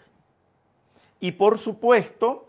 Y 1.19 1.33
por 1.33 1.57
supuesto, 1.57 2.47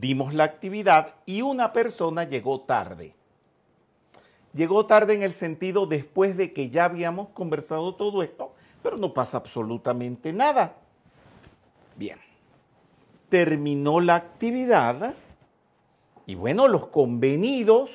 dimos 0.00 0.34
la 0.34 0.44
actividad 0.44 1.14
y 1.26 1.42
una 1.42 1.72
persona 1.72 2.24
llegó 2.24 2.60
tarde. 2.62 3.14
Llegó 4.52 4.86
tarde 4.86 5.14
en 5.14 5.22
el 5.22 5.34
sentido 5.34 5.86
después 5.86 6.36
de 6.36 6.52
que 6.52 6.70
ya 6.70 6.84
habíamos 6.84 7.28
conversado 7.30 7.94
todo 7.94 8.22
esto, 8.22 8.52
pero 8.82 8.96
no 8.96 9.12
pasa 9.12 9.38
absolutamente 9.38 10.32
nada. 10.32 10.76
Bien, 11.96 12.18
terminó 13.28 14.00
la 14.00 14.16
actividad 14.16 15.14
y 16.26 16.34
bueno, 16.34 16.68
los 16.68 16.86
convenidos, 16.86 17.90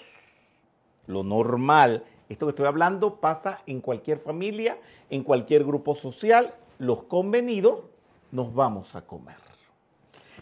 lo 1.07 1.23
normal, 1.23 2.03
esto 2.27 2.45
que 2.45 2.51
estoy 2.51 2.67
hablando 2.67 3.15
pasa 3.15 3.61
en 3.65 3.81
cualquier 3.81 4.19
familia, 4.19 4.77
en 5.09 5.23
cualquier 5.23 5.63
grupo 5.63 5.95
social, 5.95 6.53
los 6.77 7.03
convenidos, 7.03 7.79
nos 8.31 8.53
vamos 8.53 8.95
a 8.95 9.01
comer. 9.01 9.48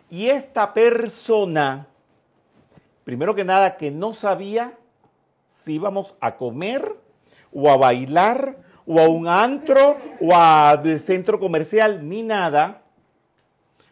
Y 0.09 0.29
esta 0.29 0.73
persona, 0.73 1.87
primero 3.03 3.35
que 3.35 3.43
nada, 3.43 3.77
que 3.77 3.91
no 3.91 4.13
sabía 4.13 4.77
si 5.49 5.73
íbamos 5.73 6.15
a 6.19 6.37
comer 6.37 6.95
o 7.53 7.69
a 7.69 7.77
bailar 7.77 8.57
o 8.85 8.99
a 8.99 9.09
un 9.09 9.27
antro 9.27 9.97
o 10.21 10.33
a 10.33 10.81
centro 10.99 11.39
comercial, 11.39 12.07
ni 12.07 12.23
nada, 12.23 12.83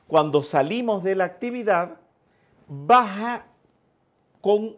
cuando 0.08 0.42
salimos 0.42 1.04
de 1.04 1.16
la 1.16 1.26
actividad, 1.26 1.98
baja 2.68 3.46
con 4.40 4.78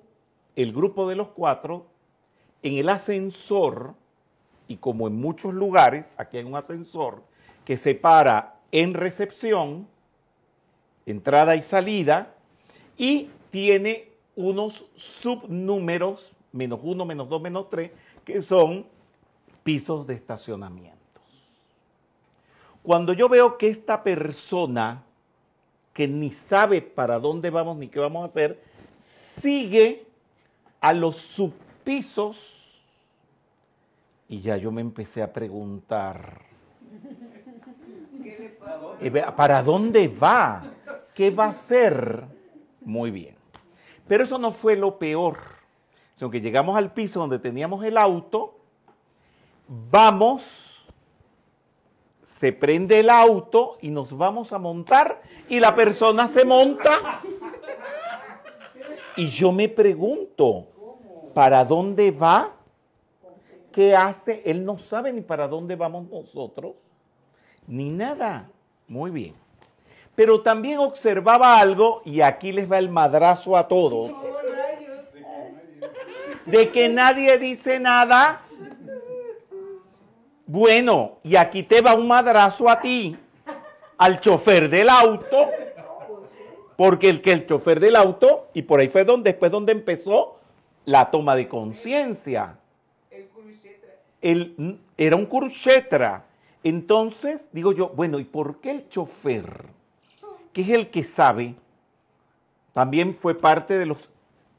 el 0.55 0.73
grupo 0.73 1.07
de 1.07 1.15
los 1.15 1.27
cuatro 1.29 1.85
en 2.63 2.77
el 2.77 2.89
ascensor, 2.89 3.93
y 4.67 4.77
como 4.77 5.07
en 5.07 5.15
muchos 5.21 5.53
lugares, 5.53 6.11
aquí 6.17 6.38
hay 6.38 6.43
un 6.43 6.55
ascensor 6.55 7.21
que 7.63 7.77
separa 7.77 8.55
en 8.71 8.93
recepción, 8.95 9.88
entrada 11.08 11.55
y 11.55 11.62
salida, 11.62 12.36
y 12.97 13.30
tiene 13.49 14.10
unos 14.36 14.86
subnúmeros, 14.95 16.32
menos 16.51 16.80
uno, 16.84 17.05
menos 17.05 17.30
dos, 17.30 17.41
menos 17.41 17.70
tres, 17.70 17.91
que 18.24 18.41
son 18.41 18.86
pisos 19.64 20.05
de 20.05 20.14
estacionamientos. 20.14 20.97
Cuando 22.84 23.14
yo 23.14 23.30
veo 23.30 23.58
que 23.58 23.70
esta 23.70 24.03
persona, 24.03 25.03
que 25.93 26.08
ni 26.08 26.30
sabe 26.30 26.82
para 26.82 27.20
dónde 27.20 27.49
vamos 27.49 27.78
ni 27.78 27.88
qué 27.88 27.99
vamos 27.99 28.24
a 28.24 28.28
hacer, 28.28 28.62
sigue 29.41 30.05
a 30.82 30.93
los 30.93 31.16
subpisos, 31.16 32.38
y 34.30 34.41
ya 34.41 34.58
yo 34.58 34.72
me 34.72 34.82
empecé 34.82 35.24
a 35.24 35.32
preguntar, 35.32 36.41
¿Qué 38.22 38.38
le 38.39 38.49
pasa? 38.49 38.97
eh, 38.99 39.34
¿para 39.36 39.64
dónde 39.64 40.10
va? 40.10 40.74
¿Qué 41.18 41.32
va 41.32 41.45
a 41.45 41.49
hacer? 41.49 42.26
Muy 42.82 43.09
bien. 43.09 43.36
Pero 44.07 44.24
eso 44.24 44.38
no 44.38 44.51
fue 44.51 44.76
lo 44.76 44.99
peor, 44.99 45.39
sino 46.15 46.30
que 46.30 46.41
llegamos 46.41 46.78
al 46.78 46.93
piso 46.93 47.20
donde 47.20 47.39
teníamos 47.39 47.84
el 47.84 47.97
auto, 47.97 48.59
vamos, 49.68 50.43
se 52.22 52.53
prende 52.53 52.99
el 52.99 53.09
auto 53.09 53.80
y 53.82 53.89
nos 53.89 54.15
vamos 54.15 54.53
a 54.53 54.59
montar 54.59 55.24
y 55.49 55.59
la 55.59 55.76
persona 55.76 56.28
se 56.28 56.45
monta. 56.45 57.24
Y 59.15 59.26
yo 59.30 59.51
me 59.51 59.70
pregunto, 59.70 60.68
¿para 61.34 61.65
dónde 61.65 62.11
va? 62.11 62.53
¿Qué 63.72 63.95
hace? 63.95 64.43
Él 64.45 64.63
no 64.63 64.78
sabe 64.78 65.11
ni 65.11 65.22
para 65.22 65.47
dónde 65.47 65.76
vamos 65.76 66.07
nosotros, 66.11 66.76
ni 67.65 67.89
nada. 67.89 68.51
Muy 68.88 69.09
bien. 69.09 69.47
Pero 70.18 70.41
también 70.41 70.80
observaba 70.80 71.59
algo, 71.59 72.01
y 72.03 72.22
aquí 72.22 72.51
les 72.51 72.70
va 72.70 72.80
el 72.80 72.89
madrazo 72.89 73.55
a 73.55 73.68
todos, 73.68 74.11
de 76.47 76.72
que 76.72 76.89
nadie 76.89 77.38
dice 77.38 77.80
nada. 77.80 78.41
Bueno, 80.47 81.20
y 81.24 81.36
aquí 81.36 81.61
te 81.61 81.82
va 81.82 81.93
un 81.93 82.07
madrazo 82.07 82.68
a 82.68 82.82
ti, 82.82 83.15
al 83.99 84.20
chofer 84.20 84.72
del 84.72 84.89
auto, 84.89 85.51
porque 86.76 87.09
el 87.09 87.22
que 87.22 87.34
el 87.34 87.45
chofer 87.45 87.80
del 87.80 87.95
auto, 87.95 88.47
y 88.55 88.63
por 88.63 88.80
ahí 88.80 88.88
fue 88.88 89.05
donde, 89.05 89.30
después 89.30 89.51
donde 89.51 89.72
empezó 89.72 90.39
la 90.86 91.11
toma 91.11 91.36
de 91.36 91.47
conciencia. 91.47 92.57
El 94.20 94.80
era 94.97 95.15
un 95.15 95.28
Kurukshetra. 95.28 96.26
Entonces, 96.63 97.49
digo 97.51 97.72
yo, 97.72 97.89
bueno, 97.89 98.18
¿y 98.18 98.24
por 98.24 98.61
qué 98.61 98.72
el 98.72 98.89
chofer, 98.89 99.76
que 100.58 100.64
es 100.64 100.70
el 100.70 100.89
que 100.89 101.03
sabe, 101.03 101.53
también 102.74 103.14
fue 103.14 103.36
parte 103.36 103.78
de 103.78 103.86
los 103.86 104.10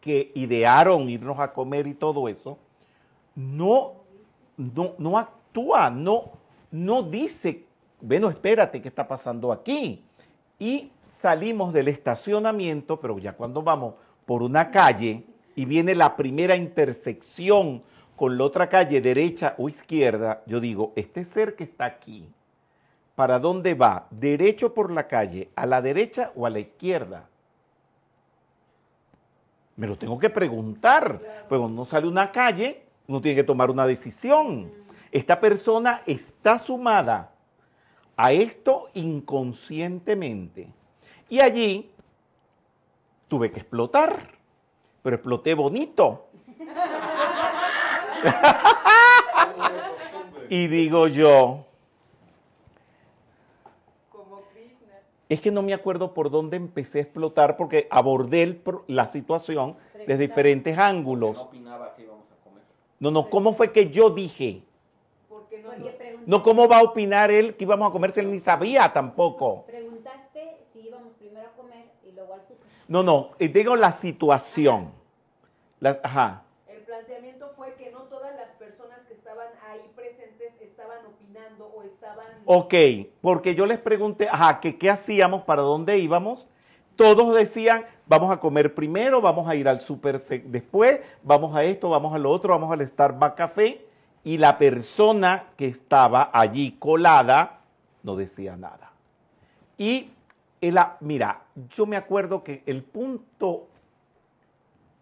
que 0.00 0.30
idearon 0.36 1.10
irnos 1.10 1.40
a 1.40 1.52
comer 1.52 1.88
y 1.88 1.94
todo 1.94 2.28
eso, 2.28 2.56
no, 3.34 3.94
no, 4.56 4.94
no 4.96 5.18
actúa, 5.18 5.90
no, 5.90 6.30
no 6.70 7.02
dice, 7.02 7.64
bueno, 8.00 8.30
espérate, 8.30 8.80
¿qué 8.80 8.86
está 8.86 9.08
pasando 9.08 9.50
aquí? 9.50 10.04
Y 10.56 10.92
salimos 11.04 11.72
del 11.72 11.88
estacionamiento, 11.88 13.00
pero 13.00 13.18
ya 13.18 13.32
cuando 13.32 13.60
vamos 13.60 13.94
por 14.24 14.44
una 14.44 14.70
calle 14.70 15.24
y 15.56 15.64
viene 15.64 15.96
la 15.96 16.14
primera 16.14 16.54
intersección 16.54 17.82
con 18.14 18.38
la 18.38 18.44
otra 18.44 18.68
calle, 18.68 19.00
derecha 19.00 19.56
o 19.58 19.68
izquierda, 19.68 20.44
yo 20.46 20.60
digo, 20.60 20.92
este 20.94 21.24
ser 21.24 21.56
que 21.56 21.64
está 21.64 21.86
aquí, 21.86 22.30
¿para 23.18 23.38
dónde 23.40 23.74
va? 23.74 24.06
¿Derecho 24.12 24.72
por 24.72 24.92
la 24.92 25.08
calle, 25.08 25.50
a 25.56 25.66
la 25.66 25.82
derecha 25.82 26.30
o 26.36 26.46
a 26.46 26.50
la 26.50 26.60
izquierda? 26.60 27.28
Me 29.74 29.88
lo 29.88 29.98
tengo 29.98 30.20
que 30.20 30.30
preguntar. 30.30 31.18
Pues 31.48 31.58
cuando 31.58 31.66
uno 31.66 31.84
sale 31.84 32.06
a 32.06 32.10
una 32.10 32.30
calle, 32.30 32.84
uno 33.08 33.20
tiene 33.20 33.34
que 33.34 33.42
tomar 33.42 33.72
una 33.72 33.88
decisión. 33.88 34.70
Esta 35.10 35.40
persona 35.40 36.02
está 36.06 36.60
sumada 36.60 37.32
a 38.16 38.30
esto 38.30 38.88
inconscientemente. 38.94 40.68
Y 41.28 41.40
allí 41.40 41.90
tuve 43.26 43.50
que 43.50 43.58
explotar, 43.58 44.28
pero 45.02 45.16
exploté 45.16 45.54
bonito. 45.54 46.28
y 50.48 50.68
digo 50.68 51.08
yo, 51.08 51.64
Como 54.28 54.42
Krishna. 54.52 55.00
Es 55.28 55.40
que 55.40 55.50
no 55.50 55.62
me 55.62 55.74
acuerdo 55.74 56.14
por 56.14 56.30
dónde 56.30 56.56
empecé 56.56 56.98
a 56.98 57.02
explotar 57.02 57.56
porque 57.56 57.86
abordé 57.90 58.42
el 58.42 58.62
la 58.86 59.06
situación 59.06 59.76
desde 60.06 60.16
diferentes 60.16 60.76
No 60.76 60.82
ángulos. 60.82 61.38
opinaba 61.38 61.94
que 61.94 62.02
íbamos 62.02 62.24
a 62.32 62.44
comer. 62.44 62.62
No, 62.98 63.10
no, 63.10 63.28
¿cómo 63.28 63.52
fue 63.54 63.72
que 63.72 63.90
yo 63.90 64.10
dije? 64.10 64.62
Porque 65.28 65.62
no, 65.62 65.70
No, 66.26 66.42
¿cómo 66.42 66.66
va 66.66 66.78
a 66.78 66.82
opinar 66.82 67.30
él 67.30 67.56
que 67.56 67.64
íbamos 67.64 67.88
a 67.88 67.92
comer 67.92 68.12
si 68.12 68.20
él 68.20 68.30
ni 68.30 68.38
sabía 68.38 68.90
tampoco? 68.92 69.64
preguntaste 69.66 70.64
si 70.72 70.80
íbamos 70.88 71.12
primero 71.18 71.48
a 71.48 71.52
comer 71.52 71.86
y 72.06 72.12
luego 72.12 72.34
al. 72.34 72.40
No, 72.86 73.02
no, 73.02 73.30
eh, 73.38 73.48
digo 73.48 73.76
la 73.76 73.92
situación. 73.92 74.92
Las, 75.80 76.00
ajá. 76.02 76.42
El 76.66 76.80
planteamiento 76.82 77.52
fue 77.54 77.74
que 77.74 77.90
no 77.90 78.04
todas 78.04 78.34
las 78.34 78.48
personas 78.56 79.00
que 79.06 79.12
estaban 79.14 79.48
ahí 79.68 79.82
presentes 79.94 80.54
estaban 80.60 81.04
opinando 81.04 81.66
o 81.66 81.82
estaban... 81.82 82.37
Ok, 82.50 82.72
porque 83.20 83.54
yo 83.54 83.66
les 83.66 83.78
pregunté, 83.78 84.26
ajá, 84.26 84.58
qué 84.60 84.88
hacíamos, 84.90 85.42
para 85.42 85.60
dónde 85.60 85.98
íbamos. 85.98 86.46
Todos 86.96 87.34
decían, 87.34 87.84
vamos 88.06 88.30
a 88.30 88.40
comer 88.40 88.74
primero, 88.74 89.20
vamos 89.20 89.46
a 89.46 89.54
ir 89.54 89.68
al 89.68 89.82
súper 89.82 90.18
se- 90.18 90.38
después, 90.38 90.98
vamos 91.22 91.54
a 91.54 91.62
esto, 91.64 91.90
vamos 91.90 92.14
a 92.14 92.18
lo 92.18 92.30
otro, 92.30 92.54
vamos 92.54 92.72
al 92.72 92.86
Starbucks 92.86 93.34
Café. 93.34 93.84
Y 94.24 94.38
la 94.38 94.56
persona 94.56 95.44
que 95.58 95.66
estaba 95.66 96.30
allí 96.32 96.72
colada 96.78 97.60
no 98.02 98.16
decía 98.16 98.56
nada. 98.56 98.92
Y 99.76 100.08
el 100.62 100.78
a- 100.78 100.96
mira, 101.00 101.42
yo 101.76 101.84
me 101.84 101.96
acuerdo 101.98 102.42
que 102.42 102.62
el 102.64 102.82
punto 102.82 103.66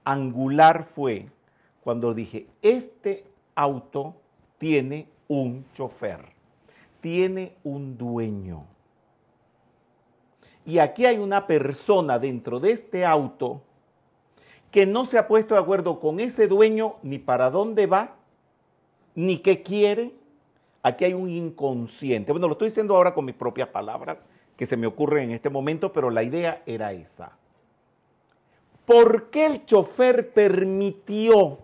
angular 0.03 0.85
fue 0.97 1.29
cuando 1.85 2.13
dije, 2.13 2.49
este 2.61 3.25
auto 3.55 4.17
tiene 4.59 5.07
un 5.29 5.65
chofer, 5.75 6.35
tiene 7.07 7.55
un 7.63 7.97
dueño. 7.97 8.65
Y 10.65 10.81
aquí 10.81 11.07
hay 11.07 11.19
una 11.19 11.47
persona 11.47 12.19
dentro 12.19 12.59
de 12.59 12.73
este 12.73 13.05
auto 13.05 13.63
que 14.73 14.87
no 14.87 15.05
se 15.05 15.17
ha 15.17 15.29
puesto 15.29 15.55
de 15.55 15.61
acuerdo 15.61 16.01
con 16.01 16.19
ese 16.19 16.49
dueño 16.49 16.97
ni 17.05 17.21
para 17.21 17.49
dónde 17.49 17.87
va, 17.87 18.17
ni 19.15 19.39
qué 19.39 19.63
quiere. 19.63 20.15
Aquí 20.83 21.05
hay 21.05 21.15
un 21.15 21.31
inconsciente. 21.31 22.33
Bueno, 22.33 22.49
lo 22.49 22.55
estoy 22.55 22.71
diciendo 22.71 22.97
ahora 22.97 23.15
con 23.15 23.25
mis 23.25 23.37
propias 23.37 23.69
palabras 23.69 24.19
que 24.57 24.67
se 24.67 24.77
me 24.77 24.89
ocurren 24.89 25.29
en 25.29 25.37
este 25.37 25.49
momento, 25.49 25.93
pero 25.93 26.11
la 26.11 26.25
idea 26.25 26.65
era 26.67 26.93
esa. 26.93 27.31
¿Por 28.85 29.31
qué 29.31 29.47
el 29.47 29.65
chofer 29.65 30.33
permitió 30.33 31.59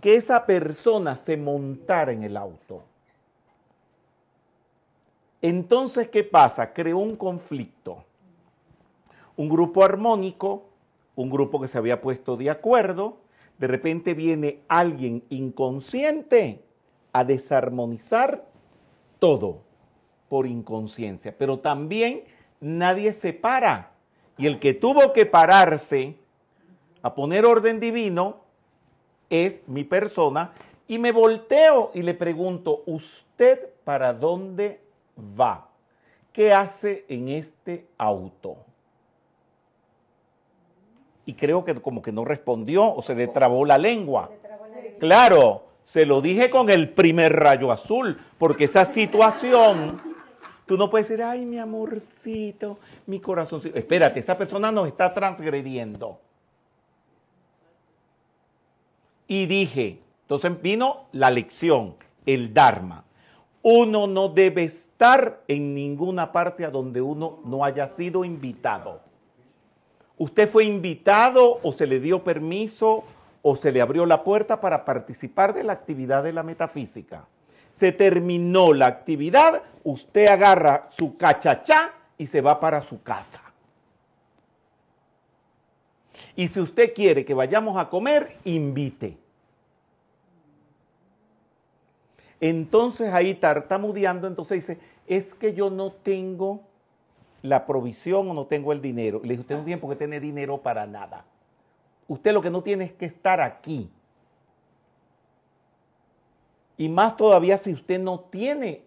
que 0.00 0.14
esa 0.14 0.46
persona 0.46 1.14
se 1.14 1.36
montara 1.36 2.10
en 2.12 2.22
el 2.22 2.38
auto? 2.38 2.84
Entonces, 5.42 6.08
¿qué 6.08 6.24
pasa? 6.24 6.72
Creó 6.72 6.98
un 6.98 7.16
conflicto. 7.16 8.04
Un 9.36 9.48
grupo 9.48 9.84
armónico, 9.84 10.64
un 11.14 11.30
grupo 11.30 11.60
que 11.60 11.68
se 11.68 11.78
había 11.78 12.00
puesto 12.00 12.36
de 12.36 12.50
acuerdo, 12.50 13.18
de 13.58 13.66
repente 13.66 14.14
viene 14.14 14.60
alguien 14.68 15.22
inconsciente 15.30 16.62
a 17.12 17.24
desarmonizar 17.24 18.44
todo 19.18 19.62
por 20.28 20.46
inconsciencia, 20.46 21.34
pero 21.36 21.58
también 21.58 22.24
nadie 22.60 23.12
se 23.12 23.32
para. 23.32 23.92
Y 24.36 24.46
el 24.46 24.58
que 24.58 24.74
tuvo 24.74 25.12
que 25.12 25.24
pararse 25.24 26.16
a 27.02 27.14
poner 27.14 27.46
orden 27.46 27.80
divino 27.80 28.40
es 29.30 29.66
mi 29.66 29.84
persona 29.84 30.52
y 30.88 30.98
me 30.98 31.12
volteo 31.12 31.90
y 31.94 32.02
le 32.02 32.14
pregunto, 32.14 32.82
¿usted 32.86 33.70
para 33.84 34.12
dónde 34.12 34.80
va? 35.18 35.68
¿Qué 36.32 36.52
hace 36.52 37.04
en 37.08 37.28
este 37.28 37.86
auto? 37.96 38.56
Y 41.24 41.34
creo 41.34 41.64
que 41.64 41.74
como 41.76 42.02
que 42.02 42.12
no 42.12 42.24
respondió 42.24 42.94
o 42.94 43.02
se 43.02 43.14
le 43.14 43.26
trabó 43.26 43.64
la 43.64 43.78
lengua. 43.78 44.30
Claro, 45.00 45.64
se 45.82 46.06
lo 46.06 46.20
dije 46.20 46.50
con 46.50 46.70
el 46.70 46.90
primer 46.90 47.32
rayo 47.32 47.72
azul, 47.72 48.18
porque 48.38 48.64
esa 48.64 48.84
situación, 48.84 50.00
tú 50.66 50.76
no 50.76 50.90
puedes 50.90 51.08
decir, 51.08 51.22
ay, 51.22 51.44
mi 51.44 51.58
amorcito, 51.58 52.78
mi 53.06 53.18
corazoncito. 53.18 53.76
Espérate, 53.78 54.20
esa 54.20 54.38
persona 54.38 54.70
nos 54.70 54.88
está 54.88 55.12
transgrediendo. 55.12 56.18
Y 59.28 59.46
dije, 59.46 59.98
entonces 60.22 60.60
vino 60.62 61.06
la 61.12 61.30
lección, 61.30 61.94
el 62.24 62.54
Dharma. 62.54 63.04
Uno 63.62 64.06
no 64.06 64.28
debe 64.28 64.72
estar 64.96 65.42
en 65.46 65.74
ninguna 65.74 66.32
parte 66.32 66.64
a 66.64 66.70
donde 66.70 67.02
uno 67.02 67.40
no 67.44 67.66
haya 67.66 67.86
sido 67.86 68.24
invitado. 68.24 69.02
¿Usted 70.16 70.48
fue 70.48 70.64
invitado 70.64 71.60
o 71.62 71.72
se 71.72 71.86
le 71.86 72.00
dio 72.00 72.24
permiso 72.24 73.04
o 73.42 73.56
se 73.56 73.72
le 73.72 73.82
abrió 73.82 74.06
la 74.06 74.24
puerta 74.24 74.58
para 74.58 74.86
participar 74.86 75.52
de 75.52 75.64
la 75.64 75.74
actividad 75.74 76.24
de 76.24 76.32
la 76.32 76.42
metafísica? 76.42 77.26
Se 77.74 77.92
terminó 77.92 78.72
la 78.72 78.86
actividad, 78.86 79.64
usted 79.84 80.28
agarra 80.28 80.88
su 80.96 81.18
cachachá 81.18 81.92
y 82.16 82.24
se 82.24 82.40
va 82.40 82.58
para 82.58 82.80
su 82.80 83.02
casa. 83.02 83.42
Y 86.36 86.48
si 86.48 86.58
usted 86.58 86.94
quiere 86.94 87.26
que 87.26 87.34
vayamos 87.34 87.76
a 87.76 87.90
comer, 87.90 88.38
invite. 88.44 89.18
Entonces 92.40 93.12
ahí 93.12 93.34
tartamudeando, 93.34 94.26
entonces 94.26 94.66
dice, 94.66 94.80
es 95.06 95.34
que 95.34 95.54
yo 95.54 95.70
no 95.70 95.92
tengo 95.92 96.60
la 97.42 97.64
provisión 97.66 98.28
o 98.30 98.34
no 98.34 98.46
tengo 98.46 98.72
el 98.72 98.82
dinero. 98.82 99.20
Le 99.22 99.30
dije, 99.30 99.40
usted 99.40 99.56
no 99.56 99.64
tiene 99.64 99.80
por 99.80 99.94
tener 99.96 100.20
dinero 100.20 100.58
para 100.58 100.86
nada. 100.86 101.24
Usted 102.08 102.32
lo 102.32 102.40
que 102.40 102.50
no 102.50 102.62
tiene 102.62 102.84
es 102.84 102.92
que 102.92 103.06
estar 103.06 103.40
aquí. 103.40 103.88
Y 106.76 106.88
más 106.88 107.16
todavía 107.16 107.56
si 107.56 107.72
usted 107.72 107.98
no 108.00 108.20
tiene 108.20 108.82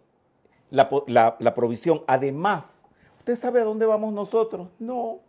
la, 0.69 0.89
la- 1.07 1.35
la 1.39 1.55
provisión. 1.55 2.03
Además, 2.05 2.83
¿usted 3.19 3.35
sabe 3.35 3.61
a 3.61 3.63
dónde 3.63 3.85
vamos 3.85 4.13
nosotros? 4.13 4.67
No. 4.77 5.19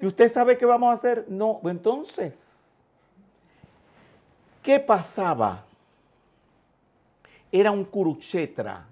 ¿Y 0.00 0.06
usted 0.06 0.32
sabe 0.32 0.58
qué 0.58 0.64
vamos 0.66 0.90
a 0.90 0.94
hacer? 0.94 1.26
No. 1.28 1.60
Entonces, 1.64 2.58
¿qué 4.62 4.80
pasaba? 4.80 5.64
Era 7.52 7.70
un 7.70 7.84
kurukshetra 7.84 8.86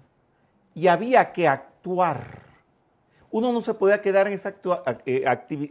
y 0.75 0.87
había 0.87 1.31
que 1.31 1.47
actuar. 1.47 2.43
Uno 3.31 3.51
no 3.51 3.61
se 3.61 3.73
podía 3.73 4.01
quedar 4.01 4.27
en 4.27 4.33
esa 4.33 4.55
eh, 5.05 5.25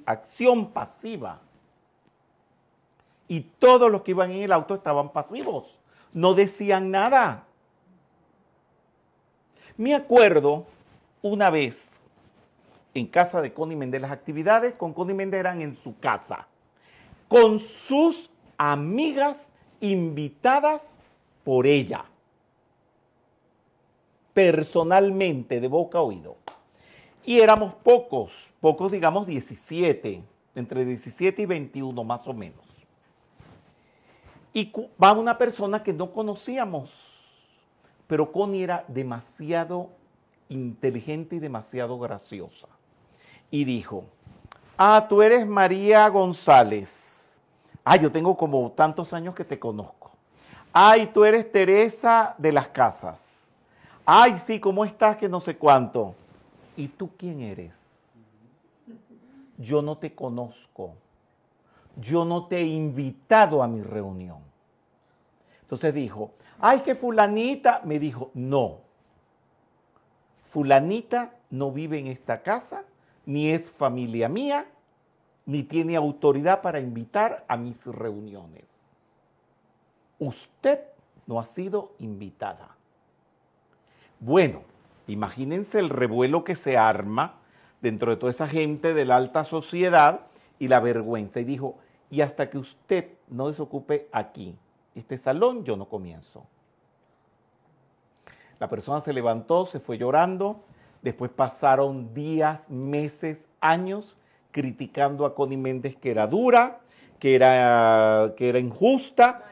acción 0.06 0.70
pasiva. 0.70 1.40
Y 3.26 3.40
todos 3.58 3.90
los 3.90 4.02
que 4.02 4.12
iban 4.12 4.30
en 4.30 4.42
el 4.42 4.52
auto 4.52 4.74
estaban 4.74 5.10
pasivos, 5.10 5.78
no 6.12 6.34
decían 6.34 6.90
nada. 6.90 7.44
Me 9.76 9.94
acuerdo 9.94 10.66
una 11.22 11.50
vez 11.50 11.88
en 12.94 13.06
casa 13.06 13.40
de 13.40 13.52
Connie 13.52 13.98
las 13.98 14.10
actividades 14.10 14.74
con 14.74 14.92
Connie 14.92 15.36
eran 15.36 15.60
en 15.60 15.76
su 15.76 15.98
casa, 15.98 16.46
con 17.28 17.58
sus 17.58 18.30
amigas 18.56 19.48
invitadas 19.80 20.82
por 21.44 21.66
ella, 21.66 22.04
personalmente, 24.38 25.58
de 25.58 25.66
boca 25.66 25.98
a 25.98 26.02
oído. 26.02 26.36
Y 27.24 27.40
éramos 27.40 27.74
pocos, 27.74 28.30
pocos 28.60 28.92
digamos 28.92 29.26
17, 29.26 30.22
entre 30.54 30.84
17 30.84 31.42
y 31.42 31.44
21 31.44 32.04
más 32.04 32.24
o 32.28 32.32
menos. 32.32 32.64
Y 34.52 34.72
va 35.02 35.10
una 35.10 35.36
persona 35.36 35.82
que 35.82 35.92
no 35.92 36.12
conocíamos, 36.12 36.88
Pero 38.06 38.30
Connie 38.30 38.62
era 38.62 38.84
demasiado 38.86 39.90
inteligente 40.48 41.34
y 41.34 41.38
demasiado 41.40 41.98
graciosa. 41.98 42.68
Y 43.50 43.64
dijo, 43.64 44.04
ah, 44.76 45.04
tú 45.08 45.20
eres 45.20 45.48
María 45.48 46.08
González. 46.08 47.36
Ah, 47.84 47.96
yo 47.96 48.12
tengo 48.12 48.36
como 48.36 48.70
tantos 48.70 49.12
años 49.12 49.34
que 49.34 49.44
te 49.44 49.58
conozco. 49.58 50.12
Ay, 50.72 51.10
tú 51.12 51.24
eres 51.24 51.50
Teresa 51.50 52.36
de 52.38 52.52
las 52.52 52.68
Casas. 52.68 53.27
Ay, 54.10 54.38
sí, 54.38 54.58
¿cómo 54.58 54.86
estás? 54.86 55.18
Que 55.18 55.28
no 55.28 55.38
sé 55.38 55.58
cuánto. 55.58 56.14
¿Y 56.78 56.88
tú 56.88 57.10
quién 57.18 57.42
eres? 57.42 58.08
Yo 59.58 59.82
no 59.82 59.98
te 59.98 60.14
conozco. 60.14 60.94
Yo 61.94 62.24
no 62.24 62.46
te 62.46 62.56
he 62.56 62.66
invitado 62.66 63.62
a 63.62 63.68
mi 63.68 63.82
reunión. 63.82 64.38
Entonces 65.60 65.92
dijo, 65.92 66.30
ay, 66.58 66.80
que 66.80 66.94
fulanita. 66.94 67.82
Me 67.84 67.98
dijo, 67.98 68.30
no. 68.32 68.78
Fulanita 70.52 71.34
no 71.50 71.70
vive 71.70 71.98
en 71.98 72.06
esta 72.06 72.40
casa, 72.40 72.84
ni 73.26 73.50
es 73.50 73.70
familia 73.70 74.30
mía, 74.30 74.64
ni 75.44 75.64
tiene 75.64 75.96
autoridad 75.96 76.62
para 76.62 76.80
invitar 76.80 77.44
a 77.46 77.58
mis 77.58 77.84
reuniones. 77.84 78.64
Usted 80.18 80.80
no 81.26 81.38
ha 81.38 81.44
sido 81.44 81.92
invitada. 81.98 82.77
Bueno, 84.20 84.62
imagínense 85.06 85.78
el 85.78 85.90
revuelo 85.90 86.44
que 86.44 86.56
se 86.56 86.76
arma 86.76 87.36
dentro 87.80 88.10
de 88.10 88.16
toda 88.16 88.30
esa 88.30 88.46
gente 88.46 88.94
de 88.94 89.04
la 89.04 89.16
alta 89.16 89.44
sociedad 89.44 90.22
y 90.58 90.68
la 90.68 90.80
vergüenza. 90.80 91.40
Y 91.40 91.44
dijo, 91.44 91.78
y 92.10 92.20
hasta 92.20 92.50
que 92.50 92.58
usted 92.58 93.10
no 93.28 93.48
desocupe 93.48 94.08
aquí 94.12 94.56
este 94.94 95.16
salón, 95.16 95.64
yo 95.64 95.76
no 95.76 95.86
comienzo. 95.88 96.46
La 98.58 98.68
persona 98.68 99.00
se 99.00 99.12
levantó, 99.12 99.66
se 99.66 99.78
fue 99.78 99.98
llorando, 99.98 100.64
después 101.02 101.30
pasaron 101.30 102.12
días, 102.12 102.68
meses, 102.68 103.48
años 103.60 104.16
criticando 104.50 105.24
a 105.26 105.34
Connie 105.34 105.56
Méndez 105.56 105.96
que 105.96 106.10
era 106.10 106.26
dura, 106.26 106.80
que 107.20 107.36
era, 107.36 108.34
que 108.36 108.48
era 108.48 108.58
injusta. 108.58 109.44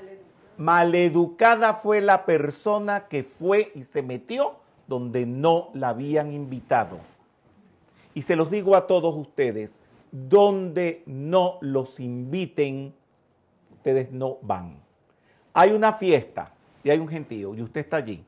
Maleducada 0.58 1.74
fue 1.74 2.00
la 2.00 2.24
persona 2.24 3.08
que 3.08 3.24
fue 3.24 3.72
y 3.74 3.82
se 3.82 4.02
metió 4.02 4.56
donde 4.86 5.26
no 5.26 5.70
la 5.74 5.90
habían 5.90 6.32
invitado. 6.32 6.98
Y 8.14 8.22
se 8.22 8.36
los 8.36 8.50
digo 8.50 8.74
a 8.74 8.86
todos 8.86 9.14
ustedes, 9.14 9.78
donde 10.10 11.02
no 11.04 11.58
los 11.60 12.00
inviten, 12.00 12.94
ustedes 13.74 14.10
no 14.10 14.38
van. 14.40 14.76
Hay 15.52 15.72
una 15.72 15.94
fiesta 15.94 16.52
y 16.82 16.90
hay 16.90 16.98
un 16.98 17.08
gentío 17.08 17.54
y 17.54 17.62
usted 17.62 17.82
está 17.82 17.98
allí. 17.98 18.24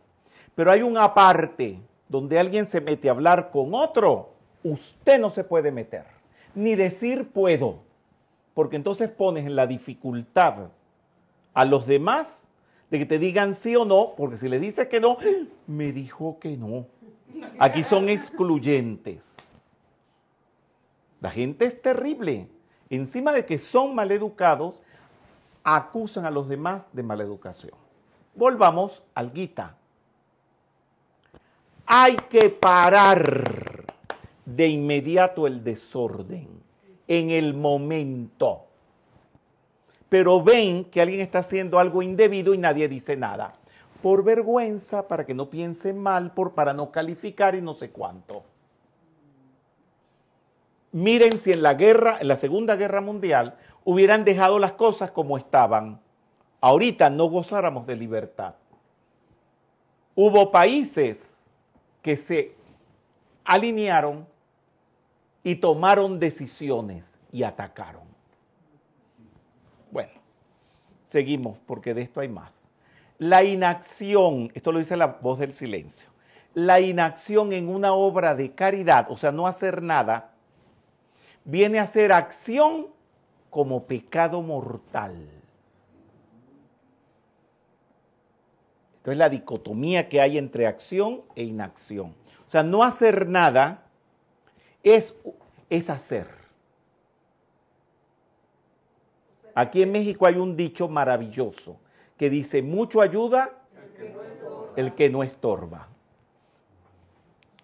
Pero 0.54 0.70
hay 0.70 0.82
una 0.82 1.14
parte 1.14 1.78
donde 2.08 2.38
alguien 2.38 2.66
se 2.66 2.80
mete 2.80 3.08
a 3.08 3.12
hablar 3.12 3.50
con 3.50 3.72
otro, 3.74 4.30
usted 4.62 5.20
no 5.20 5.30
se 5.30 5.44
puede 5.44 5.70
meter, 5.70 6.04
ni 6.54 6.74
decir 6.74 7.30
puedo, 7.30 7.78
porque 8.54 8.76
entonces 8.76 9.08
pones 9.08 9.46
en 9.46 9.56
la 9.56 9.66
dificultad 9.66 10.70
a 11.58 11.64
los 11.64 11.88
demás 11.88 12.46
de 12.88 13.00
que 13.00 13.04
te 13.04 13.18
digan 13.18 13.52
sí 13.52 13.74
o 13.74 13.84
no, 13.84 14.14
porque 14.16 14.36
si 14.36 14.48
le 14.48 14.60
dices 14.60 14.86
que 14.86 15.00
no, 15.00 15.16
me 15.66 15.90
dijo 15.90 16.38
que 16.38 16.56
no. 16.56 16.86
Aquí 17.58 17.82
son 17.82 18.08
excluyentes. 18.08 19.26
La 21.20 21.32
gente 21.32 21.64
es 21.64 21.82
terrible. 21.82 22.46
Encima 22.90 23.32
de 23.32 23.44
que 23.44 23.58
son 23.58 23.92
maleducados, 23.92 24.80
acusan 25.64 26.26
a 26.26 26.30
los 26.30 26.48
demás 26.48 26.88
de 26.92 27.02
maleducación. 27.02 27.74
Volvamos 28.36 29.02
al 29.12 29.32
Gita. 29.32 29.76
Hay 31.86 32.14
que 32.30 32.50
parar 32.50 33.84
de 34.44 34.68
inmediato 34.68 35.48
el 35.48 35.64
desorden 35.64 36.48
en 37.08 37.30
el 37.30 37.52
momento. 37.52 38.67
Pero 40.08 40.42
ven 40.42 40.84
que 40.84 41.00
alguien 41.00 41.20
está 41.20 41.40
haciendo 41.40 41.78
algo 41.78 42.02
indebido 42.02 42.54
y 42.54 42.58
nadie 42.58 42.88
dice 42.88 43.16
nada. 43.16 43.54
Por 44.02 44.24
vergüenza, 44.24 45.08
para 45.08 45.26
que 45.26 45.34
no 45.34 45.50
piensen 45.50 45.98
mal, 45.98 46.32
por, 46.32 46.54
para 46.54 46.72
no 46.72 46.90
calificar 46.90 47.54
y 47.54 47.60
no 47.60 47.74
sé 47.74 47.90
cuánto. 47.90 48.44
Miren 50.92 51.38
si 51.38 51.52
en 51.52 51.62
la 51.62 51.74
guerra, 51.74 52.18
en 52.20 52.28
la 52.28 52.36
Segunda 52.36 52.76
Guerra 52.76 53.00
Mundial, 53.00 53.56
hubieran 53.84 54.24
dejado 54.24 54.58
las 54.58 54.72
cosas 54.72 55.10
como 55.10 55.36
estaban. 55.36 56.00
Ahorita 56.60 57.10
no 57.10 57.26
gozáramos 57.26 57.86
de 57.86 57.96
libertad. 57.96 58.54
Hubo 60.14 60.50
países 60.50 61.46
que 62.02 62.16
se 62.16 62.54
alinearon 63.44 64.26
y 65.42 65.56
tomaron 65.56 66.18
decisiones 66.18 67.04
y 67.30 67.42
atacaron. 67.42 68.02
Bueno, 69.90 70.12
seguimos 71.08 71.58
porque 71.66 71.94
de 71.94 72.02
esto 72.02 72.20
hay 72.20 72.28
más. 72.28 72.68
La 73.18 73.42
inacción, 73.42 74.52
esto 74.54 74.70
lo 74.70 74.78
dice 74.78 74.96
la 74.96 75.06
voz 75.06 75.40
del 75.40 75.52
silencio, 75.52 76.08
la 76.54 76.80
inacción 76.80 77.52
en 77.52 77.68
una 77.68 77.92
obra 77.92 78.36
de 78.36 78.52
caridad, 78.52 79.10
o 79.10 79.16
sea, 79.16 79.32
no 79.32 79.46
hacer 79.46 79.82
nada, 79.82 80.30
viene 81.44 81.80
a 81.80 81.86
ser 81.86 82.12
acción 82.12 82.86
como 83.50 83.84
pecado 83.86 84.40
mortal. 84.42 85.28
Esto 88.98 89.10
es 89.12 89.18
la 89.18 89.28
dicotomía 89.28 90.08
que 90.08 90.20
hay 90.20 90.38
entre 90.38 90.66
acción 90.66 91.22
e 91.34 91.42
inacción. 91.42 92.14
O 92.46 92.50
sea, 92.50 92.62
no 92.62 92.82
hacer 92.82 93.28
nada 93.28 93.86
es, 94.82 95.14
es 95.70 95.90
hacer. 95.90 96.37
Aquí 99.58 99.82
en 99.82 99.90
México 99.90 100.24
hay 100.24 100.36
un 100.36 100.56
dicho 100.56 100.86
maravilloso 100.86 101.80
que 102.16 102.30
dice, 102.30 102.62
mucho 102.62 103.00
ayuda 103.00 103.58
el 104.76 104.94
que 104.94 105.10
no 105.10 105.24
estorba. 105.24 105.88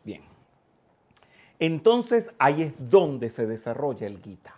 Bien. 0.03 0.23
Entonces 1.61 2.33
ahí 2.37 2.63
es 2.63 2.73
donde 2.91 3.31
se 3.31 3.47
desarrolla 3.47 4.09
el 4.09 4.21
Gita. 4.21 4.57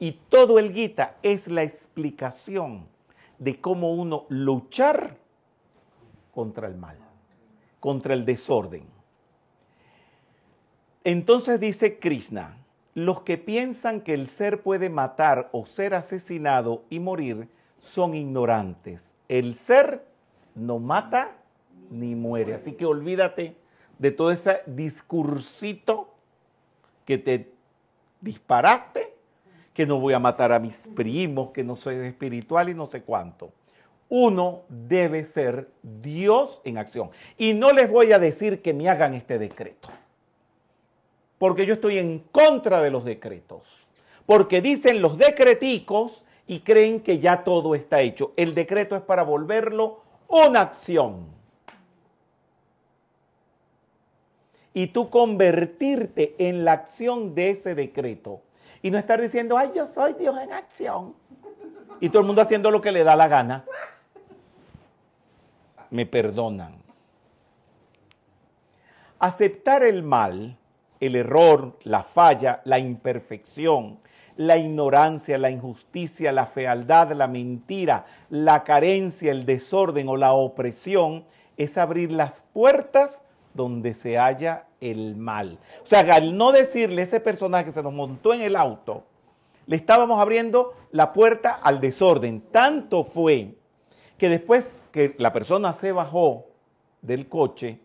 Y 0.00 0.18
todo 0.28 0.58
el 0.58 0.72
Gita 0.72 1.14
es 1.22 1.46
la 1.46 1.62
explicación 1.62 2.88
de 3.38 3.60
cómo 3.60 3.92
uno 3.92 4.26
luchar 4.28 5.16
contra 6.32 6.66
el 6.66 6.74
mal, 6.74 6.98
contra 7.78 8.14
el 8.14 8.24
desorden. 8.24 8.82
Entonces 11.04 11.60
dice 11.60 12.00
Krishna, 12.00 12.63
los 12.94 13.22
que 13.22 13.38
piensan 13.38 14.00
que 14.00 14.14
el 14.14 14.28
ser 14.28 14.62
puede 14.62 14.88
matar 14.88 15.48
o 15.52 15.66
ser 15.66 15.94
asesinado 15.94 16.84
y 16.90 17.00
morir 17.00 17.48
son 17.78 18.14
ignorantes. 18.14 19.12
El 19.28 19.56
ser 19.56 20.04
no 20.54 20.78
mata 20.78 21.32
ni 21.90 22.14
muere. 22.14 22.54
Así 22.54 22.72
que 22.72 22.86
olvídate 22.86 23.56
de 23.98 24.10
todo 24.10 24.30
ese 24.30 24.60
discursito 24.66 26.14
que 27.04 27.18
te 27.18 27.52
disparaste, 28.20 29.14
que 29.72 29.86
no 29.86 29.98
voy 29.98 30.14
a 30.14 30.18
matar 30.18 30.52
a 30.52 30.58
mis 30.58 30.76
primos, 30.94 31.50
que 31.50 31.64
no 31.64 31.76
soy 31.76 31.96
espiritual 31.96 32.68
y 32.68 32.74
no 32.74 32.86
sé 32.86 33.02
cuánto. 33.02 33.52
Uno 34.08 34.62
debe 34.68 35.24
ser 35.24 35.68
Dios 35.82 36.60
en 36.64 36.78
acción. 36.78 37.10
Y 37.36 37.54
no 37.54 37.72
les 37.72 37.90
voy 37.90 38.12
a 38.12 38.18
decir 38.18 38.62
que 38.62 38.72
me 38.72 38.88
hagan 38.88 39.14
este 39.14 39.38
decreto, 39.38 39.88
porque 41.38 41.66
yo 41.66 41.74
estoy 41.74 41.98
en 41.98 42.20
contra 42.30 42.80
de 42.82 42.90
los 42.90 43.04
decretos, 43.04 43.62
porque 44.26 44.60
dicen 44.60 45.02
los 45.02 45.18
decreticos 45.18 46.24
y 46.46 46.60
creen 46.60 47.00
que 47.00 47.18
ya 47.18 47.44
todo 47.44 47.74
está 47.74 48.00
hecho. 48.00 48.32
El 48.36 48.54
decreto 48.54 48.96
es 48.96 49.02
para 49.02 49.22
volverlo 49.22 50.02
una 50.28 50.60
acción. 50.60 51.34
y 54.74 54.88
tú 54.88 55.08
convertirte 55.08 56.34
en 56.36 56.64
la 56.64 56.72
acción 56.72 57.34
de 57.34 57.50
ese 57.50 57.76
decreto. 57.76 58.42
Y 58.82 58.90
no 58.90 58.98
estar 58.98 59.20
diciendo, 59.20 59.56
ay, 59.56 59.70
yo 59.74 59.86
soy 59.86 60.14
Dios 60.14 60.36
en 60.38 60.52
acción. 60.52 61.14
Y 62.00 62.08
todo 62.08 62.20
el 62.20 62.26
mundo 62.26 62.42
haciendo 62.42 62.72
lo 62.72 62.80
que 62.80 62.90
le 62.90 63.04
da 63.04 63.14
la 63.14 63.28
gana. 63.28 63.64
Me 65.90 66.04
perdonan. 66.04 66.74
Aceptar 69.20 69.84
el 69.84 70.02
mal, 70.02 70.58
el 71.00 71.16
error, 71.16 71.76
la 71.82 72.02
falla, 72.02 72.60
la 72.64 72.78
imperfección, 72.78 73.98
la 74.36 74.56
ignorancia, 74.56 75.38
la 75.38 75.50
injusticia, 75.50 76.32
la 76.32 76.46
fealdad, 76.46 77.12
la 77.12 77.28
mentira, 77.28 78.06
la 78.30 78.64
carencia, 78.64 79.30
el 79.30 79.46
desorden 79.46 80.08
o 80.08 80.16
la 80.16 80.32
opresión, 80.32 81.24
es 81.56 81.78
abrir 81.78 82.10
las 82.10 82.42
puertas 82.52 83.22
donde 83.54 83.94
se 83.94 84.18
halla 84.18 84.66
el 84.80 85.16
mal. 85.16 85.58
O 85.82 85.86
sea, 85.86 86.00
al 86.14 86.36
no 86.36 86.52
decirle 86.52 87.02
ese 87.02 87.20
personaje 87.20 87.66
que 87.66 87.70
se 87.70 87.82
nos 87.82 87.92
montó 87.92 88.34
en 88.34 88.42
el 88.42 88.56
auto, 88.56 89.04
le 89.66 89.76
estábamos 89.76 90.20
abriendo 90.20 90.74
la 90.90 91.12
puerta 91.12 91.52
al 91.52 91.80
desorden. 91.80 92.40
Tanto 92.50 93.04
fue 93.04 93.54
que 94.18 94.28
después 94.28 94.76
que 94.92 95.14
la 95.18 95.32
persona 95.32 95.72
se 95.72 95.92
bajó 95.92 96.46
del 97.02 97.28
coche, 97.28 97.78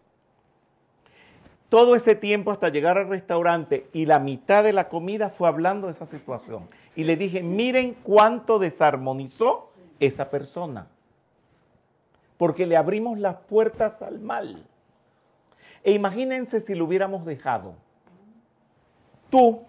todo 1.70 1.96
ese 1.96 2.16
tiempo 2.16 2.52
hasta 2.52 2.70
llegar 2.70 2.98
al 2.98 3.08
restaurante 3.08 3.88
y 3.94 4.06
la 4.06 4.20
mitad 4.20 4.64
de 4.64 4.74
la 4.74 4.90
comida 4.90 5.30
fue 5.30 5.48
hablando 5.48 5.88
de 5.88 5.94
esa 5.94 6.08
situación. 6.08 6.64
Y 6.96 7.04
le 7.04 7.16
dije, 7.16 7.44
miren 7.44 7.96
cuánto 8.04 8.58
desarmonizó 8.58 9.72
esa 10.00 10.32
persona. 10.32 10.88
Porque 12.38 12.66
le 12.66 12.76
abrimos 12.76 13.20
las 13.20 13.36
puertas 13.36 14.02
al 14.02 14.20
mal. 14.20 14.66
E 15.84 15.92
imagínense 15.94 16.60
si 16.60 16.74
lo 16.74 16.86
hubiéramos 16.86 17.26
dejado. 17.26 17.76
Tú, 19.30 19.62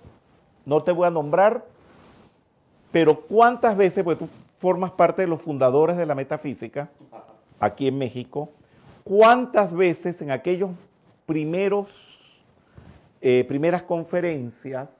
no 0.65 0.83
te 0.83 0.93
voy 0.93 1.07
a 1.07 1.11
nombrar, 1.11 1.67
pero 2.91 3.21
cuántas 3.21 3.77
veces, 3.77 4.03
pues 4.03 4.19
tú 4.19 4.29
formas 4.59 4.91
parte 4.93 5.23
de 5.23 5.29
los 5.29 5.43
fundadores 5.43 5.97
de 5.97 6.07
la 6.07 6.15
metafísica 6.15 6.89
aquí 7.59 7.89
en 7.89 7.99
México, 7.99 8.49
cuántas 9.05 9.73
veces 9.75 10.23
en 10.23 10.31
aquellos 10.31 10.71
primeros, 11.31 11.87
eh, 13.21 13.45
primeras 13.47 13.85
conferencias 13.85 14.91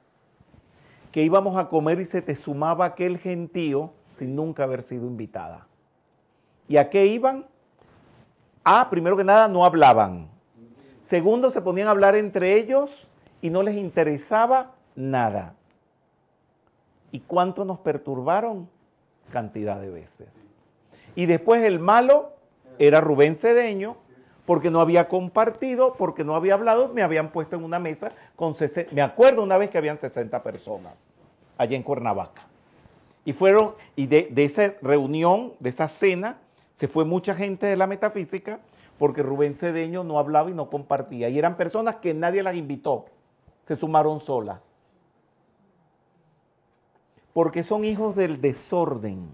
que 1.11 1.23
íbamos 1.23 1.57
a 1.57 1.67
comer 1.67 1.99
y 1.99 2.05
se 2.05 2.21
te 2.21 2.35
sumaba 2.35 2.85
aquel 2.85 3.17
gentío 3.17 3.91
sin 4.13 4.33
nunca 4.33 4.63
haber 4.63 4.81
sido 4.81 5.07
invitada. 5.07 5.67
¿Y 6.69 6.77
a 6.77 6.89
qué 6.89 7.05
iban? 7.05 7.47
Ah, 8.63 8.87
primero 8.89 9.17
que 9.17 9.25
nada, 9.25 9.49
no 9.49 9.65
hablaban. 9.65 10.29
Segundo, 11.01 11.51
se 11.51 11.61
ponían 11.61 11.89
a 11.89 11.91
hablar 11.91 12.15
entre 12.15 12.57
ellos 12.57 13.09
y 13.41 13.49
no 13.49 13.61
les 13.61 13.75
interesaba 13.75 14.71
nada. 14.95 15.55
¿Y 17.11 17.19
cuánto 17.19 17.65
nos 17.65 17.79
perturbaron? 17.79 18.69
Cantidad 19.33 19.81
de 19.81 19.89
veces. 19.89 20.29
Y 21.13 21.25
después 21.25 21.61
el 21.65 21.79
malo 21.79 22.31
era 22.79 23.01
Rubén 23.01 23.35
Cedeño, 23.35 23.97
porque 24.51 24.69
no 24.69 24.81
había 24.81 25.07
compartido, 25.07 25.93
porque 25.93 26.25
no 26.25 26.35
había 26.35 26.55
hablado, 26.55 26.89
me 26.89 27.03
habían 27.03 27.31
puesto 27.31 27.55
en 27.55 27.63
una 27.63 27.79
mesa 27.79 28.11
con 28.35 28.53
60, 28.53 28.93
me 28.93 29.01
acuerdo 29.01 29.43
una 29.43 29.57
vez 29.57 29.69
que 29.69 29.77
habían 29.77 29.97
60 29.97 30.43
personas 30.43 31.13
allá 31.57 31.77
en 31.77 31.83
Cuernavaca. 31.83 32.41
Y 33.23 33.31
fueron, 33.31 33.75
y 33.95 34.07
de, 34.07 34.27
de 34.29 34.43
esa 34.43 34.73
reunión, 34.81 35.53
de 35.61 35.69
esa 35.69 35.87
cena, 35.87 36.35
se 36.75 36.89
fue 36.89 37.05
mucha 37.05 37.33
gente 37.33 37.65
de 37.65 37.77
la 37.77 37.87
metafísica, 37.87 38.59
porque 38.99 39.23
Rubén 39.23 39.55
Cedeño 39.55 40.03
no 40.03 40.19
hablaba 40.19 40.49
y 40.49 40.53
no 40.53 40.69
compartía. 40.69 41.29
Y 41.29 41.39
eran 41.39 41.55
personas 41.55 41.95
que 41.95 42.13
nadie 42.13 42.43
las 42.43 42.55
invitó, 42.55 43.05
se 43.65 43.77
sumaron 43.77 44.19
solas. 44.19 45.13
Porque 47.31 47.63
son 47.63 47.85
hijos 47.85 48.17
del 48.17 48.41
desorden. 48.41 49.29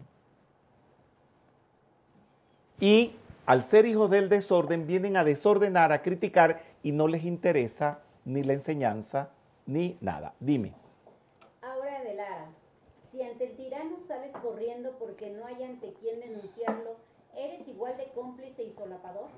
Y 2.79 3.15
al 3.47 3.63
ser 3.63 3.85
hijos 3.85 4.11
del 4.11 4.27
desorden, 4.27 4.85
vienen 4.85 5.15
a 5.15 5.23
desordenar, 5.23 5.93
a 5.93 6.01
criticar 6.01 6.61
y 6.83 6.91
no 6.91 7.07
les 7.07 7.23
interesa 7.23 8.01
ni 8.25 8.43
la 8.43 8.51
enseñanza 8.51 9.29
ni 9.65 9.97
nada. 10.01 10.33
Dime. 10.41 10.73
Ahora 11.61 12.03
de 12.03 12.13
Lara, 12.13 12.47
si 13.09 13.21
ante 13.21 13.45
el 13.45 13.55
tirano 13.55 13.99
sales 14.05 14.31
corriendo 14.43 14.97
porque 14.99 15.29
no 15.29 15.45
hay 15.45 15.63
ante 15.63 15.93
quién 16.01 16.19
denunciarlo, 16.19 16.97
¿eres 17.37 17.65
igual 17.69 17.95
de 17.95 18.09
cómplice 18.13 18.63
y 18.63 18.73
solapador? 18.73 19.29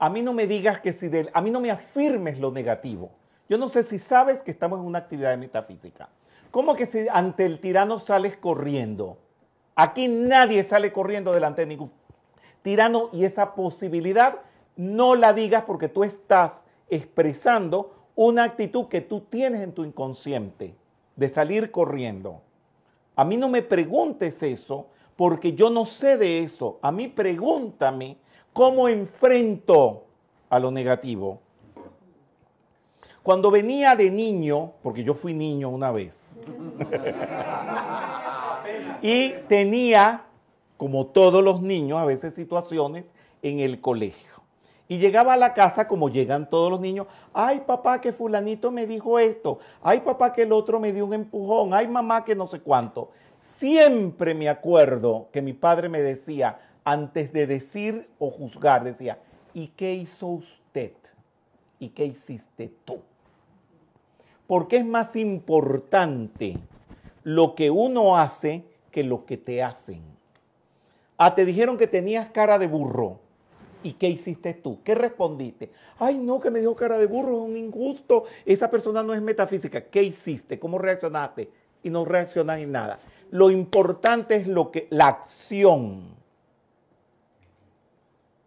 A 0.00 0.10
mí 0.10 0.20
no 0.20 0.32
me 0.32 0.48
digas 0.48 0.80
que 0.80 0.92
si 0.92 1.06
del, 1.06 1.30
a 1.32 1.40
mí 1.40 1.52
no 1.52 1.60
me 1.60 1.70
afirmes 1.70 2.40
lo 2.40 2.50
negativo. 2.50 3.12
Yo 3.48 3.56
no 3.56 3.68
sé 3.68 3.84
si 3.84 4.00
sabes 4.00 4.42
que 4.42 4.50
estamos 4.50 4.80
en 4.80 4.86
una 4.86 4.98
actividad 4.98 5.30
de 5.30 5.36
metafísica. 5.36 6.08
¿Cómo 6.50 6.74
que 6.74 6.86
si 6.86 7.06
ante 7.08 7.44
el 7.44 7.60
tirano 7.60 8.00
sales 8.00 8.36
corriendo? 8.36 9.16
Aquí 9.76 10.08
nadie 10.08 10.64
sale 10.64 10.92
corriendo 10.92 11.32
delante 11.32 11.62
de 11.62 11.66
ningún 11.68 11.92
tirano 12.64 13.10
y 13.12 13.26
esa 13.26 13.54
posibilidad 13.54 14.38
no 14.74 15.16
la 15.16 15.34
digas 15.34 15.64
porque 15.66 15.90
tú 15.90 16.02
estás 16.02 16.64
expresando 16.88 17.92
una 18.16 18.44
actitud 18.44 18.86
que 18.86 19.02
tú 19.02 19.20
tienes 19.20 19.60
en 19.60 19.72
tu 19.72 19.84
inconsciente 19.84 20.74
de 21.14 21.28
salir 21.28 21.70
corriendo. 21.70 22.40
A 23.16 23.24
mí 23.24 23.36
no 23.36 23.50
me 23.50 23.60
preguntes 23.60 24.42
eso 24.42 24.86
porque 25.14 25.52
yo 25.52 25.68
no 25.68 25.84
sé 25.84 26.16
de 26.16 26.42
eso. 26.42 26.78
A 26.80 26.90
mí 26.90 27.08
pregúntame 27.08 28.16
cómo 28.54 28.88
enfrento 28.88 30.04
a 30.48 30.58
lo 30.58 30.70
negativo. 30.70 31.40
Cuando 33.22 33.50
venía 33.50 33.94
de 33.94 34.10
niño, 34.10 34.72
porque 34.82 35.04
yo 35.04 35.12
fui 35.12 35.34
niño 35.34 35.68
una 35.68 35.90
vez, 35.90 36.40
y 39.02 39.32
tenía, 39.48 40.24
como 40.76 41.06
todos 41.06 41.42
los 41.42 41.62
niños, 41.62 41.98
a 41.98 42.04
veces 42.04 42.34
situaciones 42.34 43.04
en 43.42 43.60
el 43.60 43.80
colegio. 43.80 44.30
Y 44.86 44.98
llegaba 44.98 45.32
a 45.32 45.38
la 45.38 45.54
casa 45.54 45.88
como 45.88 46.10
llegan 46.10 46.50
todos 46.50 46.70
los 46.70 46.80
niños, 46.80 47.06
ay 47.32 47.62
papá 47.66 48.00
que 48.00 48.12
fulanito 48.12 48.70
me 48.70 48.86
dijo 48.86 49.18
esto, 49.18 49.58
ay 49.82 50.00
papá 50.00 50.32
que 50.32 50.42
el 50.42 50.52
otro 50.52 50.78
me 50.78 50.92
dio 50.92 51.06
un 51.06 51.14
empujón, 51.14 51.72
ay 51.72 51.88
mamá 51.88 52.24
que 52.24 52.34
no 52.34 52.46
sé 52.46 52.60
cuánto. 52.60 53.10
Siempre 53.40 54.34
me 54.34 54.48
acuerdo 54.48 55.28
que 55.32 55.40
mi 55.42 55.52
padre 55.52 55.88
me 55.88 56.02
decía, 56.02 56.58
antes 56.84 57.32
de 57.32 57.46
decir 57.46 58.08
o 58.18 58.30
juzgar, 58.30 58.84
decía, 58.84 59.18
¿y 59.54 59.68
qué 59.68 59.94
hizo 59.94 60.26
usted? 60.26 60.92
¿Y 61.78 61.88
qué 61.88 62.04
hiciste 62.04 62.72
tú? 62.84 63.00
Porque 64.46 64.76
es 64.76 64.84
más 64.84 65.16
importante 65.16 66.58
lo 67.22 67.54
que 67.54 67.70
uno 67.70 68.16
hace 68.16 68.64
que 68.90 69.02
lo 69.02 69.24
que 69.24 69.38
te 69.38 69.62
hacen. 69.62 70.13
Ah, 71.16 71.34
te 71.34 71.44
dijeron 71.44 71.76
que 71.76 71.86
tenías 71.86 72.28
cara 72.30 72.58
de 72.58 72.66
burro. 72.66 73.20
¿Y 73.84 73.92
qué 73.92 74.08
hiciste 74.08 74.54
tú? 74.54 74.78
¿Qué 74.82 74.94
respondiste? 74.94 75.70
Ay, 75.98 76.16
no, 76.16 76.40
que 76.40 76.50
me 76.50 76.60
dijo 76.60 76.74
cara 76.74 76.96
de 76.96 77.06
burro, 77.06 77.36
es 77.36 77.50
un 77.50 77.56
injusto. 77.56 78.24
Esa 78.46 78.70
persona 78.70 79.02
no 79.02 79.12
es 79.12 79.20
metafísica. 79.20 79.82
¿Qué 79.82 80.02
hiciste? 80.02 80.58
¿Cómo 80.58 80.78
reaccionaste? 80.78 81.50
Y 81.82 81.90
no 81.90 82.06
reaccionas 82.06 82.60
en 82.60 82.72
nada. 82.72 82.98
Lo 83.30 83.50
importante 83.50 84.36
es 84.36 84.46
lo 84.48 84.70
que, 84.70 84.86
la 84.90 85.08
acción. 85.08 86.14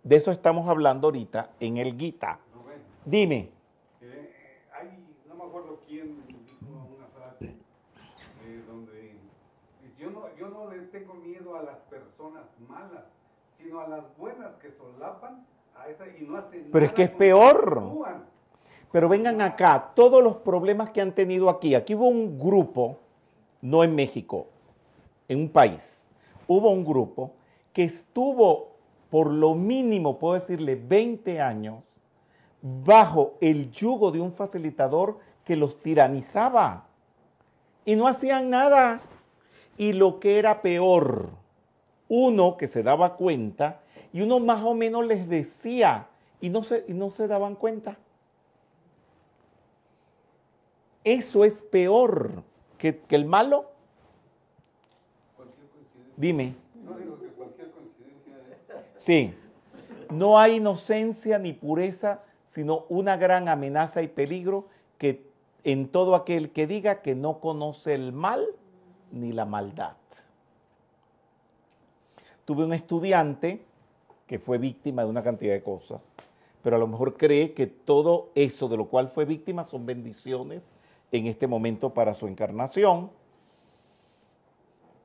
De 0.03 0.15
eso 0.15 0.31
estamos 0.31 0.67
hablando 0.67 1.07
ahorita 1.07 1.51
en 1.59 1.77
el 1.77 1.95
Gita. 1.95 2.39
Dime. 3.05 3.51
eh, 4.01 4.31
hay, 4.73 4.89
no 5.29 5.35
me 5.35 5.43
acuerdo 5.43 5.81
quién 5.87 6.25
dijo 6.27 6.87
una 6.97 7.07
frase 7.07 7.53
eh, 8.43 8.63
donde 8.67 9.13
yo 9.99 10.09
no, 10.09 10.35
yo 10.35 10.49
no 10.49 10.71
le 10.71 10.79
tengo 10.87 11.13
miedo 11.13 11.55
a 11.55 11.63
las 11.63 11.77
personas 12.17 12.45
malas, 12.67 13.03
sino 13.57 13.79
a 13.79 13.87
las 13.87 14.17
buenas 14.17 14.55
que 14.61 14.71
solapan 14.71 15.45
a 15.75 15.87
esa 15.87 16.07
y 16.07 16.23
no 16.23 16.37
hacen 16.37 16.69
Pero 16.71 16.85
es 16.85 16.91
que 16.93 17.03
es 17.03 17.11
peor. 17.11 17.77
actúan. 17.77 18.25
Pero 18.91 19.09
vengan 19.09 19.41
acá, 19.41 19.91
todos 19.95 20.23
los 20.23 20.37
problemas 20.37 20.89
que 20.89 21.01
han 21.01 21.11
tenido 21.11 21.49
aquí. 21.49 21.75
Aquí 21.75 21.93
hubo 21.93 22.07
un 22.07 22.39
grupo, 22.39 22.97
no 23.61 23.83
en 23.83 23.93
México, 23.93 24.47
en 25.27 25.41
un 25.41 25.49
país, 25.49 26.07
hubo 26.47 26.71
un 26.71 26.83
grupo 26.83 27.33
que 27.73 27.83
estuvo 27.83 28.71
por 29.09 29.29
lo 29.29 29.53
mínimo, 29.53 30.17
puedo 30.17 30.33
decirle, 30.33 30.75
20 30.75 31.39
años 31.39 31.83
bajo 32.61 33.35
el 33.41 33.71
yugo 33.71 34.11
de 34.11 34.19
un 34.19 34.33
facilitador 34.33 35.19
que 35.43 35.55
los 35.55 35.79
tiranizaba 35.81 36.87
y 37.85 37.95
no 37.95 38.07
hacían 38.07 38.49
nada. 38.49 39.01
Y 39.77 39.93
lo 39.93 40.19
que 40.19 40.39
era 40.39 40.63
peor, 40.63 41.29
uno 42.09 42.57
que 42.57 42.67
se 42.67 42.83
daba 42.83 43.15
cuenta 43.15 43.81
y 44.13 44.21
uno 44.21 44.39
más 44.39 44.63
o 44.63 44.73
menos 44.73 45.05
les 45.05 45.27
decía 45.27 46.07
y 46.39 46.49
no 46.49 46.63
se, 46.63 46.85
no 46.87 47.11
se 47.11 47.27
daban 47.27 47.55
cuenta. 47.55 47.97
Eso 51.03 51.45
es 51.45 51.61
peor 51.61 52.43
que, 52.77 53.01
el 53.09 53.25
malo. 53.25 53.71
Dime. 56.15 56.55
Sí. 58.97 59.33
No 60.11 60.39
hay 60.39 60.55
inocencia 60.55 61.39
ni 61.39 61.53
pureza, 61.53 62.23
sino 62.45 62.85
una 62.89 63.17
gran 63.17 63.49
amenaza 63.49 64.01
y 64.01 64.07
peligro 64.07 64.67
que 64.97 65.25
en 65.63 65.87
todo 65.89 66.15
aquel 66.15 66.51
que 66.51 66.67
diga 66.67 67.01
que 67.01 67.15
no 67.15 67.39
conoce 67.39 67.93
el 67.93 68.13
mal 68.13 68.45
ni 69.11 69.31
la 69.31 69.45
maldad. 69.45 69.93
Tuve 72.47 72.63
un 72.63 72.71
estudiante 72.71 73.61
que 74.25 74.39
fue 74.39 74.57
víctima 74.57 75.03
de 75.03 75.09
una 75.09 75.21
cantidad 75.21 75.51
de 75.51 75.61
cosas, 75.61 76.15
pero 76.63 76.77
a 76.77 76.79
lo 76.79 76.87
mejor 76.87 77.17
cree 77.17 77.53
que 77.53 77.67
todo 77.67 78.29
eso 78.35 78.69
de 78.69 78.77
lo 78.77 78.85
cual 78.85 79.09
fue 79.09 79.25
víctima 79.25 79.65
son 79.65 79.85
bendiciones 79.85 80.61
en 81.11 81.27
este 81.27 81.45
momento 81.45 81.93
para 81.93 82.13
su 82.13 82.25
encarnación. 82.25 83.11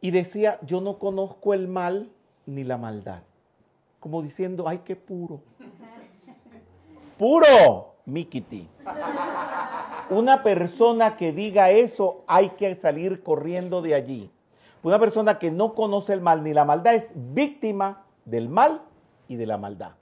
Y 0.01 0.13
decía, 0.13 0.61
yo 0.63 0.81
no 0.81 1.01
conozco 1.01 1.53
el 1.53 1.67
mal 1.67 2.13
ni 2.47 2.63
la 2.63 2.77
maldad. 2.77 3.25
Como 3.99 4.23
diciendo, 4.23 4.69
ay, 4.69 4.83
qué 4.85 4.95
puro. 4.95 5.41
Puro, 7.19 7.97
Mikiti. 8.07 8.69
Una 10.11 10.45
persona 10.45 11.17
que 11.17 11.33
diga 11.33 11.73
eso, 11.73 12.23
hay 12.29 12.51
que 12.51 12.77
salir 12.77 13.25
corriendo 13.25 13.83
de 13.83 13.97
allí. 13.97 14.31
Una 14.83 14.99
persona 14.99 15.39
que 15.39 15.51
no 15.51 15.75
conoce 15.75 16.13
el 16.13 16.21
mal 16.21 16.43
ni 16.43 16.53
la 16.53 16.65
maldad 16.65 16.95
es 16.95 17.07
víctima 17.15 18.05
del 18.25 18.49
mal 18.49 18.83
y 19.29 19.37
de 19.37 19.47
la 19.47 19.59
maldad. 19.59 19.93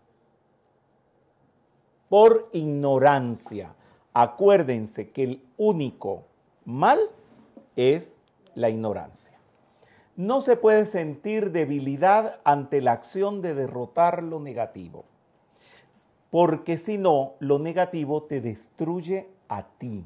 por 2.11 2.49
ignorancia. 2.53 3.73
Acuérdense 4.13 5.11
que 5.11 5.23
el 5.23 5.45
único 5.57 6.25
mal 6.65 6.99
es 7.77 8.13
la 8.57 8.69
ignorancia. 8.69 9.39
No 10.17 10.41
se 10.41 10.57
puede 10.57 10.87
sentir 10.87 11.53
debilidad 11.53 12.41
ante 12.43 12.83
la 12.83 12.93
acción 12.93 13.41
de 13.43 13.55
derrotar 13.55 14.25
lo 14.25 14.41
negativo, 14.41 15.05
porque 16.31 16.77
si 16.77 16.99
no, 16.99 17.35
lo 17.39 17.61
negativo 17.61 18.25
te 18.25 18.41
destruye 18.41 19.29
a 19.49 19.63
ti. 19.79 20.05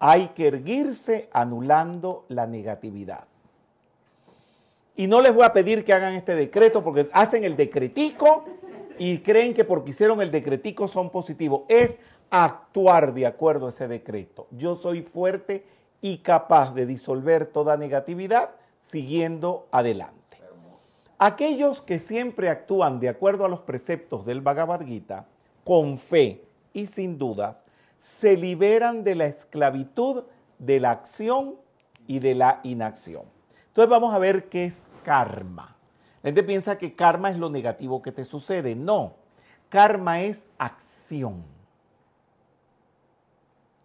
Hay 0.00 0.30
que 0.30 0.48
erguirse 0.48 1.30
anulando 1.32 2.24
la 2.28 2.48
negatividad. 2.48 3.28
Y 4.94 5.06
no 5.06 5.20
les 5.20 5.34
voy 5.34 5.44
a 5.44 5.52
pedir 5.52 5.84
que 5.84 5.92
hagan 5.92 6.14
este 6.14 6.34
decreto 6.34 6.84
porque 6.84 7.08
hacen 7.12 7.44
el 7.44 7.56
decretico 7.56 8.44
y 8.98 9.18
creen 9.18 9.54
que 9.54 9.64
porque 9.64 9.90
hicieron 9.90 10.20
el 10.20 10.30
decretico 10.30 10.86
son 10.86 11.10
positivos. 11.10 11.62
Es 11.68 11.96
actuar 12.30 13.14
de 13.14 13.26
acuerdo 13.26 13.66
a 13.66 13.70
ese 13.70 13.88
decreto. 13.88 14.46
Yo 14.50 14.76
soy 14.76 15.02
fuerte 15.02 15.64
y 16.00 16.18
capaz 16.18 16.74
de 16.74 16.86
disolver 16.86 17.46
toda 17.46 17.76
negatividad 17.76 18.50
siguiendo 18.80 19.66
adelante. 19.70 20.18
Aquellos 21.18 21.80
que 21.80 22.00
siempre 22.00 22.48
actúan 22.48 22.98
de 22.98 23.08
acuerdo 23.08 23.44
a 23.44 23.48
los 23.48 23.60
preceptos 23.60 24.26
del 24.26 24.40
Bhagavad 24.40 24.84
Gita, 24.84 25.26
con 25.64 25.98
fe 25.98 26.44
y 26.72 26.86
sin 26.86 27.16
dudas, 27.16 27.62
se 27.98 28.36
liberan 28.36 29.04
de 29.04 29.14
la 29.14 29.26
esclavitud 29.26 30.24
de 30.58 30.80
la 30.80 30.90
acción 30.90 31.54
y 32.08 32.18
de 32.18 32.34
la 32.34 32.60
inacción. 32.64 33.22
Entonces 33.72 33.88
vamos 33.88 34.14
a 34.14 34.18
ver 34.18 34.50
qué 34.50 34.66
es 34.66 34.74
karma. 35.02 35.74
La 36.22 36.28
gente 36.28 36.42
piensa 36.42 36.76
que 36.76 36.94
karma 36.94 37.30
es 37.30 37.38
lo 37.38 37.48
negativo 37.48 38.02
que 38.02 38.12
te 38.12 38.26
sucede. 38.26 38.74
No, 38.74 39.14
karma 39.70 40.20
es 40.20 40.36
acción. 40.58 41.42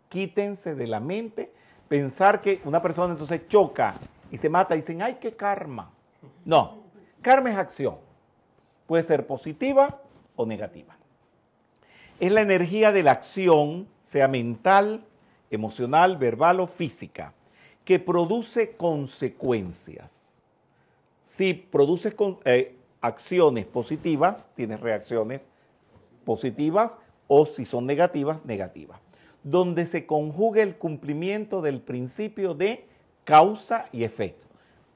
Quítense 0.09 0.75
de 0.75 0.87
la 0.87 0.99
mente 0.99 1.53
pensar 1.87 2.41
que 2.41 2.59
una 2.65 2.81
persona 2.81 3.13
entonces 3.13 3.47
choca 3.47 3.93
y 4.29 4.35
se 4.35 4.49
mata 4.49 4.75
y 4.75 4.79
dicen, 4.79 5.01
ay, 5.01 5.19
qué 5.21 5.37
karma. 5.37 5.89
No, 6.43 6.83
karma 7.21 7.51
es 7.51 7.57
acción. 7.57 7.95
Puede 8.87 9.03
ser 9.03 9.25
positiva 9.25 10.01
o 10.35 10.45
negativa. 10.45 10.97
Es 12.19 12.33
la 12.33 12.41
energía 12.41 12.91
de 12.91 13.03
la 13.03 13.11
acción, 13.11 13.87
sea 14.01 14.27
mental, 14.27 15.05
emocional, 15.49 16.17
verbal 16.17 16.59
o 16.59 16.67
física 16.67 17.31
que 17.87 17.99
produce 17.99 18.75
consecuencias. 18.75 20.43
Si 21.23 21.53
produces 21.53 22.13
eh, 22.43 22.75
acciones 22.99 23.65
positivas, 23.65 24.43
tienes 24.55 24.81
reacciones 24.81 25.49
positivas 26.25 26.97
o 27.29 27.45
si 27.45 27.63
son 27.63 27.85
negativas, 27.85 28.43
negativas. 28.43 28.99
Donde 29.41 29.85
se 29.85 30.05
conjuga 30.05 30.63
el 30.63 30.75
cumplimiento 30.75 31.61
del 31.61 31.79
principio 31.79 32.53
de 32.53 32.85
causa 33.23 33.85
y 33.93 34.03
efecto. 34.03 34.45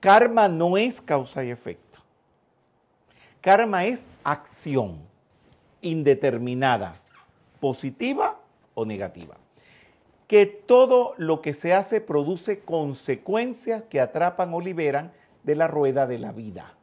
Karma 0.02 0.50
no 0.50 0.76
es 0.76 1.00
causa 1.00 1.46
y 1.46 1.50
efecto. 1.50 2.00
Karma 3.40 3.86
es 3.86 4.02
acción 4.26 5.00
indeterminada, 5.80 6.96
positiva 7.62 8.38
o 8.74 8.84
negativa 8.84 9.41
que 10.32 10.46
todo 10.46 11.14
lo 11.18 11.42
que 11.42 11.54
se 11.54 11.74
hace 11.74 12.00
produce 12.00 12.62
consecuencias 12.62 13.84
que 13.90 14.00
atrapan 14.00 14.54
o 14.54 14.62
liberan 14.62 15.12
de 15.44 15.56
la 15.56 15.68
rueda 15.68 16.08
de 16.08 16.20
la 16.20 16.32
vida. 16.32 16.74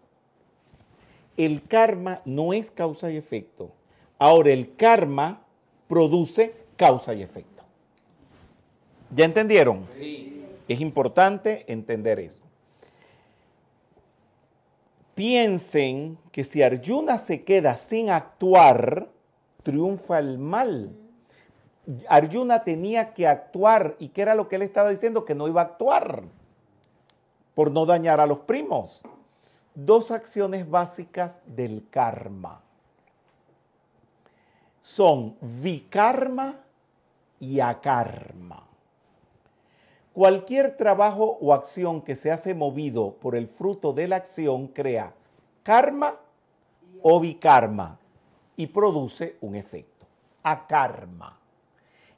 El 1.39 1.63
karma 1.63 2.21
no 2.27 2.53
es 2.53 2.71
causa 2.71 3.11
y 3.11 3.17
efecto. 3.17 3.73
Ahora, 4.19 4.51
el 4.51 4.77
karma 4.77 5.47
produce 5.89 6.57
causa 6.77 7.15
y 7.15 7.23
efecto. 7.23 7.63
¿Ya 9.17 9.25
entendieron? 9.25 9.87
Sí. 9.99 10.45
Es 10.69 10.83
importante 10.83 11.65
entender 11.73 12.21
eso. 12.21 12.45
Piensen 15.15 16.19
que 16.33 16.45
si 16.45 16.63
Arjuna 16.63 17.17
se 17.17 17.45
queda 17.45 17.79
sin 17.79 18.11
actuar, 18.11 19.09
triunfa 19.63 20.19
el 20.19 20.37
mal. 20.37 21.08
Arjuna 22.09 22.65
tenía 22.65 23.15
que 23.15 23.27
actuar 23.27 23.97
y 23.99 24.09
qué 24.09 24.23
era 24.23 24.35
lo 24.35 24.49
que 24.49 24.57
él 24.57 24.63
estaba 24.63 24.91
diciendo, 24.91 25.25
que 25.25 25.35
no 25.35 25.49
iba 25.49 25.63
a 25.63 25.65
actuar 25.65 26.23
por 27.55 27.71
no 27.71 27.87
dañar 27.87 28.21
a 28.21 28.27
los 28.27 28.41
primos. 28.41 29.01
Dos 29.75 30.11
acciones 30.11 30.69
básicas 30.69 31.41
del 31.47 31.87
karma 31.91 32.63
son 34.83 35.37
vikarma 35.41 36.57
y 37.39 37.61
akarma. 37.61 38.65
Cualquier 40.13 40.77
trabajo 40.77 41.39
o 41.41 41.55
acción 41.55 42.03
que 42.03 42.17
se 42.17 42.33
hace 42.33 42.55
movido 42.55 43.13
por 43.15 43.37
el 43.37 43.49
fruto 43.49 43.93
de 43.93 44.09
la 44.09 44.17
acción 44.17 44.69
crea 44.69 45.15
karma 45.63 46.17
o 47.03 47.21
vikarma 47.21 47.99
y 48.57 48.67
produce 48.67 49.37
un 49.41 49.55
efecto. 49.55 50.07
Akarma 50.43 51.38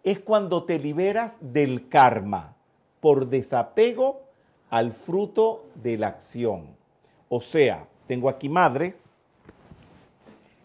es 0.03 0.19
cuando 0.19 0.65
te 0.65 0.79
liberas 0.79 1.37
del 1.41 1.89
karma 1.89 2.55
por 3.01 3.29
desapego 3.29 4.23
al 4.71 4.93
fruto 4.93 5.67
de 5.75 5.99
la 5.99 6.09
acción. 6.09 6.69
O 7.29 7.41
sea, 7.41 7.87
tengo 8.07 8.29
aquí 8.29 8.49
madres 8.49 9.21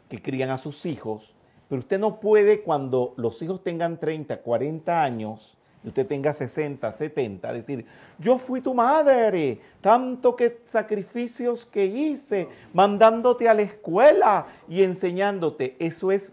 que 0.09 0.21
crían 0.21 0.49
a 0.49 0.57
sus 0.57 0.85
hijos, 0.85 1.33
pero 1.67 1.79
usted 1.79 1.99
no 1.99 2.19
puede 2.19 2.61
cuando 2.61 3.13
los 3.17 3.41
hijos 3.41 3.63
tengan 3.63 3.99
30, 3.99 4.41
40 4.41 5.03
años, 5.03 5.57
y 5.83 5.89
usted 5.89 6.07
tenga 6.07 6.33
60, 6.33 6.91
70, 6.91 7.53
decir, 7.53 7.85
yo 8.17 8.39
fui 8.39 8.61
tu 8.61 8.73
madre, 8.73 9.59
tanto 9.81 10.35
que 10.35 10.61
sacrificios 10.71 11.65
que 11.65 11.85
hice, 11.85 12.47
mandándote 12.73 13.47
a 13.47 13.53
la 13.53 13.61
escuela 13.61 14.47
y 14.67 14.81
enseñándote. 14.81 15.75
Eso 15.77 16.11
es 16.11 16.31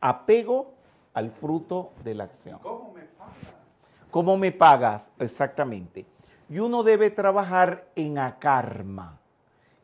apego 0.00 0.73
al 1.14 1.30
fruto 1.30 1.92
de 2.02 2.14
la 2.14 2.24
acción. 2.24 2.58
¿Cómo 2.58 2.92
me 2.92 3.02
pagas? 3.02 3.34
¿Cómo 4.10 4.36
me 4.36 4.52
pagas? 4.52 5.12
Exactamente. 5.18 6.04
Y 6.50 6.58
uno 6.58 6.82
debe 6.82 7.10
trabajar 7.10 7.86
en 7.94 8.18
akarma, 8.18 9.18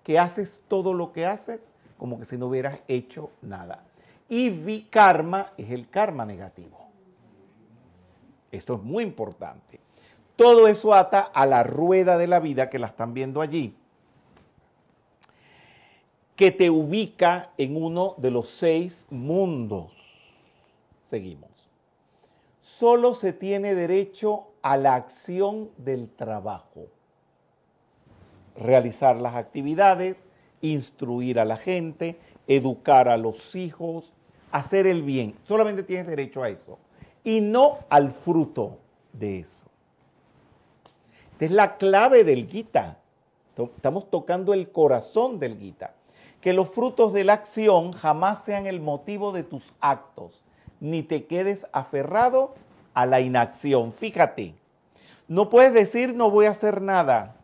que 0.05 0.19
haces 0.19 0.61
todo 0.69 0.93
lo 0.93 1.12
que 1.12 1.24
haces 1.24 1.61
como 1.97 2.19
que 2.19 2.24
si 2.24 2.36
no 2.36 2.47
hubieras 2.47 2.81
hecho 2.89 3.31
nada. 3.43 3.85
Y 4.28 4.51
vikarma 4.51 5.52
es 5.57 5.70
el 5.70 5.89
karma 5.89 6.24
negativo. 6.24 6.78
Esto 8.51 8.74
es 8.74 8.82
muy 8.82 9.05
importante. 9.05 9.81
Todo 10.35 10.66
eso 10.66 10.94
ata 10.94 11.20
a 11.20 11.47
la 11.47 11.62
rueda 11.62 12.16
de 12.16 12.27
la 12.27 12.40
vida 12.40 12.70
que 12.70 12.78
la 12.78 12.89
están 12.89 13.12
viendo 13.12 13.40
allí, 13.40 13.77
que 16.35 16.51
te 16.51 16.70
ubica 16.70 17.51
en 17.59 17.77
uno 17.77 18.15
de 18.16 18.31
los 18.31 18.48
seis 18.48 19.07
mundos 19.11 20.00
Seguimos. 21.11 21.51
Solo 22.61 23.15
se 23.15 23.32
tiene 23.32 23.74
derecho 23.74 24.45
a 24.62 24.77
la 24.77 24.95
acción 24.95 25.70
del 25.77 26.09
trabajo. 26.09 26.87
Realizar 28.55 29.16
las 29.16 29.35
actividades, 29.35 30.16
instruir 30.61 31.41
a 31.41 31.45
la 31.45 31.57
gente, 31.57 32.16
educar 32.47 33.09
a 33.09 33.16
los 33.16 33.57
hijos, 33.57 34.12
hacer 34.53 34.87
el 34.87 35.03
bien. 35.03 35.35
Solamente 35.43 35.82
tienes 35.82 36.07
derecho 36.07 36.45
a 36.45 36.49
eso. 36.49 36.78
Y 37.24 37.41
no 37.41 37.78
al 37.89 38.12
fruto 38.12 38.78
de 39.12 39.41
eso. 39.41 39.69
Esta 41.32 41.45
es 41.45 41.51
la 41.51 41.77
clave 41.77 42.23
del 42.23 42.47
Gita. 42.47 42.99
Estamos 43.57 44.09
tocando 44.11 44.55
el 44.55 44.70
corazón 44.70 45.41
del 45.41 45.59
Gita. 45.59 45.93
Que 46.41 46.53
los 46.53 46.70
frutos 46.70 47.12
de 47.12 47.24
la 47.24 47.32
acción 47.32 47.91
jamás 47.91 48.45
sean 48.45 48.66
el 48.66 48.81
motivo 48.81 49.32
de 49.32 49.43
tus 49.43 49.73
actos 49.81 50.45
ni 50.81 51.02
te 51.02 51.27
quedes 51.27 51.66
aferrado 51.73 52.55
a 52.94 53.07
la 53.07 53.20
inacción. 53.20 53.93
Fíjate, 53.93 54.55
no 55.28 55.48
puedes 55.51 55.73
decir 55.73 56.15
no 56.15 56.31
voy 56.31 56.47
a 56.47 56.51
hacer 56.51 56.81
nada. 56.81 57.36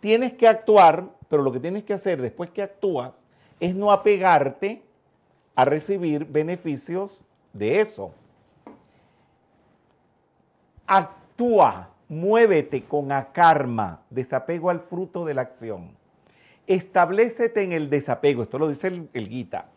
Tienes 0.00 0.32
que 0.32 0.48
actuar, 0.48 1.04
pero 1.28 1.42
lo 1.42 1.52
que 1.52 1.60
tienes 1.60 1.84
que 1.84 1.92
hacer 1.92 2.22
después 2.22 2.50
que 2.50 2.62
actúas 2.62 3.12
es 3.60 3.74
no 3.74 3.92
apegarte 3.92 4.82
a 5.54 5.64
recibir 5.64 6.24
beneficios 6.24 7.20
de 7.52 7.80
eso. 7.80 8.12
Actúa, 10.86 11.90
muévete 12.08 12.84
con 12.84 13.12
akarma, 13.12 14.00
desapego 14.10 14.70
al 14.70 14.80
fruto 14.80 15.24
de 15.24 15.34
la 15.34 15.42
acción. 15.42 15.90
Establecete 16.66 17.62
en 17.62 17.72
el 17.72 17.90
desapego, 17.90 18.42
esto 18.42 18.58
lo 18.58 18.68
dice 18.68 18.88
el, 18.88 19.08
el 19.12 19.28
Gita 19.28 19.71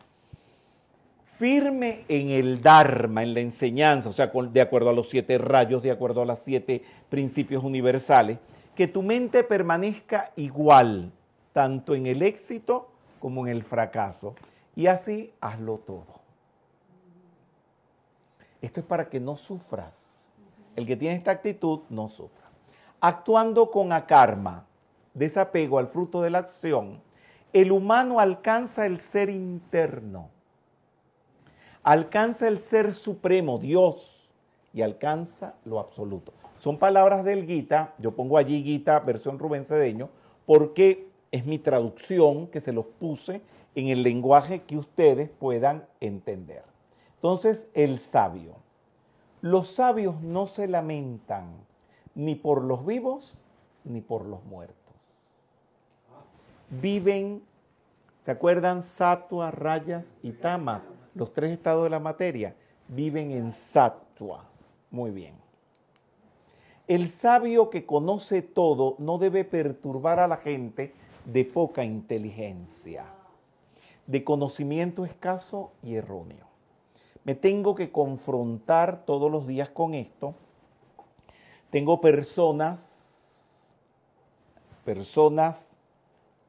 firme 1.38 2.04
en 2.08 2.30
el 2.30 2.62
Dharma, 2.62 3.22
en 3.22 3.34
la 3.34 3.40
enseñanza, 3.40 4.08
o 4.08 4.12
sea, 4.12 4.26
de 4.26 4.60
acuerdo 4.60 4.90
a 4.90 4.92
los 4.92 5.08
siete 5.08 5.38
rayos, 5.38 5.82
de 5.82 5.90
acuerdo 5.90 6.22
a 6.22 6.26
los 6.26 6.38
siete 6.38 6.82
principios 7.08 7.62
universales, 7.62 8.38
que 8.74 8.88
tu 8.88 9.02
mente 9.02 9.42
permanezca 9.44 10.32
igual, 10.36 11.12
tanto 11.52 11.94
en 11.94 12.06
el 12.06 12.22
éxito 12.22 12.88
como 13.18 13.46
en 13.46 13.52
el 13.52 13.64
fracaso. 13.64 14.34
Y 14.74 14.86
así 14.86 15.32
hazlo 15.40 15.78
todo. 15.78 16.20
Esto 18.60 18.80
es 18.80 18.86
para 18.86 19.08
que 19.08 19.20
no 19.20 19.36
sufras. 19.36 19.94
El 20.74 20.86
que 20.86 20.96
tiene 20.96 21.14
esta 21.14 21.30
actitud 21.30 21.80
no 21.88 22.08
sufra. 22.08 22.46
Actuando 23.00 23.70
con 23.70 23.92
akarma, 23.92 24.66
desapego 25.14 25.78
al 25.78 25.88
fruto 25.88 26.20
de 26.20 26.30
la 26.30 26.38
acción, 26.38 27.00
el 27.52 27.72
humano 27.72 28.20
alcanza 28.20 28.84
el 28.84 29.00
ser 29.00 29.30
interno, 29.30 30.28
alcanza 31.86 32.48
el 32.48 32.58
ser 32.58 32.92
supremo, 32.92 33.58
Dios, 33.58 34.28
y 34.74 34.82
alcanza 34.82 35.54
lo 35.64 35.78
absoluto. 35.78 36.32
Son 36.58 36.78
palabras 36.78 37.24
del 37.24 37.46
Gita, 37.46 37.94
yo 37.98 38.10
pongo 38.10 38.38
allí 38.38 38.64
Gita 38.64 38.98
versión 38.98 39.38
Rubén 39.38 39.64
Cedeño, 39.64 40.10
porque 40.46 41.06
es 41.30 41.46
mi 41.46 41.60
traducción 41.60 42.48
que 42.48 42.60
se 42.60 42.72
los 42.72 42.86
puse 42.86 43.40
en 43.76 43.86
el 43.86 44.02
lenguaje 44.02 44.62
que 44.62 44.76
ustedes 44.76 45.30
puedan 45.30 45.86
entender. 46.00 46.64
Entonces, 47.14 47.70
el 47.72 48.00
sabio. 48.00 48.56
Los 49.40 49.68
sabios 49.68 50.20
no 50.22 50.48
se 50.48 50.66
lamentan 50.66 51.46
ni 52.16 52.34
por 52.34 52.64
los 52.64 52.84
vivos 52.84 53.40
ni 53.84 54.00
por 54.00 54.26
los 54.26 54.44
muertos. 54.44 54.74
Viven, 56.68 57.42
¿se 58.22 58.32
acuerdan? 58.32 58.82
Satua, 58.82 59.52
rayas 59.52 60.16
y 60.24 60.32
tamas, 60.32 60.82
los 61.16 61.32
tres 61.32 61.50
estados 61.50 61.84
de 61.84 61.90
la 61.90 61.98
materia, 61.98 62.54
viven 62.88 63.32
en 63.32 63.50
satua. 63.50 64.44
Muy 64.90 65.10
bien. 65.10 65.34
El 66.86 67.10
sabio 67.10 67.70
que 67.70 67.84
conoce 67.84 68.42
todo 68.42 68.94
no 68.98 69.18
debe 69.18 69.44
perturbar 69.44 70.20
a 70.20 70.28
la 70.28 70.36
gente 70.36 70.92
de 71.24 71.44
poca 71.44 71.82
inteligencia, 71.84 73.06
de 74.06 74.22
conocimiento 74.22 75.04
escaso 75.04 75.72
y 75.82 75.96
erróneo. 75.96 76.46
Me 77.24 77.34
tengo 77.34 77.74
que 77.74 77.90
confrontar 77.90 79.04
todos 79.04 79.32
los 79.32 79.48
días 79.48 79.70
con 79.70 79.94
esto. 79.94 80.34
Tengo 81.70 82.00
personas, 82.00 82.86
personas 84.84 85.76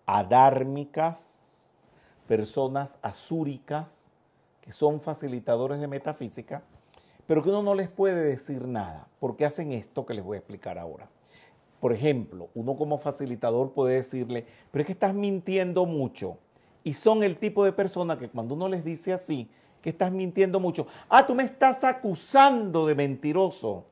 adármicas, 0.06 1.20
personas 2.28 2.94
azúricas, 3.02 4.07
que 4.68 4.74
son 4.74 5.00
facilitadores 5.00 5.80
de 5.80 5.88
metafísica, 5.88 6.62
pero 7.26 7.42
que 7.42 7.48
uno 7.48 7.64
no 7.64 7.74
les 7.74 7.88
puede 7.88 8.22
decir 8.22 8.68
nada, 8.68 9.08
porque 9.18 9.46
hacen 9.46 9.72
esto 9.72 10.06
que 10.06 10.14
les 10.14 10.26
voy 10.26 10.36
a 10.36 10.40
explicar 10.40 10.78
ahora. 10.78 11.08
Por 11.80 11.94
ejemplo, 11.94 12.50
uno 12.54 12.76
como 12.76 12.98
facilitador 12.98 13.72
puede 13.72 13.96
decirle, 13.96 14.46
pero 14.70 14.82
es 14.82 14.86
que 14.86 14.92
estás 14.92 15.14
mintiendo 15.14 15.86
mucho. 15.86 16.38
Y 16.84 16.96
son 16.96 17.24
el 17.24 17.38
tipo 17.38 17.64
de 17.64 17.72
persona 17.72 18.20
que 18.20 18.28
cuando 18.28 18.56
uno 18.56 18.68
les 18.68 18.84
dice 18.84 19.14
así, 19.14 19.50
que 19.82 19.92
estás 19.92 20.12
mintiendo 20.12 20.60
mucho, 20.60 20.86
ah, 21.08 21.26
tú 21.26 21.34
me 21.34 21.44
estás 21.44 21.86
acusando 21.86 22.86
de 22.86 22.96
mentiroso, 22.96 23.86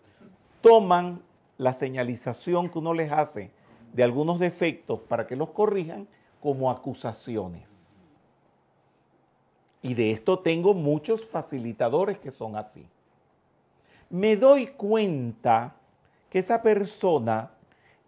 toman 0.59 1.21
la 1.57 1.71
señalización 1.71 2.69
que 2.69 2.79
uno 2.79 2.93
les 2.93 3.13
hace 3.13 3.49
de 3.93 4.03
algunos 4.03 4.39
defectos 4.39 4.99
para 4.99 5.25
que 5.25 5.37
los 5.37 5.51
corrijan 5.51 6.05
como 6.41 6.69
acusaciones. 6.69 7.74
Y 9.85 9.93
de 9.93 10.09
esto 10.09 10.39
tengo 10.39 10.73
muchos 10.73 11.23
facilitadores 11.23 12.17
que 12.17 12.31
son 12.31 12.55
así. 12.55 12.87
Me 14.09 14.35
doy 14.35 14.65
cuenta 14.65 15.75
que 16.31 16.39
esa 16.39 16.63
persona 16.63 17.51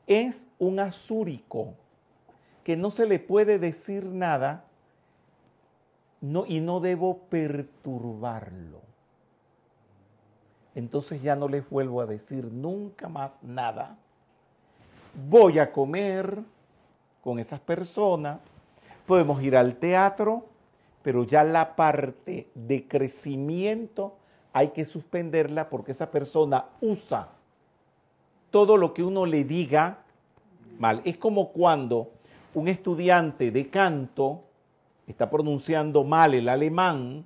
es 0.08 0.48
un 0.58 0.80
azúrico, 0.80 1.76
que 2.64 2.76
no 2.76 2.90
se 2.90 3.06
le 3.06 3.20
puede 3.20 3.60
decir 3.60 4.06
nada 4.06 4.64
y 6.48 6.60
no 6.62 6.80
debo 6.80 7.20
perturbarlo. 7.30 8.82
Entonces 10.74 11.22
ya 11.22 11.36
no 11.36 11.48
les 11.48 11.70
vuelvo 11.70 12.02
a 12.02 12.08
decir 12.08 12.46
nunca 12.46 13.08
más 13.08 13.34
nada. 13.44 14.00
Voy 15.30 15.60
a 15.60 15.72
comer 15.72 16.40
con 17.22 17.38
esas 17.38 17.60
personas, 17.60 18.40
podemos 19.06 19.44
ir 19.44 19.56
al 19.56 19.76
teatro, 19.76 20.57
pero 21.08 21.24
ya 21.24 21.46
la 21.46 21.78
parte 21.78 22.50
de 22.54 22.86
crecimiento 22.86 24.18
hay 24.52 24.72
que 24.72 24.84
suspenderla 24.84 25.70
porque 25.70 25.94
esa 25.94 26.12
persona 26.12 26.66
usa 26.82 27.30
todo 28.52 28.76
lo 28.76 28.94
que 28.94 29.04
uno 29.04 29.26
le 29.26 29.46
diga 29.46 30.00
mal. 30.78 31.02
Es 31.06 31.16
como 31.16 31.54
cuando 31.54 32.12
un 32.54 32.68
estudiante 32.68 33.52
de 33.52 33.70
canto 33.70 34.44
está 35.08 35.30
pronunciando 35.30 36.04
mal 36.04 36.34
el 36.34 36.50
alemán 36.50 37.24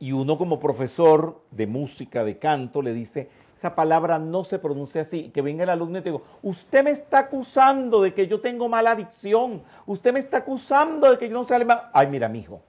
y 0.00 0.10
uno 0.10 0.36
como 0.36 0.58
profesor 0.58 1.42
de 1.52 1.68
música, 1.68 2.24
de 2.24 2.38
canto, 2.40 2.82
le 2.82 2.92
dice, 2.92 3.30
esa 3.56 3.74
palabra 3.74 4.18
no 4.18 4.44
se 4.44 4.58
pronuncia 4.58 5.02
así, 5.02 5.30
que 5.30 5.42
venga 5.42 5.64
el 5.64 5.70
alumno 5.70 5.98
y 5.98 6.02
te 6.02 6.10
digo, 6.10 6.22
usted 6.42 6.84
me 6.84 6.90
está 6.90 7.20
acusando 7.20 8.02
de 8.02 8.12
que 8.12 8.26
yo 8.26 8.40
tengo 8.40 8.68
mala 8.68 8.94
dicción, 8.94 9.62
usted 9.86 10.12
me 10.12 10.20
está 10.20 10.38
acusando 10.38 11.10
de 11.10 11.18
que 11.18 11.28
yo 11.28 11.34
no 11.34 11.44
sé 11.44 11.54
alemán. 11.54 11.80
Ay, 11.92 12.08
mira, 12.08 12.28
mijo, 12.28 12.60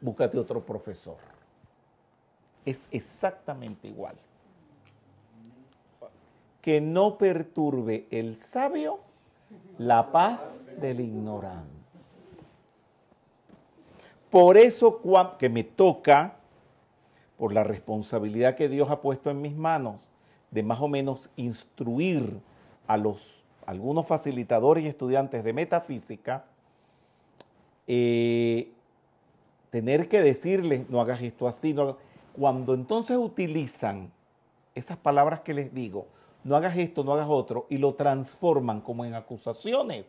búscate 0.00 0.38
otro 0.38 0.64
profesor. 0.64 1.16
Es 2.64 2.78
exactamente 2.90 3.88
igual 3.88 4.14
que 6.60 6.80
no 6.80 7.16
perturbe 7.16 8.06
el 8.10 8.36
sabio 8.36 9.00
la 9.78 10.10
paz 10.12 10.66
del 10.80 11.00
ignorante. 11.00 11.78
Por 14.30 14.58
eso 14.58 15.00
que 15.38 15.48
me 15.48 15.64
toca, 15.64 16.34
por 17.38 17.52
la 17.52 17.64
responsabilidad 17.64 18.56
que 18.56 18.68
Dios 18.68 18.90
ha 18.90 19.00
puesto 19.00 19.30
en 19.30 19.40
mis 19.40 19.56
manos, 19.56 20.07
de 20.50 20.62
más 20.62 20.80
o 20.80 20.88
menos 20.88 21.30
instruir 21.36 22.40
a 22.86 22.96
los 22.96 23.38
algunos 23.68 24.06
facilitadores 24.06 24.82
y 24.82 24.88
estudiantes 24.88 25.44
de 25.44 25.52
metafísica, 25.52 26.46
eh, 27.86 28.72
tener 29.68 30.08
que 30.08 30.22
decirles, 30.22 30.88
no 30.88 31.02
hagas 31.02 31.20
esto 31.20 31.46
así, 31.46 31.76
cuando 32.32 32.72
entonces 32.72 33.18
utilizan 33.18 34.10
esas 34.74 34.96
palabras 34.96 35.40
que 35.40 35.52
les 35.52 35.74
digo, 35.74 36.06
no 36.44 36.56
hagas 36.56 36.78
esto, 36.78 37.04
no 37.04 37.12
hagas 37.12 37.28
otro, 37.28 37.66
y 37.68 37.76
lo 37.76 37.92
transforman 37.92 38.80
como 38.80 39.04
en 39.04 39.14
acusaciones, 39.14 40.06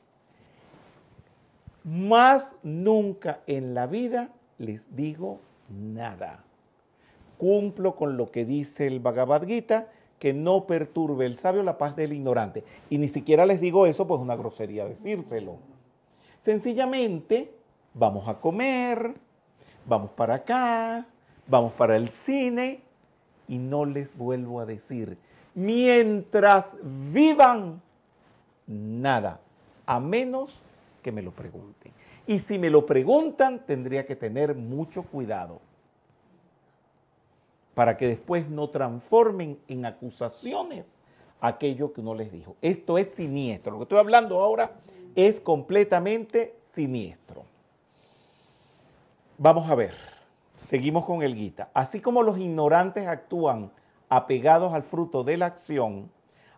más 1.83 2.55
nunca 2.63 3.41
en 3.45 3.73
la 3.73 3.87
vida 3.87 4.29
les 4.57 4.95
digo 4.95 5.41
nada. 5.67 6.45
Cumplo 7.37 7.97
con 7.97 8.15
lo 8.15 8.31
que 8.31 8.45
dice 8.45 8.87
el 8.87 9.01
Bhagavad 9.01 9.45
Gita, 9.45 9.89
que 10.19 10.33
no 10.33 10.65
perturbe 10.67 11.25
el 11.25 11.37
sabio 11.37 11.63
la 11.63 11.77
paz 11.77 11.95
del 11.95 12.13
ignorante. 12.13 12.63
Y 12.89 12.97
ni 12.97 13.07
siquiera 13.07 13.45
les 13.45 13.61
digo 13.61 13.87
eso, 13.87 14.05
pues 14.05 14.19
una 14.19 14.35
grosería 14.35 14.85
decírselo. 14.85 15.57
Sencillamente, 16.41 17.51
vamos 17.93 18.27
a 18.27 18.35
comer, 18.35 19.13
vamos 19.85 20.11
para 20.11 20.35
acá, 20.35 21.05
vamos 21.47 21.73
para 21.73 21.95
el 21.95 22.09
cine, 22.09 22.81
y 23.47 23.57
no 23.57 23.85
les 23.85 24.15
vuelvo 24.15 24.59
a 24.59 24.65
decir, 24.65 25.17
mientras 25.55 26.65
vivan, 27.11 27.81
nada, 28.67 29.39
a 29.85 29.99
menos 29.99 30.61
que 31.01 31.11
me 31.11 31.21
lo 31.21 31.31
pregunten. 31.31 31.91
Y 32.27 32.39
si 32.39 32.59
me 32.59 32.69
lo 32.69 32.85
preguntan, 32.85 33.65
tendría 33.65 34.05
que 34.05 34.15
tener 34.15 34.53
mucho 34.53 35.01
cuidado 35.03 35.61
para 37.79 37.95
que 37.95 38.09
después 38.09 38.49
no 38.49 38.67
transformen 38.71 39.57
en 39.69 39.85
acusaciones 39.85 40.99
aquello 41.39 41.93
que 41.93 42.01
uno 42.01 42.13
les 42.13 42.29
dijo. 42.29 42.57
Esto 42.61 42.97
es 42.97 43.13
siniestro. 43.13 43.71
Lo 43.71 43.77
que 43.77 43.83
estoy 43.83 43.99
hablando 43.99 44.41
ahora 44.41 44.73
es 45.15 45.39
completamente 45.39 46.57
siniestro. 46.75 47.45
Vamos 49.37 49.69
a 49.69 49.75
ver. 49.75 49.93
Seguimos 50.61 51.05
con 51.05 51.23
el 51.23 51.33
Gita. 51.35 51.69
Así 51.73 52.01
como 52.01 52.21
los 52.21 52.37
ignorantes 52.37 53.07
actúan 53.07 53.71
apegados 54.09 54.73
al 54.73 54.83
fruto 54.83 55.23
de 55.23 55.37
la 55.37 55.45
acción, 55.45 56.11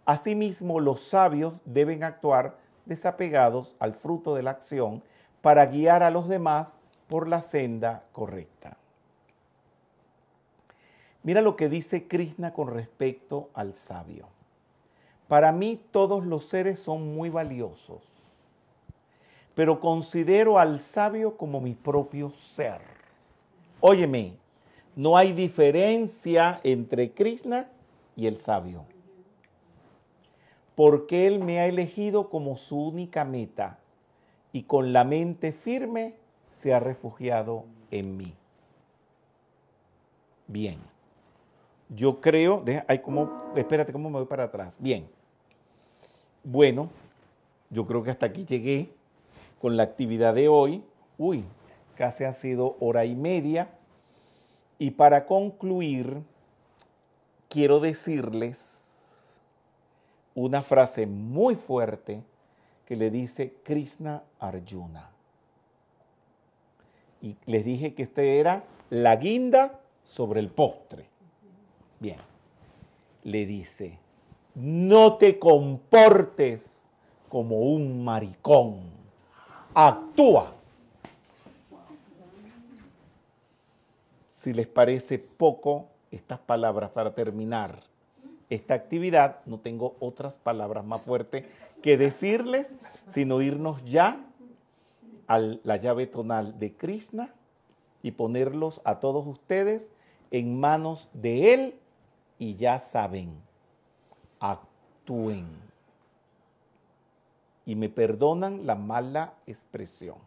asimismo 0.07 0.79
los 0.79 1.01
sabios 1.01 1.53
deben 1.65 2.03
actuar 2.03 2.57
desapegados 2.87 3.75
al 3.77 3.93
fruto 3.93 4.33
de 4.33 4.41
la 4.41 4.49
acción 4.49 5.03
para 5.43 5.67
guiar 5.67 6.01
a 6.01 6.09
los 6.09 6.27
demás 6.27 6.81
por 7.07 7.27
la 7.27 7.41
senda 7.41 8.05
correcta. 8.11 8.80
Mira 11.23 11.41
lo 11.41 11.55
que 11.55 11.69
dice 11.69 12.07
Krishna 12.07 12.53
con 12.53 12.73
respecto 12.73 13.49
al 13.53 13.75
sabio. 13.75 14.27
Para 15.27 15.51
mí 15.51 15.79
todos 15.91 16.25
los 16.25 16.45
seres 16.45 16.79
son 16.79 17.15
muy 17.15 17.29
valiosos, 17.29 18.01
pero 19.55 19.79
considero 19.79 20.57
al 20.59 20.81
sabio 20.81 21.37
como 21.37 21.61
mi 21.61 21.73
propio 21.73 22.31
ser. 22.31 22.81
Óyeme, 23.79 24.33
no 24.95 25.15
hay 25.15 25.33
diferencia 25.33 26.59
entre 26.63 27.11
Krishna 27.11 27.69
y 28.15 28.27
el 28.27 28.37
sabio. 28.37 28.85
Porque 30.75 31.27
Él 31.27 31.39
me 31.39 31.59
ha 31.59 31.67
elegido 31.67 32.29
como 32.29 32.57
su 32.57 32.87
única 32.87 33.23
meta 33.23 33.79
y 34.51 34.63
con 34.63 34.91
la 34.91 35.03
mente 35.03 35.51
firme 35.51 36.15
se 36.49 36.73
ha 36.73 36.79
refugiado 36.79 37.65
en 37.91 38.17
mí. 38.17 38.33
Bien. 40.47 40.90
Yo 41.93 42.21
creo, 42.21 42.61
deja, 42.63 42.85
hay 42.87 42.99
como, 42.99 43.51
espérate, 43.55 43.91
¿cómo 43.91 44.09
me 44.09 44.19
voy 44.19 44.25
para 44.25 44.45
atrás? 44.45 44.77
Bien. 44.79 45.09
Bueno, 46.43 46.89
yo 47.69 47.85
creo 47.85 48.01
que 48.01 48.11
hasta 48.11 48.27
aquí 48.27 48.45
llegué 48.45 48.89
con 49.59 49.75
la 49.75 49.83
actividad 49.83 50.33
de 50.33 50.47
hoy. 50.47 50.83
Uy, 51.17 51.43
casi 51.95 52.23
ha 52.23 52.31
sido 52.31 52.77
hora 52.79 53.03
y 53.03 53.13
media. 53.13 53.69
Y 54.79 54.91
para 54.91 55.25
concluir, 55.25 56.21
quiero 57.49 57.81
decirles 57.81 58.79
una 60.33 60.61
frase 60.61 61.05
muy 61.05 61.55
fuerte 61.55 62.23
que 62.85 62.95
le 62.95 63.11
dice 63.11 63.53
Krishna 63.63 64.23
Arjuna. 64.39 65.09
Y 67.21 67.35
les 67.45 67.65
dije 67.65 67.93
que 67.93 68.03
este 68.03 68.39
era 68.39 68.63
la 68.89 69.17
guinda 69.17 69.79
sobre 70.05 70.39
el 70.39 70.49
postre. 70.49 71.10
Bien, 72.01 72.17
le 73.23 73.45
dice, 73.45 73.99
no 74.55 75.17
te 75.17 75.37
comportes 75.37 76.81
como 77.29 77.59
un 77.59 78.03
maricón, 78.03 78.79
actúa. 79.75 80.51
Si 84.31 84.51
les 84.51 84.65
parece 84.65 85.19
poco 85.19 85.89
estas 86.09 86.39
palabras 86.39 86.89
para 86.89 87.13
terminar 87.13 87.83
esta 88.49 88.73
actividad, 88.73 89.37
no 89.45 89.59
tengo 89.59 89.95
otras 89.99 90.37
palabras 90.37 90.83
más 90.83 91.03
fuertes 91.03 91.45
que 91.83 91.97
decirles, 91.97 92.65
sino 93.09 93.43
irnos 93.43 93.85
ya 93.85 94.25
a 95.27 95.37
la 95.37 95.77
llave 95.77 96.07
tonal 96.07 96.57
de 96.57 96.73
Krishna 96.73 97.31
y 98.01 98.09
ponerlos 98.09 98.81
a 98.85 98.99
todos 98.99 99.27
ustedes 99.27 99.91
en 100.31 100.59
manos 100.59 101.07
de 101.13 101.53
Él 101.53 101.75
y 102.41 102.55
ya 102.55 102.79
saben, 102.79 103.39
actúen. 104.39 105.45
Y 107.67 107.75
me 107.75 107.87
perdonan 107.87 108.65
la 108.65 108.73
mala 108.73 109.35
expresión. 109.45 110.17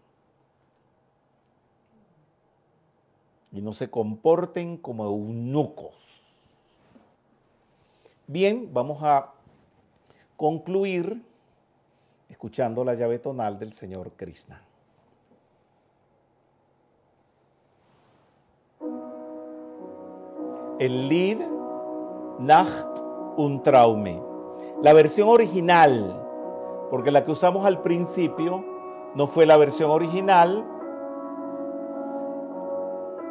Y 3.51 3.61
no 3.61 3.73
se 3.73 3.91
comporten 3.91 4.77
como 4.77 5.07
eunucos. 5.07 5.97
Bien, 8.29 8.73
vamos 8.73 9.03
a 9.03 9.33
concluir 10.37 11.21
escuchando 12.29 12.85
la 12.85 12.95
llave 12.95 13.19
tonal 13.19 13.59
del 13.59 13.73
Señor 13.73 14.13
Krishna. 14.13 14.63
El 20.79 21.09
Lied 21.09 21.54
Nacht 22.39 22.99
un 23.37 23.63
Traume. 23.63 24.23
La 24.83 24.93
versión 24.93 25.29
original, 25.29 26.21
porque 26.91 27.11
la 27.11 27.25
que 27.25 27.31
usamos 27.31 27.65
al 27.65 27.81
principio 27.81 28.65
no 29.15 29.27
fue 29.27 29.47
la 29.47 29.57
versión 29.57 29.91
original, 29.91 30.65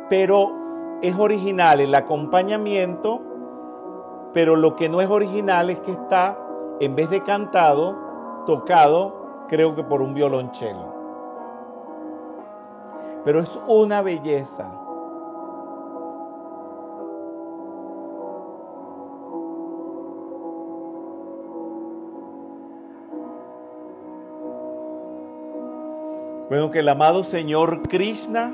pero 0.09 0.51
es 1.01 1.17
original 1.17 1.81
el 1.81 1.93
acompañamiento, 1.95 3.21
pero 4.34 4.55
lo 4.55 4.75
que 4.75 4.89
no 4.89 5.01
es 5.01 5.09
original 5.09 5.69
es 5.69 5.80
que 5.81 5.91
está, 5.91 6.38
en 6.80 6.95
vez 6.95 7.09
de 7.09 7.21
cantado, 7.23 7.95
tocado, 8.45 9.45
creo 9.47 9.75
que 9.75 9.84
por 9.84 10.01
un 10.01 10.13
violonchelo. 10.13 10.93
Pero 13.25 13.41
es 13.41 13.59
una 13.67 14.01
belleza. 14.01 14.82
Bueno, 26.53 26.69
que 26.69 26.81
el 26.81 26.89
amado 26.89 27.23
Señor 27.23 27.81
Krishna 27.89 28.53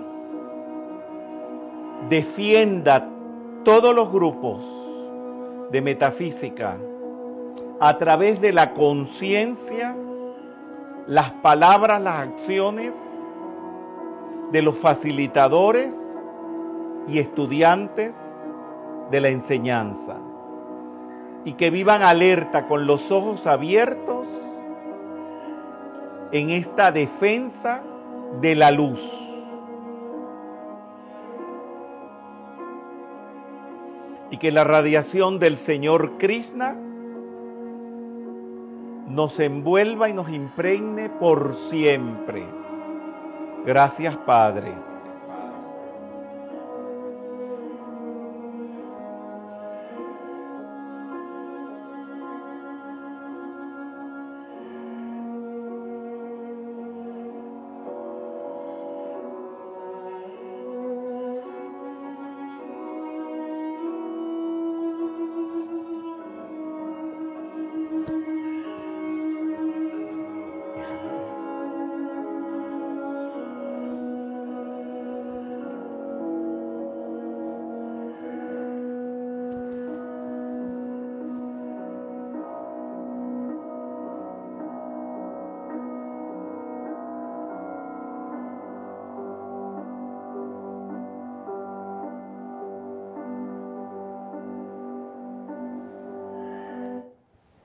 defienda 2.08 3.10
todos 3.66 3.94
los 3.94 4.10
grupos 4.10 4.62
de 5.70 5.82
metafísica 5.82 6.78
a 7.78 7.98
través 7.98 8.40
de 8.40 8.54
la 8.54 8.74
conciencia, 8.74 9.98
las 11.08 11.32
palabras, 11.44 12.02
las 12.02 12.30
acciones 12.30 12.96
de 14.54 14.62
los 14.62 14.78
facilitadores 14.78 15.94
y 17.06 17.20
estudiantes 17.20 18.16
de 19.12 19.20
la 19.20 19.28
enseñanza. 19.28 20.16
Y 21.44 21.56
que 21.56 21.70
vivan 21.70 22.02
alerta 22.02 22.66
con 22.66 22.88
los 22.88 23.12
ojos 23.12 23.46
abiertos 23.46 24.26
en 26.32 26.52
esta 26.52 26.94
defensa 26.94 27.84
de 28.42 28.56
la 28.56 28.72
luz. 28.72 29.00
Y 34.32 34.38
que 34.38 34.52
la 34.52 34.64
radiación 34.64 35.40
del 35.40 35.58
Señor 35.58 36.18
Krishna 36.18 36.76
nos 39.08 39.40
envuelva 39.40 40.08
y 40.10 40.14
nos 40.14 40.30
impregne 40.30 41.10
por 41.10 41.56
siempre. 41.56 42.46
Gracias 43.66 44.16
Padre. 44.18 44.89